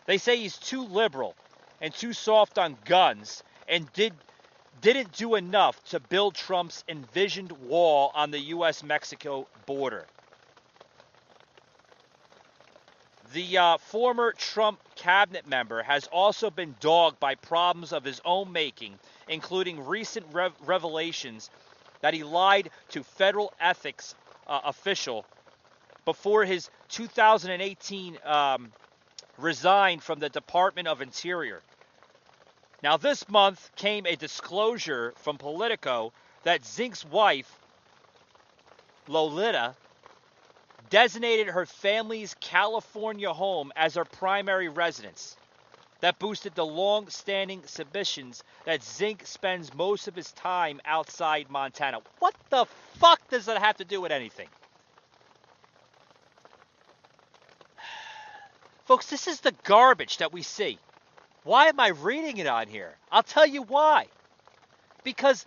They 0.07 0.19
say 0.19 0.37
he's 0.37 0.57
too 0.59 0.85
liberal 0.85 1.35
and 1.81 1.93
too 1.93 2.13
soft 2.13 2.59
on 2.59 2.77
guns 2.85 3.43
and 3.69 3.91
did 3.95 4.13
didn't 4.85 5.17
do 5.17 5.35
enough 5.35 5.83
to 5.89 5.99
build 5.99 6.35
Trump's 6.35 6.85
envisioned 6.91 7.51
wall 7.71 8.13
on 8.15 8.31
the 8.31 8.39
US 8.39 8.83
Mexico 8.83 9.49
border. 9.65 10.05
The 13.33 13.57
uh, 13.57 13.79
former 13.79 14.33
Trump 14.33 14.79
cabinet 14.97 15.49
member 15.49 15.83
has 15.83 16.07
also 16.09 16.51
been 16.51 16.75
dogged 16.81 17.19
by 17.19 17.35
problems 17.35 17.95
of 17.95 18.05
his 18.05 18.21
own 18.27 18.53
making, 18.53 18.93
including 19.27 19.87
recent 19.87 20.27
rev- 20.35 20.53
revelations 20.67 21.49
that 22.03 22.13
he 22.13 22.23
lied 22.23 22.69
to 22.91 23.03
federal 23.03 23.55
ethics 23.59 24.15
uh, 24.47 24.61
official 24.65 25.25
before 26.05 26.45
his 26.45 26.69
2018 26.91 28.19
um, 28.27 28.71
resigned 29.39 30.03
from 30.03 30.21
the 30.21 30.29
Department 30.29 30.89
of 30.89 31.01
Interior. 31.01 31.63
Now, 32.85 32.99
this 32.99 33.27
month 33.31 33.71
came 33.77 34.05
a 34.05 34.15
disclosure 34.15 35.15
from 35.17 35.39
Politico 35.39 36.13
that 36.43 36.65
Zinke's 36.65 37.03
wife, 37.03 37.51
Lolita, 39.09 39.75
designated 40.91 41.47
her 41.47 41.65
family's 41.65 42.37
California 42.41 43.33
home 43.33 43.73
as 43.75 43.95
her 43.95 44.05
primary 44.05 44.69
residence. 44.69 45.35
That 46.01 46.19
boosted 46.19 46.55
the 46.55 46.67
long 46.67 47.09
standing 47.09 47.63
suspicions 47.65 48.45
that 48.67 48.81
Zinke 48.81 49.27
spends 49.27 49.73
most 49.73 50.07
of 50.07 50.15
his 50.15 50.31
time 50.33 50.83
outside 50.85 51.49
Montana. 51.49 52.01
What 52.19 52.35
the 52.51 52.67
fuck 52.99 53.31
does 53.31 53.47
that 53.47 53.63
have 53.63 53.79
to 53.79 53.87
do 53.87 54.03
with 54.03 54.13
anything? 54.13 54.49
Folks, 58.85 59.09
this 59.09 59.27
is 59.27 59.41
the 59.41 59.55
garbage 59.65 60.19
that 60.19 60.35
we 60.35 60.43
see. 60.43 60.79
Why 61.45 61.67
am 61.67 61.79
I 61.79 61.89
reading 61.89 62.39
it 62.39 62.47
on 62.47 62.69
here? 62.69 62.95
I'll 63.13 63.23
tell 63.23 63.47
you 63.47 63.63
why. 63.63 64.07
Because 65.05 65.45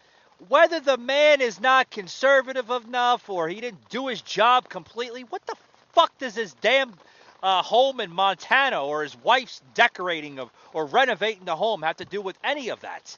whether 0.48 0.80
the 0.80 0.98
man 0.98 1.42
is 1.42 1.60
not 1.60 1.90
conservative 1.90 2.70
enough 2.70 3.30
or 3.30 3.50
he 3.50 3.60
didn't 3.60 3.90
do 3.90 4.08
his 4.08 4.22
job 4.22 4.70
completely, 4.70 5.24
what 5.24 5.46
the 5.48 5.56
fuck 5.94 6.16
does 6.20 6.36
his 6.36 6.54
damn 6.62 6.94
uh, 7.42 7.64
home 7.64 8.00
in 8.00 8.12
Montana 8.12 8.84
or 8.84 9.02
his 9.02 9.18
wife's 9.18 9.62
decorating 9.74 10.38
of 10.38 10.52
or 10.74 10.86
renovating 10.86 11.46
the 11.46 11.56
home 11.56 11.82
have 11.82 11.98
to 11.98 12.06
do 12.06 12.22
with 12.22 12.38
any 12.44 12.70
of 12.70 12.82
that? 12.82 13.18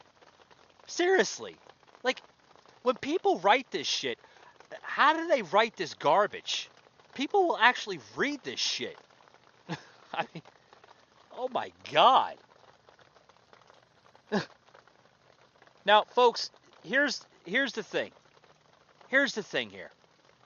Seriously. 0.88 1.56
Like, 2.04 2.22
when 2.84 2.96
people 2.96 3.40
write 3.40 3.70
this 3.72 3.88
shit, 3.88 4.18
how 4.82 5.14
do 5.14 5.28
they 5.28 5.42
write 5.42 5.76
this 5.76 5.94
garbage? 5.96 6.70
People 7.14 7.50
will 7.50 7.58
actually 7.58 8.00
read 8.16 8.40
this 8.44 8.60
shit. 8.60 8.96
I 10.14 10.26
mean, 10.34 10.44
oh 11.38 11.50
my 11.50 11.74
God. 11.92 12.36
now, 15.86 16.04
folks, 16.16 16.52
here's 16.84 17.26
here's 17.46 17.74
the 17.74 17.84
thing. 17.84 18.12
Here's 19.08 19.34
the 19.34 19.44
thing 19.44 19.70
here. 19.70 19.92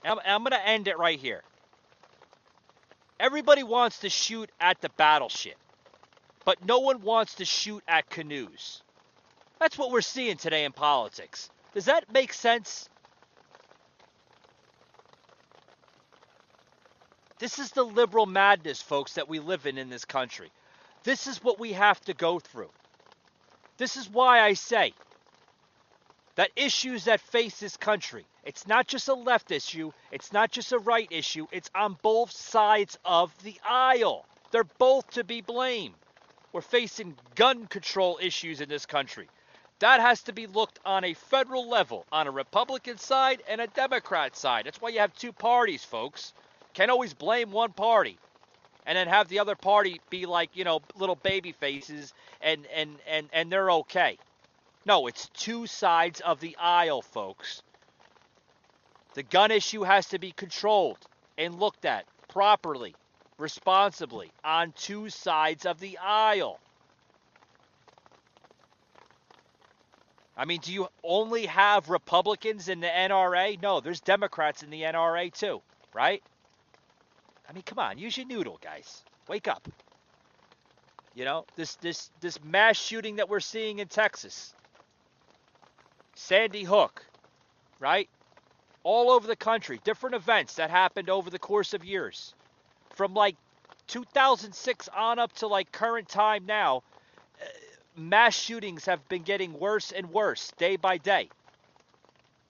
I'm, 0.05 0.19
I'm 0.25 0.41
going 0.41 0.51
to 0.51 0.67
end 0.67 0.87
it 0.87 0.97
right 0.97 1.19
here. 1.19 1.43
Everybody 3.19 3.63
wants 3.63 3.99
to 3.99 4.09
shoot 4.09 4.49
at 4.59 4.81
the 4.81 4.89
battleship, 4.89 5.55
but 6.45 6.65
no 6.65 6.79
one 6.79 7.01
wants 7.01 7.35
to 7.35 7.45
shoot 7.45 7.83
at 7.87 8.09
canoes. 8.09 8.81
That's 9.59 9.77
what 9.77 9.91
we're 9.91 10.01
seeing 10.01 10.37
today 10.37 10.65
in 10.65 10.71
politics. 10.73 11.49
Does 11.73 11.85
that 11.85 12.11
make 12.11 12.33
sense? 12.33 12.89
This 17.39 17.59
is 17.59 17.71
the 17.71 17.83
liberal 17.83 18.25
madness, 18.25 18.81
folks, 18.81 19.13
that 19.13 19.27
we 19.27 19.39
live 19.39 19.65
in 19.65 19.77
in 19.77 19.89
this 19.89 20.05
country. 20.05 20.51
This 21.03 21.27
is 21.27 21.43
what 21.43 21.59
we 21.59 21.73
have 21.73 21.99
to 22.01 22.13
go 22.13 22.39
through. 22.39 22.69
This 23.77 23.97
is 23.97 24.09
why 24.09 24.39
I 24.39 24.53
say 24.53 24.93
that 26.35 26.51
issues 26.55 27.05
that 27.05 27.21
face 27.21 27.59
this 27.59 27.77
country, 27.77 28.25
it's 28.43 28.67
not 28.67 28.87
just 28.87 29.07
a 29.07 29.13
left 29.13 29.51
issue, 29.51 29.91
it's 30.11 30.31
not 30.31 30.51
just 30.51 30.71
a 30.71 30.79
right 30.79 31.07
issue, 31.11 31.47
it's 31.51 31.71
on 31.73 31.97
both 32.01 32.31
sides 32.31 32.97
of 33.03 33.31
the 33.43 33.55
aisle. 33.67 34.25
They're 34.51 34.63
both 34.63 35.09
to 35.11 35.23
be 35.23 35.41
blamed. 35.41 35.95
We're 36.51 36.61
facing 36.61 37.17
gun 37.35 37.65
control 37.65 38.19
issues 38.21 38.61
in 38.61 38.69
this 38.69 38.85
country. 38.85 39.27
That 39.79 40.01
has 40.01 40.21
to 40.23 40.33
be 40.33 40.45
looked 40.45 40.79
on 40.85 41.03
a 41.03 41.15
federal 41.15 41.67
level, 41.67 42.05
on 42.11 42.27
a 42.27 42.31
Republican 42.31 42.99
side 42.99 43.41
and 43.49 43.59
a 43.59 43.67
Democrat 43.67 44.35
side. 44.35 44.65
That's 44.65 44.79
why 44.79 44.89
you 44.89 44.99
have 44.99 45.15
two 45.15 45.33
parties, 45.33 45.83
folks. 45.83 46.33
Can't 46.73 46.91
always 46.91 47.13
blame 47.13 47.51
one 47.51 47.73
party 47.73 48.17
and 48.85 48.97
then 48.97 49.07
have 49.07 49.27
the 49.27 49.39
other 49.39 49.55
party 49.55 50.01
be 50.09 50.25
like, 50.25 50.55
you 50.55 50.63
know, 50.63 50.81
little 50.95 51.15
baby 51.15 51.51
faces 51.53 52.13
and 52.41 52.65
and 52.75 52.97
and 53.07 53.29
and 53.33 53.51
they're 53.51 53.71
okay. 53.71 54.17
No, 54.85 55.07
it's 55.07 55.29
two 55.29 55.67
sides 55.67 56.21
of 56.21 56.39
the 56.39 56.57
aisle, 56.57 57.01
folks. 57.01 57.61
The 59.15 59.23
gun 59.23 59.51
issue 59.51 59.83
has 59.83 60.07
to 60.09 60.19
be 60.19 60.31
controlled 60.31 60.97
and 61.37 61.59
looked 61.59 61.85
at 61.85 62.05
properly, 62.29 62.95
responsibly 63.37 64.31
on 64.43 64.73
two 64.73 65.09
sides 65.09 65.65
of 65.65 65.79
the 65.79 65.97
aisle. 65.99 66.59
I 70.35 70.45
mean, 70.45 70.61
do 70.61 70.73
you 70.73 70.87
only 71.03 71.45
have 71.45 71.89
Republicans 71.89 72.67
in 72.67 72.79
the 72.79 72.87
NRA? 72.87 73.61
No, 73.61 73.79
there's 73.79 74.01
Democrats 74.01 74.63
in 74.63 74.71
the 74.71 74.81
NRA 74.81 75.31
too, 75.31 75.61
right? 75.93 76.23
I 77.49 77.53
mean, 77.53 77.63
come 77.63 77.79
on, 77.79 77.97
use 77.97 78.17
your 78.17 78.25
noodle, 78.25 78.59
guys. 78.61 79.03
Wake 79.27 79.47
up. 79.47 79.67
You 81.15 81.25
know, 81.25 81.45
this 81.55 81.75
this 81.75 82.09
this 82.21 82.43
mass 82.43 82.77
shooting 82.77 83.17
that 83.17 83.29
we're 83.29 83.39
seeing 83.39 83.79
in 83.79 83.87
Texas. 83.87 84.53
Sandy 86.15 86.63
Hook, 86.63 87.05
right? 87.79 88.09
All 88.83 89.11
over 89.11 89.27
the 89.27 89.35
country, 89.35 89.79
different 89.83 90.15
events 90.15 90.55
that 90.55 90.69
happened 90.69 91.09
over 91.09 91.29
the 91.29 91.39
course 91.39 91.73
of 91.73 91.83
years. 91.83 92.33
From 92.95 93.13
like 93.13 93.35
2006 93.87 94.89
on 94.89 95.19
up 95.19 95.33
to 95.33 95.47
like 95.47 95.71
current 95.71 96.07
time 96.09 96.45
now, 96.45 96.83
uh, 97.41 97.45
mass 97.95 98.35
shootings 98.35 98.85
have 98.85 99.07
been 99.09 99.23
getting 99.23 99.59
worse 99.59 99.91
and 99.91 100.11
worse 100.11 100.51
day 100.57 100.75
by 100.75 100.97
day. 100.97 101.29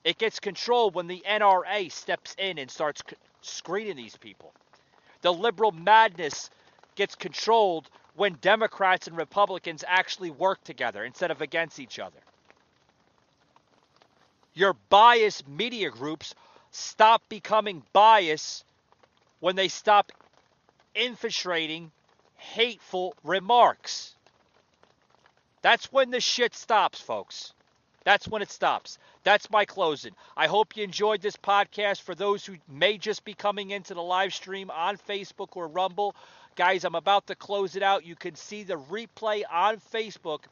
It 0.04 0.18
gets 0.18 0.40
controlled 0.40 0.94
when 0.94 1.06
the 1.06 1.22
NRA 1.26 1.90
steps 1.90 2.34
in 2.38 2.58
and 2.58 2.70
starts 2.70 3.02
screening 3.40 3.96
these 3.96 4.16
people. 4.16 4.52
The 5.24 5.32
liberal 5.32 5.72
madness 5.72 6.50
gets 6.96 7.14
controlled 7.14 7.88
when 8.14 8.34
Democrats 8.42 9.06
and 9.06 9.16
Republicans 9.16 9.82
actually 9.88 10.30
work 10.30 10.62
together 10.64 11.02
instead 11.02 11.30
of 11.30 11.40
against 11.40 11.80
each 11.80 11.98
other. 11.98 12.18
Your 14.52 14.74
biased 14.90 15.48
media 15.48 15.88
groups 15.88 16.34
stop 16.72 17.26
becoming 17.30 17.82
biased 17.94 18.66
when 19.40 19.56
they 19.56 19.68
stop 19.68 20.12
infiltrating 20.94 21.90
hateful 22.36 23.14
remarks. 23.24 24.14
That's 25.62 25.90
when 25.90 26.10
the 26.10 26.20
shit 26.20 26.54
stops, 26.54 27.00
folks. 27.00 27.54
That's 28.04 28.28
when 28.28 28.42
it 28.42 28.50
stops. 28.50 28.98
That's 29.22 29.50
my 29.50 29.64
closing. 29.64 30.12
I 30.36 30.46
hope 30.46 30.76
you 30.76 30.84
enjoyed 30.84 31.22
this 31.22 31.36
podcast. 31.36 32.02
For 32.02 32.14
those 32.14 32.44
who 32.44 32.56
may 32.68 32.98
just 32.98 33.24
be 33.24 33.34
coming 33.34 33.70
into 33.70 33.94
the 33.94 34.02
live 34.02 34.34
stream 34.34 34.70
on 34.70 34.98
Facebook 34.98 35.56
or 35.56 35.66
Rumble, 35.66 36.14
guys, 36.54 36.84
I'm 36.84 36.94
about 36.94 37.26
to 37.28 37.34
close 37.34 37.76
it 37.76 37.82
out. 37.82 38.04
You 38.04 38.14
can 38.14 38.34
see 38.36 38.62
the 38.62 38.74
replay 38.78 39.42
on 39.50 39.78
Facebook 39.78 40.44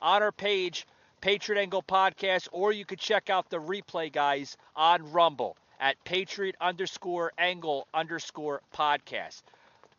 on 0.00 0.22
our 0.22 0.32
page, 0.32 0.86
Patriot 1.20 1.60
Angle 1.60 1.82
Podcast, 1.82 2.48
or 2.52 2.72
you 2.72 2.84
could 2.84 2.98
check 2.98 3.28
out 3.28 3.50
the 3.50 3.60
replay, 3.60 4.10
guys, 4.10 4.56
on 4.74 5.12
Rumble 5.12 5.56
at 5.78 6.02
Patriot 6.04 6.56
underscore 6.60 7.32
Angle 7.36 7.86
underscore 7.92 8.62
podcast. 8.74 9.42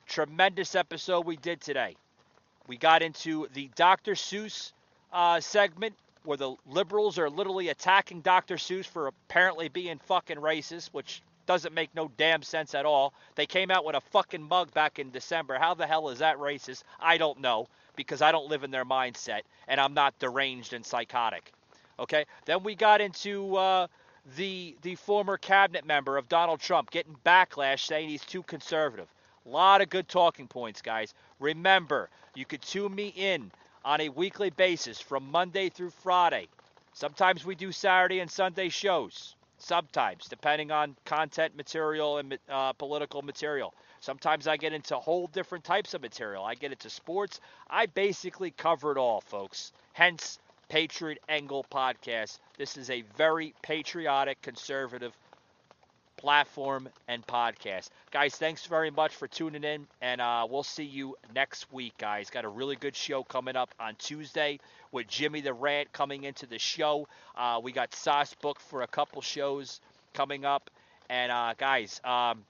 Tremendous 0.08 0.74
episode 0.74 1.26
we 1.26 1.36
did 1.38 1.62
today. 1.62 1.95
We 2.68 2.78
got 2.78 3.02
into 3.04 3.48
the 3.54 3.70
Dr. 3.76 4.14
Seuss 4.14 4.72
uh, 5.14 5.39
segment 5.39 5.95
where 6.28 6.38
the 6.38 6.56
liberals 6.66 7.18
are 7.18 7.30
literally 7.30 7.70
attacking 7.70 8.20
Dr. 8.20 8.56
Seuss 8.56 8.86
for 8.86 9.08
apparently 9.08 9.70
being 9.70 9.98
fucking 9.98 10.38
racist, 10.38 10.90
which 10.90 11.22
doesn't 11.46 11.74
make 11.74 11.96
no 11.96 12.12
damn 12.18 12.44
sense 12.44 12.76
at 12.76 12.86
all. 12.86 13.14
They 13.36 13.46
came 13.46 13.72
out 13.72 13.86
with 13.86 13.96
a 13.96 14.02
fucking 14.02 14.44
mug 14.44 14.74
back 14.74 15.00
in 15.00 15.10
December. 15.10 15.58
How 15.58 15.74
the 15.74 15.88
hell 15.88 16.10
is 16.10 16.20
that 16.20 16.38
racist? 16.38 16.84
I 17.00 17.18
don't 17.18 17.40
know 17.40 17.68
because 17.96 18.22
I 18.22 18.34
don't 18.34 18.50
live 18.50 18.66
in 18.66 18.72
their 18.72 18.84
mindset 18.84 19.44
and 19.70 19.80
I'm 19.80 19.94
not 19.94 20.20
deranged 20.20 20.74
and 20.74 20.86
psychotic. 20.86 21.54
Okay? 21.98 22.26
Then 22.46 22.62
we 22.62 22.76
got 22.76 23.00
into 23.00 23.56
uh, 23.56 23.88
the 24.36 24.76
the 24.82 24.96
former 24.96 25.38
cabinet 25.38 25.86
member 25.86 26.18
of 26.18 26.28
Donald 26.28 26.60
Trump 26.60 26.92
getting 26.92 27.16
backlash 27.26 27.86
saying 27.86 28.10
he's 28.10 28.26
too 28.26 28.44
conservative. 28.44 29.08
A 29.46 29.50
lot 29.50 29.80
of 29.80 29.90
good 29.90 30.10
talking 30.10 30.48
points, 30.48 30.82
guys. 30.82 31.14
Remember, 31.40 32.10
you 32.36 32.46
could 32.46 32.62
tune 32.62 32.94
me 32.94 33.14
in 33.16 33.50
on 33.88 34.02
a 34.02 34.10
weekly 34.10 34.50
basis 34.50 35.00
from 35.00 35.32
Monday 35.32 35.70
through 35.70 35.90
Friday. 35.90 36.50
Sometimes 36.92 37.46
we 37.46 37.56
do 37.56 37.72
Saturday 37.72 38.20
and 38.20 38.30
Sunday 38.30 38.68
shows. 38.68 39.34
Sometimes, 39.60 40.28
depending 40.28 40.72
on 40.72 40.98
content 41.06 41.56
material 41.56 42.18
and 42.18 42.38
uh, 42.50 42.74
political 42.74 43.22
material. 43.22 43.74
Sometimes 44.02 44.46
I 44.46 44.58
get 44.58 44.74
into 44.74 44.98
whole 44.98 45.28
different 45.28 45.64
types 45.64 45.94
of 45.94 46.02
material. 46.02 46.44
I 46.44 46.56
get 46.56 46.74
into 46.74 46.90
sports. 46.90 47.40
I 47.70 47.86
basically 47.86 48.52
cover 48.52 48.92
it 48.92 48.98
all, 48.98 49.22
folks. 49.22 49.72
Hence, 49.94 50.38
Patriot 50.68 51.20
Angle 51.30 51.66
Podcast. 51.72 52.40
This 52.58 52.76
is 52.76 52.90
a 52.90 53.04
very 53.16 53.54
patriotic, 53.62 54.42
conservative 54.42 55.14
platform 56.18 56.89
and 57.07 57.26
podcast. 57.26 57.89
Guys, 58.11 58.36
thanks 58.36 58.65
very 58.65 58.91
much 58.91 59.15
for 59.15 59.28
tuning 59.28 59.63
in, 59.63 59.88
and 60.01 60.20
uh, 60.20 60.47
we'll 60.49 60.63
see 60.63 60.84
you 60.84 61.15
next 61.34 61.72
week, 61.72 61.93
guys. 61.97 62.30
Got 62.30 62.45
a 62.45 62.49
really 62.49 62.76
good 62.76 62.95
show 62.95 63.24
coming 63.24 63.55
up 63.55 63.74
on 63.80 63.95
Tuesday 63.95 64.59
with 64.91 65.07
Jimmy 65.07 65.41
the 65.41 65.53
Rant 65.53 65.91
coming 65.93 66.24
into 66.24 66.45
the 66.45 66.59
show. 66.59 67.07
Uh, 67.36 67.61
we 67.63 67.72
got 67.72 67.93
Sauce 67.93 68.36
booked 68.41 68.61
for 68.61 68.82
a 68.82 68.88
couple 68.88 69.22
shows 69.22 69.80
coming 70.13 70.43
up, 70.43 70.70
and 71.09 71.32
uh, 71.32 71.53
guys, 71.57 72.01
um, 72.03 72.43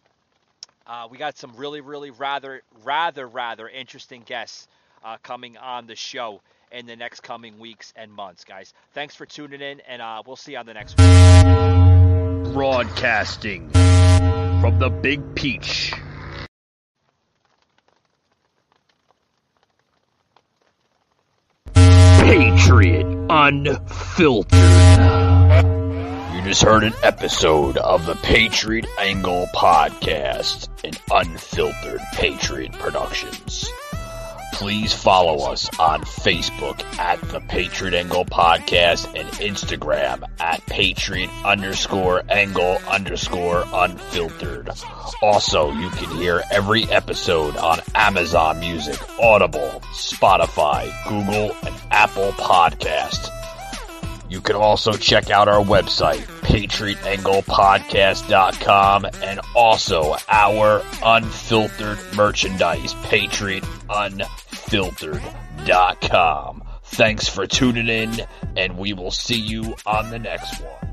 uh, 0.88 1.08
we 1.12 1.18
got 1.18 1.38
some 1.38 1.54
really, 1.58 1.82
really 1.82 2.12
rather, 2.12 2.62
rather, 2.84 3.28
rather 3.28 3.68
interesting 3.68 4.24
guests 4.26 4.68
uh, 5.04 5.18
coming 5.22 5.58
on 5.58 5.86
the 5.88 5.96
show 5.96 6.42
in 6.72 6.86
the 6.86 6.96
next 6.96 7.22
coming 7.22 7.60
weeks 7.60 7.94
and 7.96 8.12
months, 8.12 8.44
guys. 8.44 8.74
Thanks 8.94 9.16
for 9.16 9.26
tuning 9.26 9.62
in, 9.62 9.82
and 9.88 10.02
uh, 10.02 10.24
we'll 10.26 10.36
see 10.36 10.54
you 10.54 10.58
on 10.58 10.66
the 10.66 10.74
next 10.74 10.98
one. 10.98 12.07
Broadcasting 12.58 13.70
from 13.70 14.80
the 14.80 14.90
Big 14.90 15.36
Peach. 15.36 15.94
Patriot 21.76 23.06
Unfiltered. 23.30 24.52
You 26.34 26.42
just 26.46 26.64
heard 26.64 26.84
an 26.84 26.94
episode 27.04 27.78
of 27.78 28.08
the 28.08 28.16
Patriot 28.24 28.88
Angle 28.98 29.46
Podcast, 29.54 30.68
an 30.84 30.94
unfiltered 31.12 32.02
Patriot 32.14 32.72
Productions 32.72 33.70
please 34.58 34.92
follow 34.92 35.52
us 35.52 35.70
on 35.78 36.02
Facebook 36.02 36.82
at 36.98 37.22
the 37.30 37.40
Patriot 37.42 37.94
Angle 37.94 38.26
Podcast 38.26 39.06
and 39.16 39.30
Instagram 39.34 40.24
at 40.40 40.66
Patriot 40.66 41.30
underscore 41.46 42.24
Angle 42.28 42.80
underscore 42.90 43.64
Unfiltered. 43.72 44.72
Also, 45.22 45.72
you 45.74 45.92
can 45.92 46.10
hear 46.18 46.42
every 46.50 46.86
episode 46.86 47.56
on 47.56 47.82
Amazon 47.94 48.60
Music, 48.60 49.00
Audible, 49.20 49.84
Spotify, 49.94 50.92
Google, 51.08 51.56
and 51.64 51.76
Apple 51.92 52.32
Podcast. 52.32 53.32
You 54.30 54.42
can 54.42 54.56
also 54.56 54.94
check 54.94 55.30
out 55.30 55.48
our 55.48 55.64
website, 55.64 56.24
patriotanglepodcast.com, 56.42 59.06
and 59.24 59.40
also 59.56 60.16
our 60.28 60.82
unfiltered 61.04 62.00
merchandise, 62.16 62.96
Patriot 63.04 63.64
Unfiltered.com. 64.68 66.64
Thanks 66.84 67.30
for 67.30 67.48
tuning 67.48 67.88
in, 67.88 68.28
and 68.58 68.78
we 68.78 68.92
will 68.92 69.12
see 69.12 69.40
you 69.40 69.76
on 69.86 70.10
the 70.10 70.20
next 70.20 70.60
one. 70.60 70.87